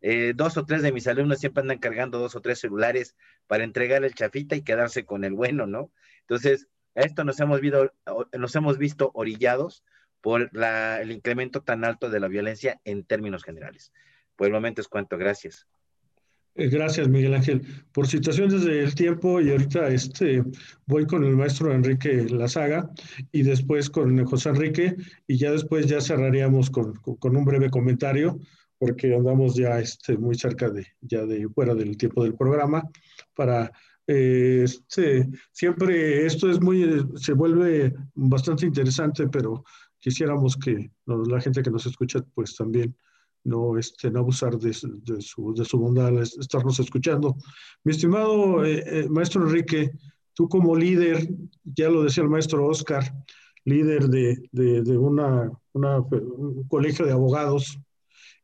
[0.00, 3.16] Eh, dos o tres de mis alumnos siempre andan cargando dos o tres celulares
[3.46, 5.90] para entregar el chafita y quedarse con el bueno, ¿no?
[6.20, 7.92] Entonces, a esto nos hemos, visto,
[8.36, 9.84] nos hemos visto orillados
[10.20, 13.92] por el incremento tan alto de la violencia en términos generales.
[14.36, 15.66] Por el momento es cuanto, gracias.
[16.54, 17.62] Eh, gracias, Miguel Ángel.
[17.92, 20.42] Por situaciones del tiempo, y ahorita este,
[20.86, 22.90] voy con el maestro Enrique Lazaga
[23.30, 24.96] y después con José Enrique,
[25.26, 28.40] y ya después ya cerraríamos con, con un breve comentario,
[28.78, 32.82] porque andamos ya este, muy cerca de, ya de fuera del tiempo del programa,
[33.34, 33.70] para
[34.08, 39.64] eh, este, siempre esto es muy, se vuelve bastante interesante, pero
[40.00, 42.94] quisiéramos que la gente que nos escucha, pues también
[43.44, 47.36] no, este, no abusar de, de, su, de su bondad al estarnos escuchando.
[47.84, 49.90] Mi estimado eh, eh, maestro Enrique,
[50.34, 51.28] tú como líder,
[51.64, 53.04] ya lo decía el maestro Oscar,
[53.64, 57.78] líder de, de una, una, un colegio de abogados,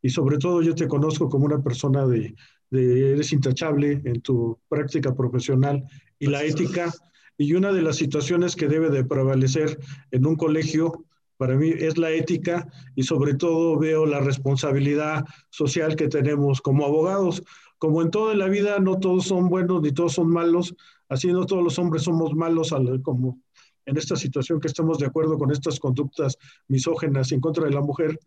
[0.02, 2.34] y sobre todo yo te conozco como una persona de,
[2.70, 5.82] de eres intachable en tu práctica profesional
[6.18, 6.92] y la ética,
[7.38, 9.78] y una de las situaciones que debe de prevalecer
[10.10, 11.04] en un colegio
[11.36, 16.84] para mí es la ética y sobre todo veo la responsabilidad social que tenemos como
[16.84, 17.42] abogados.
[17.78, 20.74] Como en toda la vida, no todos son buenos ni todos son malos,
[21.08, 23.40] así no todos los hombres somos malos, como
[23.86, 26.38] en esta situación que estamos de acuerdo con estas conductas
[26.68, 28.18] misógenas en contra de la mujer,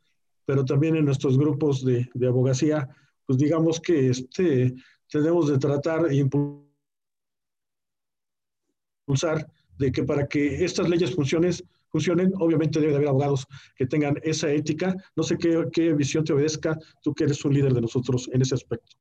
[0.46, 2.88] pero también en nuestros grupos de, de abogacía,
[3.26, 4.76] pues digamos que este,
[5.10, 6.68] tenemos de tratar e impulsar
[9.78, 11.54] de que para que estas leyes funcionen,
[11.90, 13.46] funcionen, obviamente debe haber abogados
[13.76, 14.96] que tengan esa ética.
[15.16, 18.42] No sé qué, qué visión te obedezca, tú que eres un líder de nosotros en
[18.42, 18.96] ese aspecto.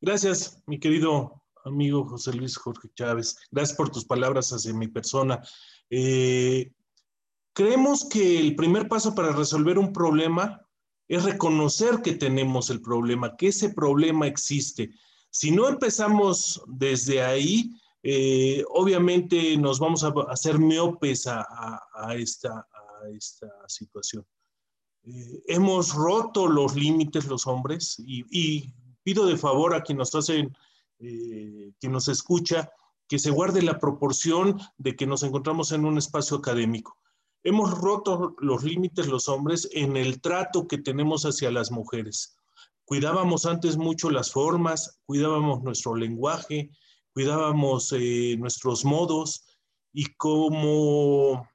[0.00, 3.36] Gracias, mi querido amigo José Luis Jorge Chávez.
[3.50, 5.40] Gracias por tus palabras hacia mi persona.
[5.90, 6.72] Eh,
[7.52, 10.60] creemos que el primer paso para resolver un problema
[11.08, 14.90] es reconocer que tenemos el problema, que ese problema existe.
[15.30, 17.70] Si no empezamos desde ahí,
[18.02, 21.80] eh, obviamente nos vamos a hacer miopes a,
[22.16, 22.66] esta,
[23.66, 24.24] situación.
[25.04, 28.72] Eh, hemos roto los límites los hombres y,
[29.04, 30.56] pido de favor a quien nos hacen,
[31.00, 32.70] eh, quien nos escucha,
[33.08, 36.96] que se guarde la proporción de que nos encontramos en un espacio académico.
[37.42, 42.36] Hemos roto los límites los hombres en el trato que tenemos hacia las mujeres.
[42.84, 46.70] Cuidábamos antes mucho las formas, cuidábamos nuestro lenguaje,
[47.12, 49.44] cuidábamos eh, nuestros modos
[49.92, 51.46] y como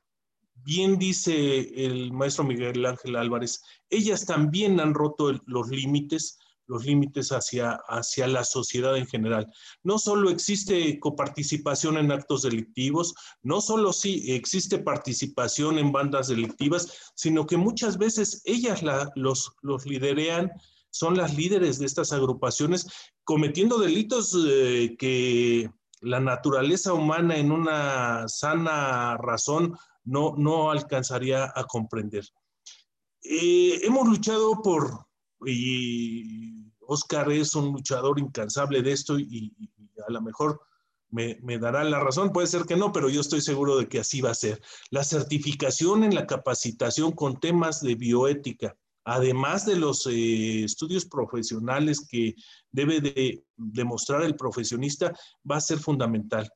[0.64, 7.30] bien dice el maestro Miguel Ángel Álvarez, ellas también han roto los límites, los límites
[7.30, 9.48] hacia, hacia la sociedad en general.
[9.84, 17.14] No solo existe coparticipación en actos delictivos, no solo sí existe participación en bandas delictivas,
[17.16, 18.84] sino que muchas veces ellas
[19.16, 20.52] los, los liderean,
[20.98, 22.88] son las líderes de estas agrupaciones,
[23.24, 25.69] cometiendo delitos eh, que
[26.02, 32.26] la naturaleza humana en una sana razón no, no alcanzaría a comprender.
[33.24, 35.06] Eh, hemos luchado por,
[35.45, 39.53] y Oscar es un luchador incansable de esto y,
[40.07, 40.61] a lo mejor
[41.10, 43.99] me, me, dará la razón, puede ser que no, pero yo estoy seguro de que
[43.99, 44.61] así va a ser.
[44.91, 48.78] La certificación en la capacitación con temas de bioética,
[49.08, 52.36] además de los eh, estudios profesionales que
[52.70, 55.18] debe de demostrar el profesionista,
[55.50, 56.50] va a ser fundamental.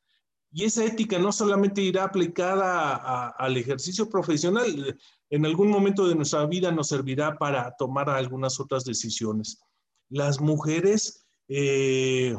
[0.52, 5.00] Y esa ética no solamente irá aplicada al ejercicio profesional,
[5.30, 9.62] en algún momento de nuestra vida nos servirá para tomar algunas otras decisiones.
[10.10, 12.36] Las mujeres, eh,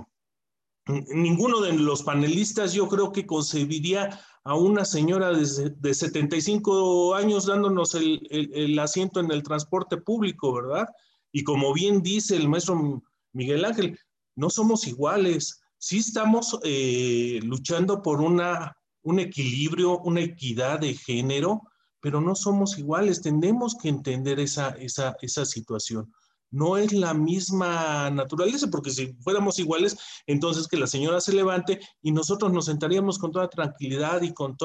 [0.86, 7.46] ninguno de los panelistas yo creo que concebiría a una señora de, de 75 años
[7.46, 10.88] dándonos el, asiento en el transporte público, ¿verdad?
[11.30, 13.02] Y como bien dice el maestro
[13.32, 13.98] Miguel Ángel,
[14.34, 21.62] no somos iguales, sí estamos eh, luchando por una, un equilibrio, una equidad de género,
[22.00, 26.12] pero no somos iguales, tenemos que entender esa, esa, esa situación
[26.52, 29.96] no es la misma naturaleza, porque si fuéramos iguales,
[30.26, 34.56] entonces que la señora se levante y nosotros nos sentaríamos con toda tranquilidad y con,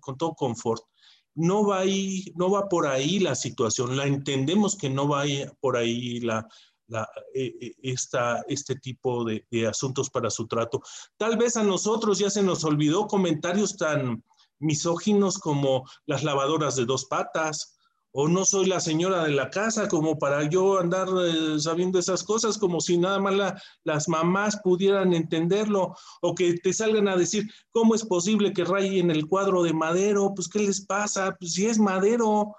[0.00, 0.82] con todo confort.
[1.34, 1.82] No va,
[2.34, 5.22] no va por ahí la situación, la entendemos que no va
[5.60, 6.46] por ahí la,
[7.32, 10.82] e, e, esta, este tipo de asuntos para su trato.
[11.16, 14.24] Tal vez a nosotros ya se nos olvidó comentarios tan
[14.58, 17.77] misóginos como las lavadoras de dos patas,
[18.12, 22.22] o no soy la señora de la casa como para yo andar eh, sabiendo esas
[22.22, 27.50] cosas, como si nada más las mamás pudieran entenderlo, o que te salgan a decir,
[27.70, 30.32] ¿cómo es posible que rayen el cuadro de madero?
[30.34, 31.36] Pues, ¿qué les pasa?
[31.38, 32.54] Pues si es madero,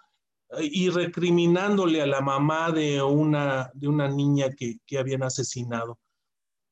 [0.59, 5.99] y recriminándole a la mamá de una, de una niña que, que habían asesinado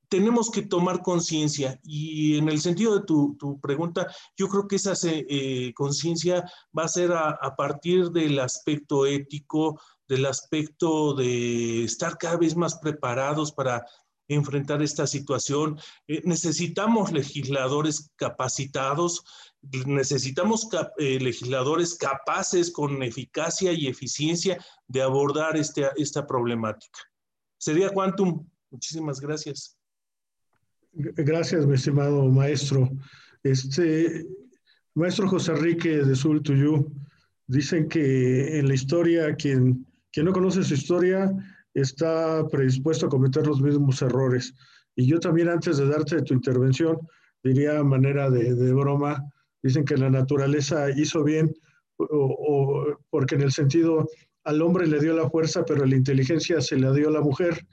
[0.10, 4.08] tenemos que tomar conciencia y en el sentido de tu, pregunta,
[4.38, 10.26] yo creo que esa eh, conciencia va a ser a, partir del aspecto ético, del
[10.26, 13.86] aspecto de estar cada vez más preparados para
[14.30, 15.80] enfrentar esta situación.
[16.08, 19.24] Eh, necesitamos legisladores capacitados,
[19.86, 20.68] necesitamos
[20.98, 27.00] eh, legisladores capaces con eficacia y eficiencia de abordar este, esta problemática.
[27.58, 28.48] Sería Quantum.
[28.70, 29.77] Muchísimas gracias.
[30.94, 32.90] Gracias, mi estimado maestro.
[33.44, 34.26] Este,
[34.96, 36.92] maestro José Enrique de Sul Tuyú,
[37.48, 41.32] dicen que en la historia, quien, quien no conoce su historia
[41.74, 44.54] está predispuesto a cometer los mismos errores.
[44.96, 46.98] Y yo también, antes de darte tu intervención,
[47.44, 49.24] diría manera de, broma,
[49.62, 51.54] dicen que la naturaleza hizo bien,
[51.98, 54.08] o, porque en el sentido
[54.44, 57.66] al hombre le dio la fuerza, pero la inteligencia se la dio a la mujer.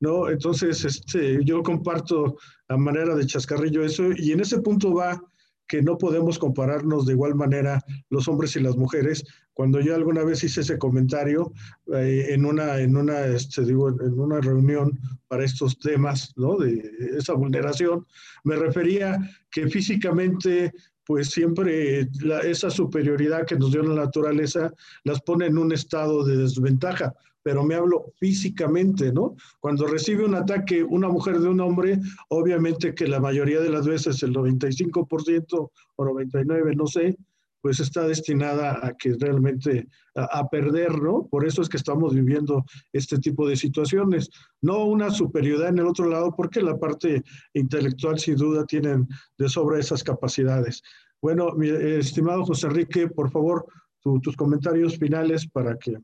[0.00, 0.28] ¿No?
[0.28, 2.36] Entonces, este, yo comparto
[2.68, 5.20] a manera de chascarrillo eso y en ese punto va
[5.66, 9.24] que no podemos compararnos de igual manera los hombres y las mujeres.
[9.54, 11.52] Cuando yo alguna vez hice ese comentario
[11.94, 14.98] eh, en una, en una, este, digo, en una reunión
[15.28, 16.56] para estos temas, ¿no?
[16.56, 18.06] De esa vulneración,
[18.44, 19.18] me refería
[19.50, 20.72] que físicamente
[21.06, 22.08] pues siempre
[22.44, 24.72] esa superioridad que nos dio la naturaleza
[25.04, 27.14] las pone en un estado de desventaja,
[27.44, 29.36] pero me hablo físicamente, ¿no?
[29.60, 32.00] Cuando recibe un ataque una mujer de un hombre,
[32.30, 37.16] obviamente que la mayoría de las veces, el 95% o 99%, no sé,
[37.60, 41.26] pues está destinada a que realmente a, perder, ¿no?
[41.30, 44.28] Por eso es que estamos viviendo este tipo de situaciones.
[44.60, 47.22] No una superioridad en el otro lado, porque la parte
[47.54, 49.08] intelectual sin duda tienen
[49.38, 50.82] de sobra esas capacidades.
[51.22, 53.66] Bueno, mi estimado José Enrique, por favor,
[54.02, 55.96] tus comentarios finales para que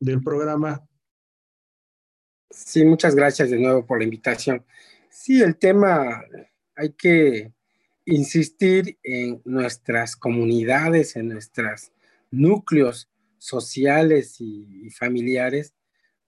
[0.00, 0.86] del programa.
[2.50, 4.64] Sí, muchas gracias de nuevo por la invitación.
[5.10, 6.24] Sí, el tema
[6.74, 7.52] hay que
[8.04, 11.92] insistir en nuestras comunidades, en nuestros
[12.30, 13.08] núcleos
[13.38, 15.74] sociales y, familiares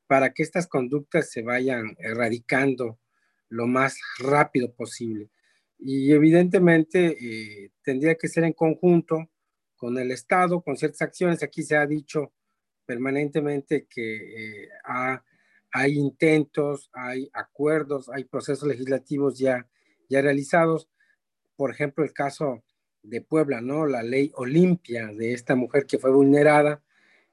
[0.07, 2.99] para que estas conductas se vayan erradicando
[3.49, 5.31] lo más rápido posible.
[5.79, 9.31] Y evidentemente eh, tendría que ser en conjunto
[9.77, 11.43] con el Estado, con ciertas acciones.
[11.43, 12.33] Aquí se ha dicho
[12.87, 14.69] permanentemente que eh,
[15.73, 19.67] hay intentos, hay acuerdos, hay procesos legislativos ya,
[20.09, 20.89] ya realizados.
[21.57, 22.63] Por ejemplo, el caso
[23.03, 23.87] de Puebla, ¿no?
[23.87, 26.83] La ley Olimpia de esta mujer que fue vulnerada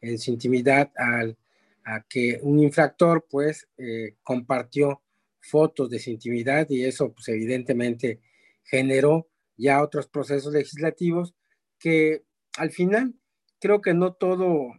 [0.01, 1.37] en su intimidad al,
[1.85, 5.01] a que un infractor pues eh, compartió
[5.39, 8.21] fotos de su intimidad y eso pues evidentemente
[8.63, 9.27] generó
[9.57, 11.35] ya otros procesos legislativos
[11.79, 12.23] que
[12.57, 13.13] al final
[13.59, 14.73] creo que no todo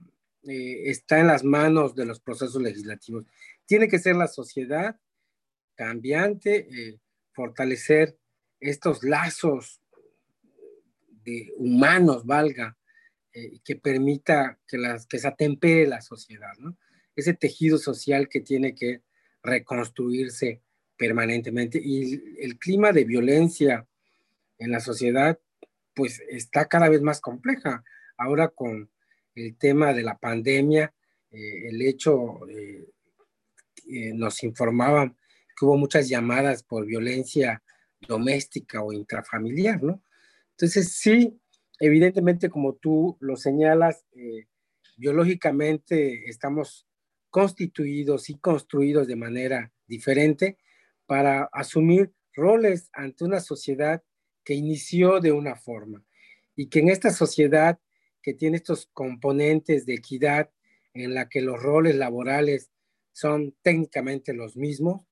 [0.47, 3.25] eh, está en las manos de los procesos legislativos.
[3.67, 4.99] Tiene que ser la sociedad
[5.75, 7.01] cambiante, eh,
[7.33, 8.19] fortalecer
[8.61, 9.81] estos lazos
[11.25, 12.77] de humanos, valga,
[13.33, 16.53] eh, que permita que, las, que se atempere la sociedad.
[17.17, 19.03] Ese tejido social que tiene que
[19.43, 20.63] reconstruirse
[20.97, 21.81] permanentemente.
[21.83, 23.87] Y el clima de violencia
[24.59, 25.39] en la sociedad,
[25.95, 27.85] pues está cada vez más compleja.
[28.17, 28.91] Ahora con
[29.35, 30.95] el tema de la pandemia,
[31.31, 32.87] eh, el hecho, eh,
[34.15, 35.17] nos informaban
[35.57, 37.63] que hubo muchas llamadas por violencia
[38.07, 40.03] doméstica o intrafamiliar, ¿no?
[40.53, 41.39] Entonces, sí,
[41.81, 44.47] evidentemente, como tú lo señalas, eh,
[44.97, 46.87] biológicamente estamos
[47.31, 50.59] constituidos y construidos de manera diferente
[51.07, 54.03] para asumir roles ante una sociedad
[54.45, 56.05] que inició de una forma
[56.55, 57.79] y que en esta sociedad
[58.25, 60.51] que tiene estos componentes de equidad
[60.95, 62.71] en la que los roles laborales
[63.13, 65.03] son técnicamente los mismos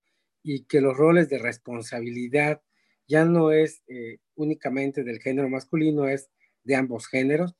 [0.42, 2.62] y que los roles de responsabilidad
[3.06, 6.30] ya no es eh, únicamente del género masculino, es
[6.64, 7.54] de ambos géneros.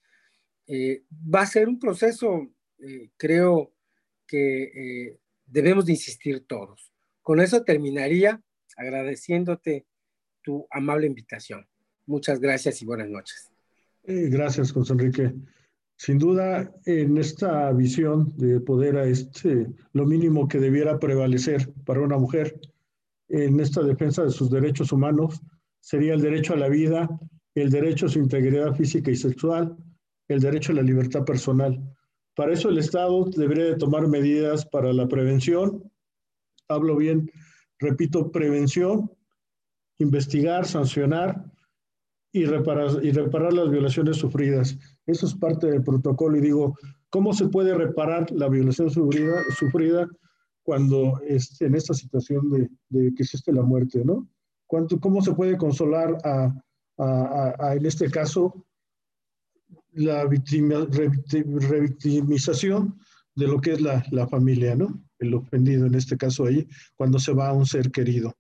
[0.67, 3.75] Eh, va a ser un proceso, eh, creo
[4.27, 6.95] que debemos de insistir todos.
[7.21, 8.43] Con eso terminaría
[8.79, 9.85] agradeciéndote
[10.41, 11.69] tu amable invitación.
[12.07, 13.52] Muchas gracias y buenas noches.
[14.05, 15.35] Eh, gracias, José Enrique.
[15.97, 22.01] Sin duda, en esta visión de poder a este, lo mínimo que debiera prevalecer para
[22.01, 22.61] una mujer
[23.29, 25.41] en esta defensa de sus derechos humanos
[25.81, 27.09] sería el derecho a la vida,
[27.55, 29.77] el derecho a su integridad física y sexual,
[30.27, 31.81] el derecho a la libertad personal.
[32.35, 35.85] Para eso el Estado debería de tomar medidas para la prevención,
[36.67, 37.31] hablo bien,
[37.79, 39.11] repito, prevención,
[39.99, 41.52] investigar, sancionar
[42.33, 44.79] y reparar, y reparar las violaciones sufridas.
[45.07, 46.79] Eso es parte del protocolo y digo,
[47.11, 50.09] ¿cómo se puede reparar la violación sufrida, sufrida
[50.63, 54.27] cuando es en esta situación de, de, que existe la muerte, ¿no?
[54.67, 56.55] ¿Cuánto, ¿Cómo se puede consolar a,
[56.99, 58.65] a, a en este caso,
[59.93, 62.99] la victima, revictimización
[63.35, 65.03] de lo que es la, la familia, ¿no?
[65.19, 68.35] El ofendido en este caso ahí, cuando se va a un ser querido.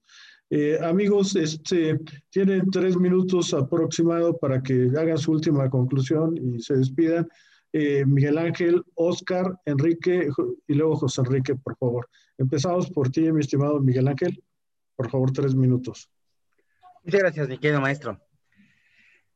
[0.55, 1.99] Eh, amigos, este,
[2.29, 7.27] tienen tres minutos aproximado para que hagan su última conclusión y se despidan.
[7.73, 10.29] Eh, Miguel Ángel, Oscar, Enrique
[10.69, 12.07] y luego José Enrique, por favor.
[12.37, 14.45] Empezamos por ti, mi estimado Miguel Ángel.
[14.95, 16.11] Por favor, tres minutos.
[17.03, 18.20] Muchas gracias, mi querido maestro.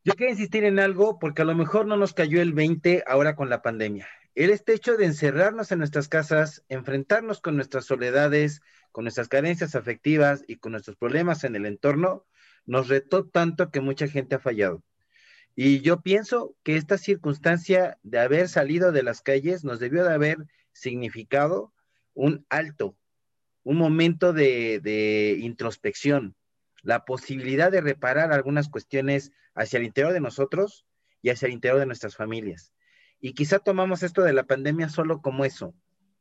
[0.05, 3.35] Yo quiero insistir en algo porque a lo mejor no nos cayó el 20 ahora
[3.37, 4.07] con la pandemia.
[4.37, 8.61] El este hecho de encerrarnos en nuestras casas, enfrentarnos con nuestras soledades,
[8.93, 12.27] con nuestras carencias afectivas y con nuestros problemas en el entorno,
[12.67, 14.85] nos retó tanto que mucha gente ha fallado.
[15.55, 20.13] Y yo pienso que esta circunstancia de haber salido de las calles nos debió de
[20.13, 20.37] haber
[20.73, 21.73] significado
[22.13, 22.95] un alto,
[23.63, 26.37] un momento de, de introspección,
[26.83, 30.85] la posibilidad de reparar algunas cuestiones hacia el interior de nosotros
[31.23, 32.75] y hacia el interior de nuestras familias.
[33.21, 35.75] Y quizá tomamos esto de la pandemia solo como eso,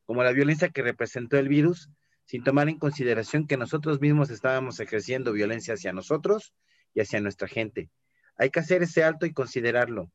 [0.06, 1.90] como la violencia que representó el virus,
[2.26, 6.54] sin tomar en consideración que nosotros mismos estábamos ejerciendo violencia hacia nosotros
[6.94, 7.90] y hacia nuestra gente.
[8.38, 10.12] Hay que hacer ese alto y considerarlo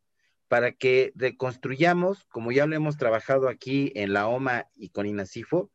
[0.48, 5.70] para que reconstruyamos, como ya lo hemos trabajado aquí en la OMA y con INACIFO,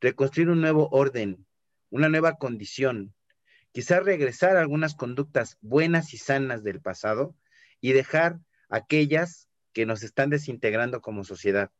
[0.00, 1.46] reconstruir un nuevo orden,
[1.88, 3.14] una nueva condición,
[3.72, 7.34] quizás regresar a algunas conductas buenas y sanas del pasado
[7.80, 9.47] y dejar aquellas
[9.78, 11.70] que nos están desintegrando como sociedad.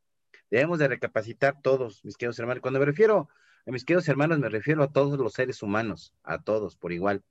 [0.53, 2.61] Debemos de recapacitar todos, mis queridos hermanos.
[2.61, 3.29] Cuando me refiero
[3.67, 7.25] a mis queridos hermanos, me refiero a todos los seres humanos, a todos por igual.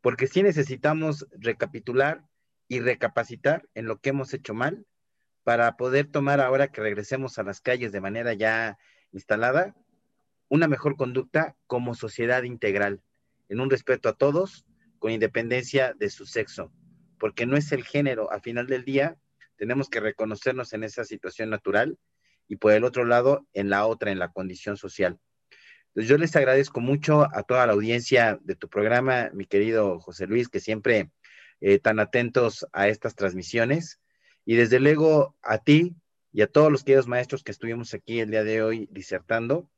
[0.00, 2.24] Porque sí necesitamos recapitular
[2.66, 4.84] y recapacitar en lo que hemos hecho mal
[5.44, 8.78] para poder tomar ahora que regresemos a las calles de manera ya
[9.12, 9.76] instalada,
[10.48, 13.00] una mejor conducta como sociedad integral,
[13.48, 14.66] en un respeto a todos,
[14.98, 16.72] con independencia de su sexo,
[17.20, 19.16] porque no es el género, a final del día
[19.62, 21.96] tenemos que reconocernos en esa situación natural
[22.48, 25.20] y por el otro lado en la otra, en la condición social.
[25.86, 30.26] Entonces, yo les agradezco mucho a toda la audiencia de tu programa, mi querido José
[30.26, 31.12] Luis, que siempre
[31.60, 34.00] eh, tan atentos a estas transmisiones.
[34.44, 35.94] Y desde luego a ti
[36.32, 39.70] y a todos los queridos maestros que estuvimos aquí el día de hoy disertando,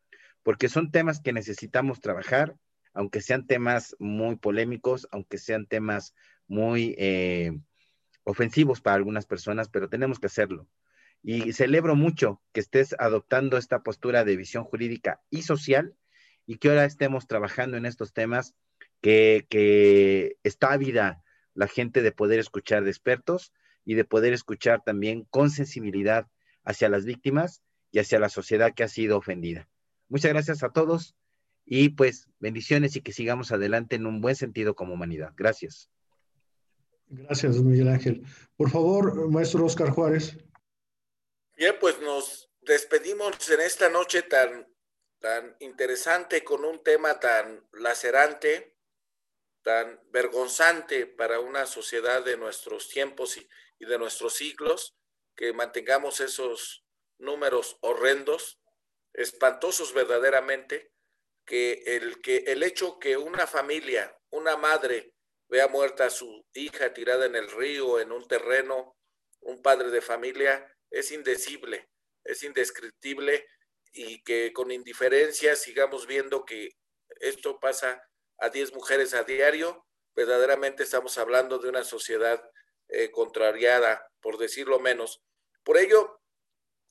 [0.43, 2.57] porque son temas que necesitamos trabajar,
[2.95, 6.15] aunque sean temas muy polémicos, aunque sean temas
[6.47, 7.53] muy, eh,
[8.25, 10.69] ofensivos para algunas personas, pero tenemos que hacerlo.
[11.23, 15.97] Y celebro mucho que estés adoptando esta postura de visión jurídica y social
[16.47, 18.55] y que ahora estemos trabajando en estos temas
[19.01, 21.23] que, que está ávida
[21.55, 23.53] la gente de poder escuchar de expertos
[23.85, 26.27] y de poder escuchar también con sensibilidad
[26.65, 29.69] hacia las víctimas y hacia la sociedad que ha sido ofendida.
[30.09, 31.15] Muchas gracias a todos
[31.65, 35.33] y pues bendiciones y que sigamos adelante en un buen sentido como humanidad.
[35.37, 35.91] Gracias.
[37.09, 38.23] Gracias, Miguel Ángel.
[38.57, 40.37] Por favor, maestro Oscar Juárez.
[41.57, 44.67] Bien, pues nos despedimos en esta noche tan,
[45.21, 48.77] tan interesante con un tema tan lacerante,
[49.63, 53.49] tan vergonzante para una sociedad de nuestros tiempos y,
[53.79, 54.97] de nuestros siglos,
[55.37, 56.87] que mantengamos esos
[57.19, 58.61] números horrendos,
[59.13, 60.93] espantosos verdaderamente,
[61.45, 65.14] que el, que el hecho que una familia, una madre,
[65.55, 68.97] vea muerta a su hija tirada en el río, en un terreno,
[69.41, 71.89] un padre de familia, es indecible,
[72.25, 73.47] es indescriptible
[73.93, 76.71] y que con indiferencia sigamos viendo que
[77.21, 78.03] esto pasa
[78.39, 79.87] a 10 mujeres a diario,
[80.17, 82.43] verdaderamente estamos hablando de una sociedad
[82.89, 85.23] eh, contrariada, por decirlo menos.
[85.63, 86.21] Por ello,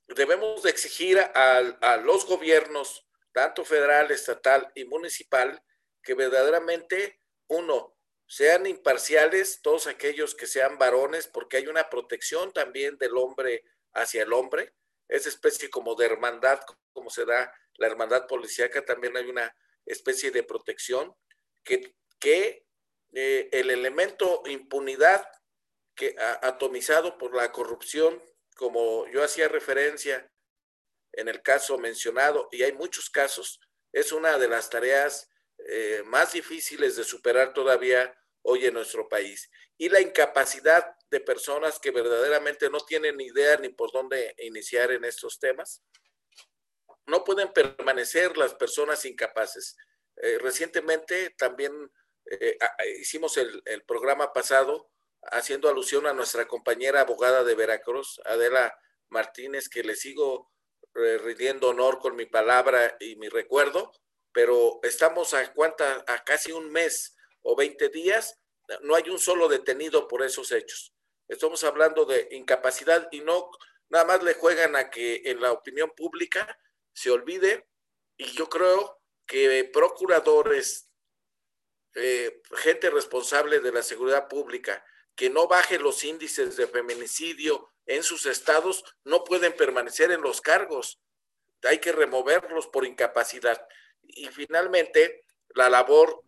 [0.07, 5.61] debemos de exigir a, a los gobiernos, tanto federal, estatal y municipal,
[6.01, 7.19] que verdaderamente,
[7.49, 7.92] uno,
[8.33, 14.23] sean imparciales todos aquellos que sean varones, porque hay una protección también del hombre hacia
[14.23, 14.73] el hombre,
[15.07, 16.59] esa especie como de hermandad,
[16.93, 19.55] como se da la hermandad policíaca, también hay una
[19.85, 21.15] especie de protección
[21.63, 22.65] que, que
[23.13, 25.23] eh, el elemento impunidad
[25.93, 28.19] que atomizado por la corrupción,
[28.55, 30.27] como yo hacía referencia
[31.11, 33.59] en el caso mencionado, y hay muchos casos,
[33.91, 35.29] es una de las tareas
[35.67, 38.11] eh, más difíciles de superar todavía
[38.43, 39.49] hoy en nuestro país.
[39.77, 45.05] Y la incapacidad de personas que verdaderamente no tienen idea ni por dónde iniciar en
[45.05, 45.83] estos temas.
[47.05, 49.75] No pueden permanecer las personas incapaces.
[50.17, 51.91] Eh, recientemente también
[52.29, 52.57] eh,
[52.99, 54.89] hicimos el, el, programa pasado
[55.23, 58.77] haciendo alusión a nuestra compañera abogada de Veracruz, Adela
[59.09, 60.53] Martínez, que le sigo
[60.95, 63.91] eh, rindiendo honor con mi palabra y mi recuerdo,
[64.31, 68.39] pero estamos a, cuánta, a casi un mes o 20 días,
[68.81, 70.93] no hay un solo detenido por esos hechos.
[71.27, 73.49] Estamos hablando de incapacidad y no
[73.89, 76.57] nada más le juegan a que en la opinión pública
[76.93, 77.67] se olvide
[78.17, 80.89] y yo creo que procuradores,
[81.95, 84.83] eh, gente responsable de la seguridad pública,
[85.15, 90.41] que no baje los índices de feminicidio en sus estados, no pueden permanecer en los
[90.41, 90.99] cargos.
[91.63, 93.65] Hay que removerlos por incapacidad.
[94.01, 96.23] Y finalmente, la labor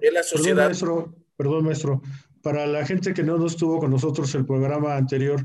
[0.00, 0.56] de la sociedad.
[0.56, 2.02] Perdón, maestro, perdón, maestro.
[2.42, 5.40] Para la gente que no estuvo con nosotros el programa anterior,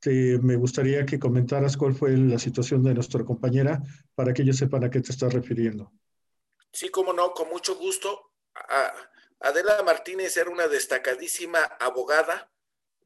[0.00, 3.82] te, me gustaría que comentaras cuál fue la situación de nuestra compañera
[4.14, 5.92] para que ellos sepan a qué te estás refiriendo.
[6.72, 8.32] Sí, cómo no, con mucho gusto.
[9.40, 12.50] Adela Martínez era una destacadísima abogada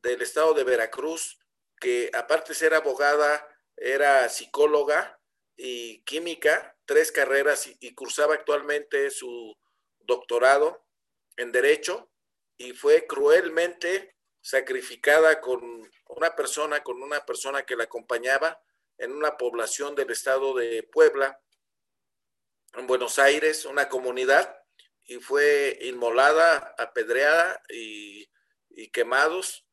[0.03, 1.39] del estado de Veracruz,
[1.81, 3.47] que aparte de ser abogada,
[3.77, 5.21] era psicóloga
[5.57, 9.55] y química, tres carreras y, cursaba actualmente su
[10.05, 10.87] doctorado
[11.37, 12.11] en Derecho
[12.57, 18.61] y fue cruelmente sacrificada con una persona, con una persona que la acompañaba
[18.99, 21.41] en una población del estado de Puebla,
[22.75, 24.59] en Buenos Aires, una comunidad,
[25.05, 28.31] y fue inmolada, apedreada y,
[28.71, 29.67] y quemados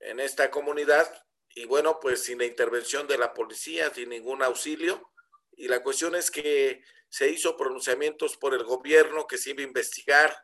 [0.00, 1.24] en esta comunidad.
[1.54, 5.12] Y bueno, pues sin la intervención de la policía, sin ningún auxilio,
[5.56, 6.82] y la cuestión es que
[7.14, 10.36] se hizo pronunciamientos por el gobierno que se iba a investigar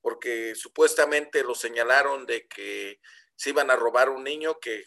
[0.00, 2.98] porque supuestamente lo señalaron de que
[3.36, 4.86] se iban a robar un niño, que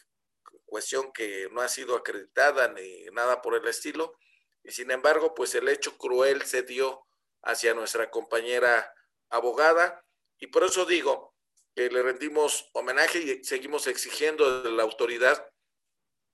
[0.65, 4.17] cuestión que no ha sido acreditada ni nada por el estilo.
[4.63, 7.05] Y sin embargo, pues el hecho cruel se dio
[7.43, 8.91] hacia nuestra compañera
[9.29, 10.03] abogada.
[10.39, 11.35] Y por eso digo
[11.75, 15.47] que le rendimos homenaje y seguimos exigiendo de la autoridad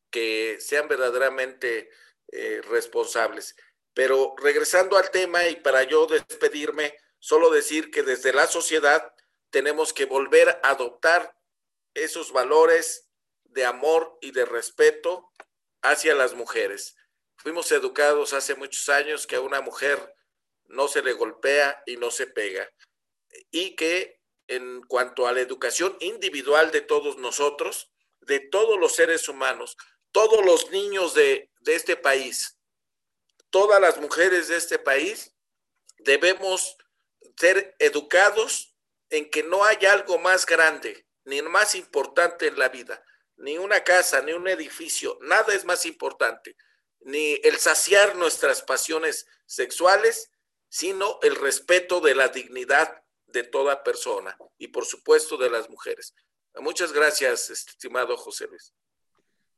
[0.09, 1.89] que sean verdaderamente
[2.31, 3.53] eh, responsables.
[3.93, 9.13] Pero regresando al tema y para yo despedirme, solo decir que desde la sociedad
[9.49, 11.37] tenemos que volver a adoptar
[11.93, 13.07] esos valores
[13.43, 15.31] de amor y de respeto
[15.81, 16.95] hacia las mujeres.
[17.37, 20.15] Fuimos educados hace muchos años que a una mujer
[20.65, 22.69] no se le golpea y no se pega.
[23.51, 27.91] Y que en cuanto a la educación individual de todos nosotros,
[28.21, 29.77] de todos los seres humanos,
[30.11, 32.57] todos los niños de, este país,
[33.53, 35.31] todas las mujeres de este país,
[35.99, 36.75] debemos
[37.37, 38.75] ser educados
[39.11, 43.01] en que no hay algo más grande ni más importante en la vida.
[43.35, 46.55] ni una casa, ni un edificio, nada es más importante,
[47.01, 50.31] ni el saciar nuestras pasiones sexuales,
[50.69, 56.13] sino el respeto de la dignidad de toda persona y por supuesto de las mujeres.
[56.61, 58.73] Muchas gracias, estimado José Luis.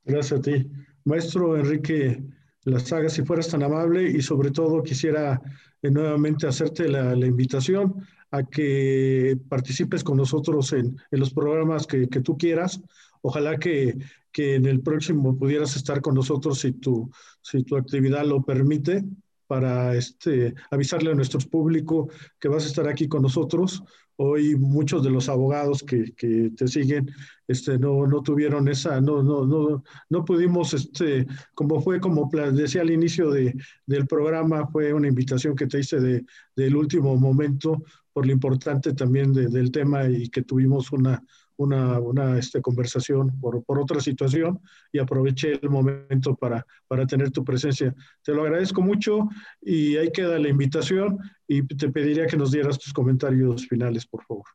[0.04, 0.66] Gracias a ti.
[1.04, 2.24] Maestro Enrique
[2.66, 5.40] La Saga, si fueras tan amable y sobre todo quisiera
[5.82, 7.96] eh, nuevamente hacerte la, invitación
[8.32, 12.82] a que participes con nosotros en, los programas que, tú quieras.
[13.22, 13.98] Ojalá que,
[14.32, 17.12] que, en el próximo pudieras estar con nosotros si tu,
[17.42, 19.04] si tu actividad lo permite
[19.46, 22.10] para este, avisarle a nuestro público
[22.40, 23.84] que vas a estar aquí con nosotros.
[24.18, 27.10] Hoy muchos de los abogados que, que te siguen
[27.48, 32.82] este, no, no tuvieron esa, no, no, no, no pudimos, este, como fue, como decía
[32.82, 33.54] al inicio de,
[33.86, 36.26] del programa, fue una invitación que te hice de,
[36.56, 37.84] del último momento
[38.14, 41.22] por lo importante también del tema y que tuvimos una,
[41.58, 44.60] una, una este, conversación por, por, otra situación
[44.92, 47.94] y aproveché el momento para, para tener tu presencia.
[48.24, 49.28] Te lo agradezco mucho
[49.62, 51.18] y ahí queda la invitación
[51.48, 54.46] y te pediría que nos dieras tus comentarios finales, por favor.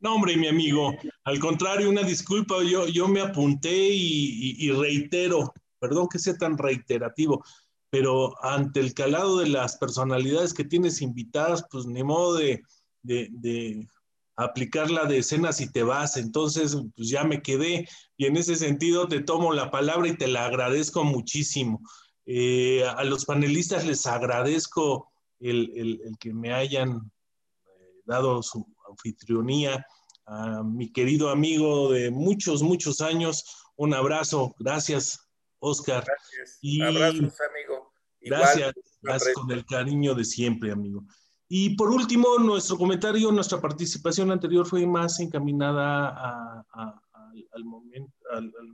[0.00, 0.94] No, hombre, mi amigo,
[1.24, 6.58] al contrario, una disculpa, yo, yo me apunté y, y, reitero, perdón que sea tan
[6.58, 7.42] reiterativo,
[7.88, 12.62] pero ante el calado de las personalidades que tienes invitadas, pues ni modo de,
[13.02, 13.88] de, de
[14.36, 16.16] aplicar la de escenas y te vas.
[16.16, 20.28] Entonces, pues ya me quedé y en ese sentido te tomo la palabra y te
[20.28, 21.80] la agradezco muchísimo.
[22.26, 25.10] Eh, a los panelistas les agradezco
[25.40, 27.10] el, que me hayan
[27.66, 29.86] eh, dado su anfitrionía.
[30.26, 33.44] A mi querido amigo de muchos, muchos años,
[33.76, 34.54] un abrazo.
[34.58, 35.20] Gracias,
[35.60, 36.04] Oscar.
[36.04, 36.58] Gracias.
[36.60, 37.92] Y Abrazos, amigo.
[38.20, 41.04] gracias, gracias con el cariño de siempre, amigo.
[41.48, 46.64] Y por último, nuestro comentario, nuestra participación anterior fue más encaminada
[47.52, 47.64] al,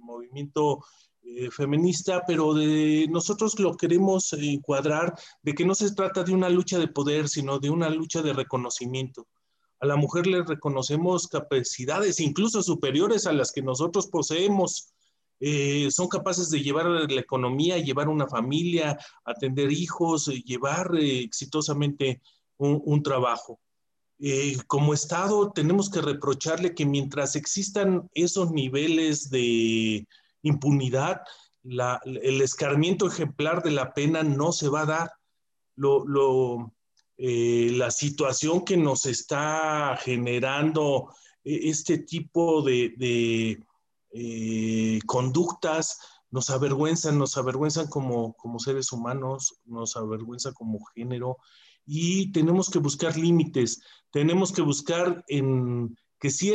[0.01, 0.85] movimiento
[1.23, 6.49] eh, feminista, pero de nosotros lo queremos encuadrar de que no se trata de una
[6.49, 9.29] lucha de poder, sino de una lucha de reconocimiento.
[9.81, 14.95] A la mujer le reconocemos capacidades incluso superiores a las que nosotros poseemos.
[15.41, 22.23] Eh, son capaces de llevar la economía, llevar una familia, atender hijos, llevar eh, exitosamente
[22.59, 23.61] un, trabajo.
[24.19, 30.07] Eh, como Estado tenemos que reprocharle que mientras existan esos niveles de
[30.43, 31.23] impunidad,
[31.65, 35.13] el escarmiento ejemplar de la pena no se va a dar.
[37.19, 41.15] Eh, la situación que nos está generando
[41.45, 43.59] eh, este tipo de,
[45.07, 45.99] conductas
[46.31, 51.39] nos avergüenzan, nos avergüenzan como, como seres humanos, nos avergüenza como género
[51.87, 53.81] y tenemos que buscar límites,
[54.11, 56.53] tenemos que buscar en que si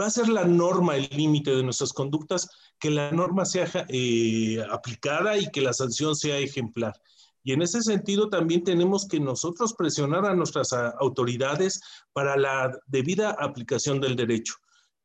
[0.00, 2.48] va a ser la norma el límite de nuestras conductas,
[2.78, 6.94] que la norma sea eh, aplicada y que la sanción sea ejemplar.
[7.42, 11.80] Y en ese sentido también tenemos que nosotros presionar a nuestras autoridades
[12.12, 14.54] para la debida aplicación del derecho.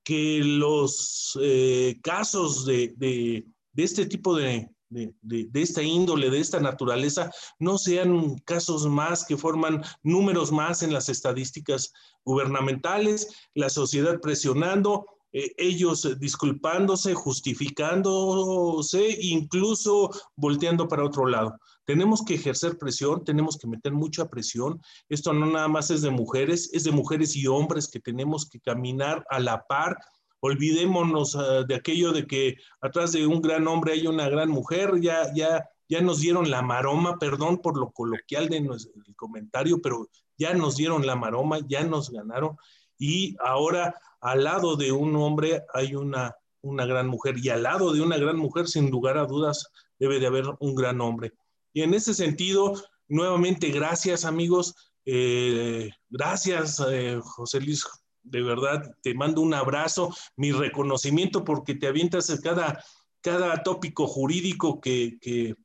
[0.03, 3.45] Que los eh, casos de, de,
[3.75, 9.83] este tipo de, de, esta índole, de esta naturaleza, no sean casos más que forman
[10.03, 11.93] números más en las estadísticas
[12.23, 15.05] gubernamentales, la sociedad presionando,
[15.35, 21.57] eh, ellos disculpándose, justificándose, incluso volteando para otro lado.
[21.85, 24.79] Tenemos que ejercer presión, tenemos que meter mucha presión.
[25.09, 28.59] Esto no nada más es de mujeres, es de mujeres y hombres que tenemos que
[28.59, 29.97] caminar a la par
[30.43, 34.99] olvidémonos ah, de aquello de que atrás de un gran hombre hay una gran mujer,
[34.99, 40.09] ya, ya, ya nos dieron la maroma, perdón por lo coloquial de nuestro, comentario, pero
[40.37, 42.57] ya nos dieron la maroma, ya nos ganaron
[42.99, 47.93] y ahora al lado de un hombre hay una, una gran mujer y al lado
[47.93, 51.31] de una gran mujer, sin lugar a dudas, debe de haber un gran hombre.
[51.71, 52.73] Y en ese sentido,
[53.07, 54.75] nuevamente, gracias amigos,
[55.05, 57.85] eh, gracias eh, José Luis
[58.23, 62.83] de verdad te mando un abrazo, mi reconocimiento porque te avientas cada,
[63.21, 65.55] cada tópico jurídico que,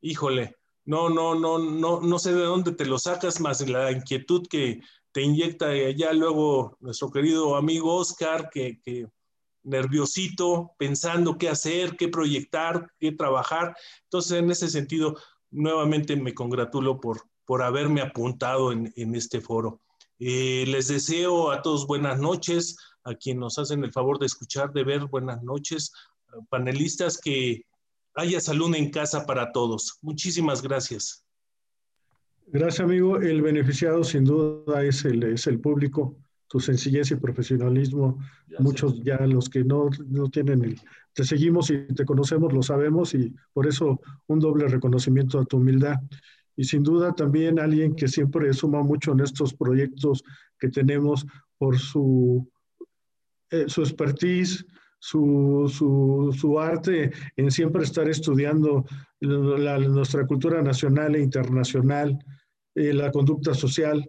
[0.00, 4.46] híjole, no, no, no, no, no sé de dónde te lo sacas, más la inquietud
[4.48, 4.80] que
[5.12, 9.06] te inyecta ya luego nuestro querido amigo Oscar, que, que
[9.62, 13.74] nerviosito, pensando qué hacer, qué proyectar, qué trabajar.
[14.04, 15.16] Entonces, en ese sentido,
[15.50, 19.80] nuevamente me congratulo por, por haberme apuntado en, en este foro.
[20.18, 24.72] Eh, les deseo a todos buenas noches, a quienes nos hacen el favor de escuchar,
[24.72, 25.92] de ver, buenas noches,
[26.48, 27.64] panelistas, que
[28.14, 29.98] haya salud en casa para todos.
[30.00, 31.24] Muchísimas gracias.
[32.46, 33.18] Gracias, amigo.
[33.18, 36.16] El beneficiado sin duda es el, es el público.
[36.48, 38.18] tu sencillez y profesionalismo.
[38.58, 40.80] Muchos ya los que no, no tienen el...
[41.12, 45.56] Te seguimos y te conocemos, lo sabemos y por eso un doble reconocimiento a tu
[45.56, 45.96] humildad.
[46.56, 50.24] Y sin duda también alguien que siempre suma mucho en estos proyectos
[50.58, 51.26] que tenemos
[51.58, 52.48] por su,
[53.50, 54.64] eh, su expertise,
[54.98, 58.84] su, su, su, arte en siempre estar estudiando
[59.20, 62.18] nuestra cultura nacional e internacional,
[62.74, 64.08] eh, la conducta social.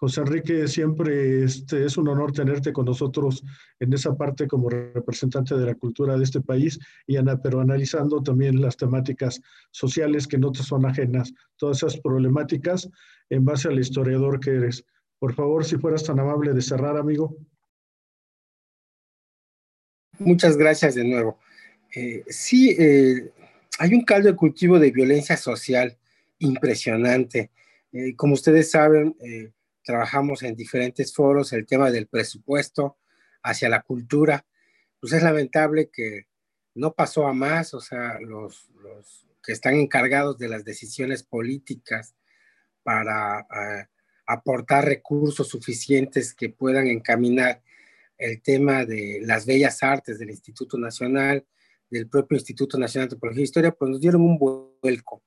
[0.00, 3.42] José Enrique, siempre este, es un honor tenerte con nosotros
[3.80, 8.22] en esa parte como representante de la cultura de este país, y Ana, pero analizando
[8.22, 9.40] también las temáticas
[9.72, 12.88] sociales que no te son ajenas, todas esas problemáticas
[13.28, 14.84] en base al historiador que eres.
[15.18, 17.36] Por favor, si fueras tan amable de cerrar, amigo.
[20.20, 21.40] Muchas gracias de nuevo.
[21.92, 23.32] Eh, sí, eh,
[23.80, 25.98] hay un caldo de cultivo de violencia social
[26.38, 27.50] impresionante.
[27.90, 29.16] Eh, como ustedes saben,
[29.88, 32.98] trabajamos en diferentes foros el tema del presupuesto
[33.42, 34.44] hacia la cultura.
[35.00, 36.26] Pues es lamentable que
[36.74, 38.68] no pasó a más, o sea, los,
[39.42, 42.14] que están encargados de las decisiones políticas
[42.82, 43.46] para
[44.26, 47.62] aportar recursos suficientes que puedan encaminar
[48.18, 51.46] el tema de las bellas artes del Instituto Nacional,
[51.88, 55.22] del propio Instituto Nacional de Antropología e Historia, pues nos dieron un vuelco.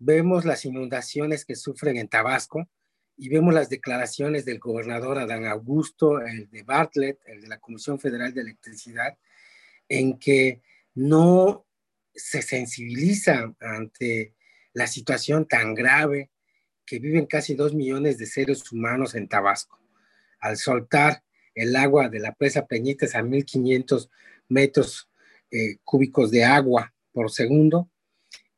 [0.00, 2.68] Vemos las inundaciones que sufren en Tabasco,
[3.16, 8.00] y vemos las declaraciones del gobernador Adán Augusto, el de Bartlett, el de la Comisión
[8.00, 9.16] Federal de Electricidad,
[9.88, 10.62] en que
[10.94, 11.66] no
[12.14, 14.34] se sensibiliza ante
[14.72, 16.30] la situación tan grave
[16.84, 19.80] que viven casi dos millones de seres humanos en Tabasco.
[20.40, 21.22] Al soltar
[21.54, 24.10] el agua de la presa Peñitas a 1500
[24.48, 25.08] metros
[25.50, 27.88] eh, cúbicos de agua por segundo,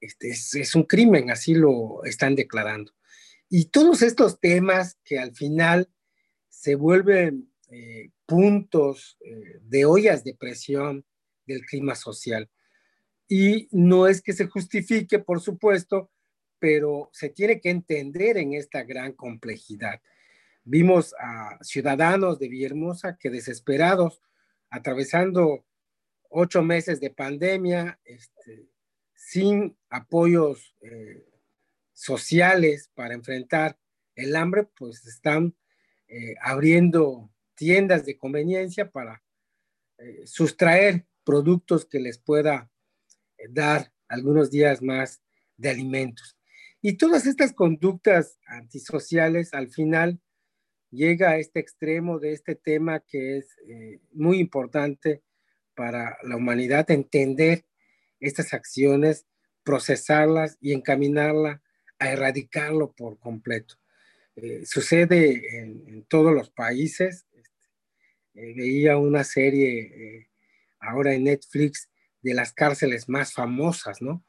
[0.01, 2.96] este, es un crimen, así lo están declarando.
[3.49, 5.89] Y todos estos temas que al final
[6.49, 11.05] se vuelven eh, puntos eh, de ollas de presión
[11.47, 12.51] del clima social.
[13.29, 16.11] Y no es que se justifique, por supuesto,
[16.59, 20.01] pero se tiene que entender en esta gran complejidad.
[20.65, 24.21] Vimos a ciudadanos de Villahermosa que desesperados,
[24.71, 25.65] atravesando
[26.29, 28.69] ocho meses de pandemia, este,
[29.15, 31.25] sin apoyos eh,
[31.97, 33.79] sociales para enfrentar
[34.15, 35.57] el hambre, pues están
[36.09, 39.25] eh, abriendo tiendas de conveniencia para
[39.99, 42.71] eh, sustraer productos que les pueda
[43.39, 45.23] eh, dar algunos días más
[45.57, 46.37] de alimentos.
[46.83, 50.21] Y todas estas conductas antisociales al final
[50.91, 53.57] llega a este extremo de este tema que es
[54.13, 55.23] muy importante
[55.75, 57.65] para la humanidad entender
[58.21, 59.27] estas acciones,
[59.65, 61.61] procesarlas y encaminarlas
[61.99, 63.77] a erradicarlo por completo.
[64.37, 67.27] Eh, sucede en, todos los países.
[67.33, 67.69] Este,
[68.35, 70.29] eh, veía una serie eh,
[70.81, 71.89] ahora en Netflix
[72.23, 74.25] de las cárceles más famosas, ¿no?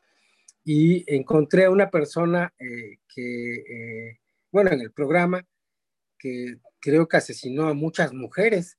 [0.63, 2.53] Y encontré a una persona
[3.07, 4.19] que,
[4.51, 5.47] bueno, en el programa,
[6.19, 8.77] que creo que asesinó a muchas mujeres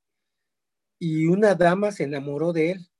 [0.98, 2.90] y una dama se enamoró de él,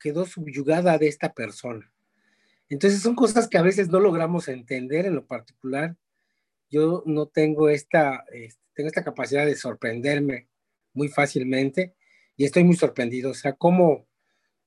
[0.00, 1.91] quedó subyugada de esta persona.
[2.72, 5.94] Entonces son cosas que a veces no logramos entender en lo particular.
[6.70, 8.24] Yo no tengo esta,
[8.72, 10.48] tengo esta capacidad de sorprenderme
[10.94, 11.94] muy fácilmente
[12.34, 13.32] y estoy muy sorprendido.
[13.32, 14.08] O sea, cómo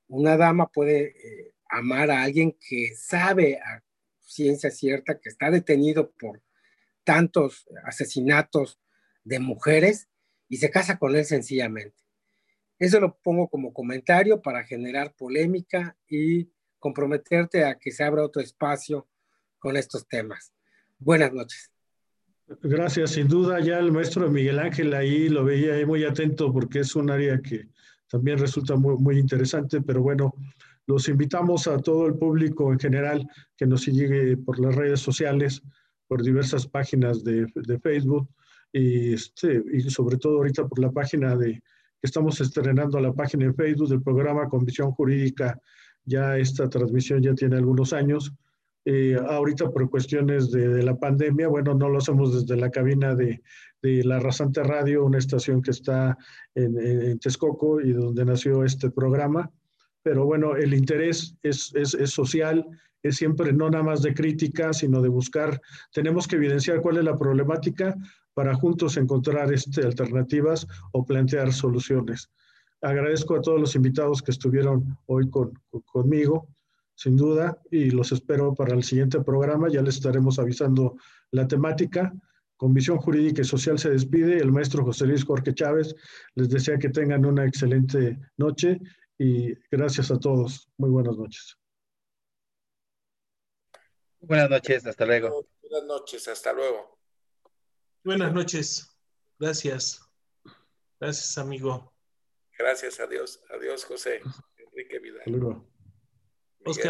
[0.06, 3.82] una dama puede eh, amar a alguien que sabe a
[4.20, 6.40] ciencia cierta que está detenido por
[7.02, 8.78] tantos asesinatos
[9.24, 10.08] de mujeres
[10.48, 11.96] y se casa con él sencillamente.
[12.78, 18.42] Eso lo pongo como comentario para generar polémica y comprometerte a que se abra otro
[18.42, 19.06] espacio
[19.58, 20.52] con estos temas.
[20.98, 21.70] Buenas noches.
[22.62, 26.80] Gracias, sin duda ya el maestro Miguel Ángel ahí lo veía ahí muy atento porque
[26.80, 27.68] es un área que
[28.08, 30.32] también resulta muy, muy interesante, pero bueno,
[30.86, 35.60] los invitamos a todo el público en general que nos sigue por las redes sociales,
[36.06, 38.28] por diversas páginas de, de Facebook
[38.72, 41.62] y, este, y sobre todo ahorita por la página de que
[42.02, 45.58] estamos estrenando la página de Facebook del programa Convicción Jurídica
[46.06, 48.32] ya esta transmisión ya tiene algunos años.
[48.84, 53.42] Eh, ahorita por cuestiones de, la pandemia, bueno, no lo hacemos desde la cabina de,
[53.82, 56.16] de La Rasante Radio, una estación que está
[56.54, 59.50] en, en, Texcoco y donde nació este programa.
[60.04, 62.64] Pero bueno, el interés es, es, es, social,
[63.02, 65.60] es siempre no nada más de crítica, sino de buscar,
[65.92, 67.96] tenemos que evidenciar cuál es la problemática
[68.34, 72.30] para juntos encontrar este, alternativas o plantear soluciones
[72.80, 75.30] agradezco a todos los invitados que estuvieron hoy
[75.84, 76.48] conmigo,
[76.94, 79.68] sin duda, y los espero para el siguiente programa.
[79.68, 80.96] Ya les estaremos avisando
[81.30, 82.12] la temática
[82.56, 84.38] con Visión Jurídica y Social se despide.
[84.38, 85.94] El maestro José Luis Jorge Chávez
[86.34, 88.80] les desea que tengan una excelente noche
[89.18, 90.68] y gracias a todos.
[90.78, 91.56] Muy buenas noches.
[94.20, 95.46] Buenas noches, hasta luego.
[95.62, 96.98] Buenas noches, hasta luego.
[98.02, 98.96] Buenas noches.
[99.38, 100.00] Gracias.
[100.98, 101.95] Gracias, amigo.
[102.58, 103.42] Gracias a Dios.
[103.50, 104.20] Adiós, José.
[104.58, 105.20] Enrique Vidal.
[105.20, 105.66] Hasta luego.
[106.64, 106.84] Oscar.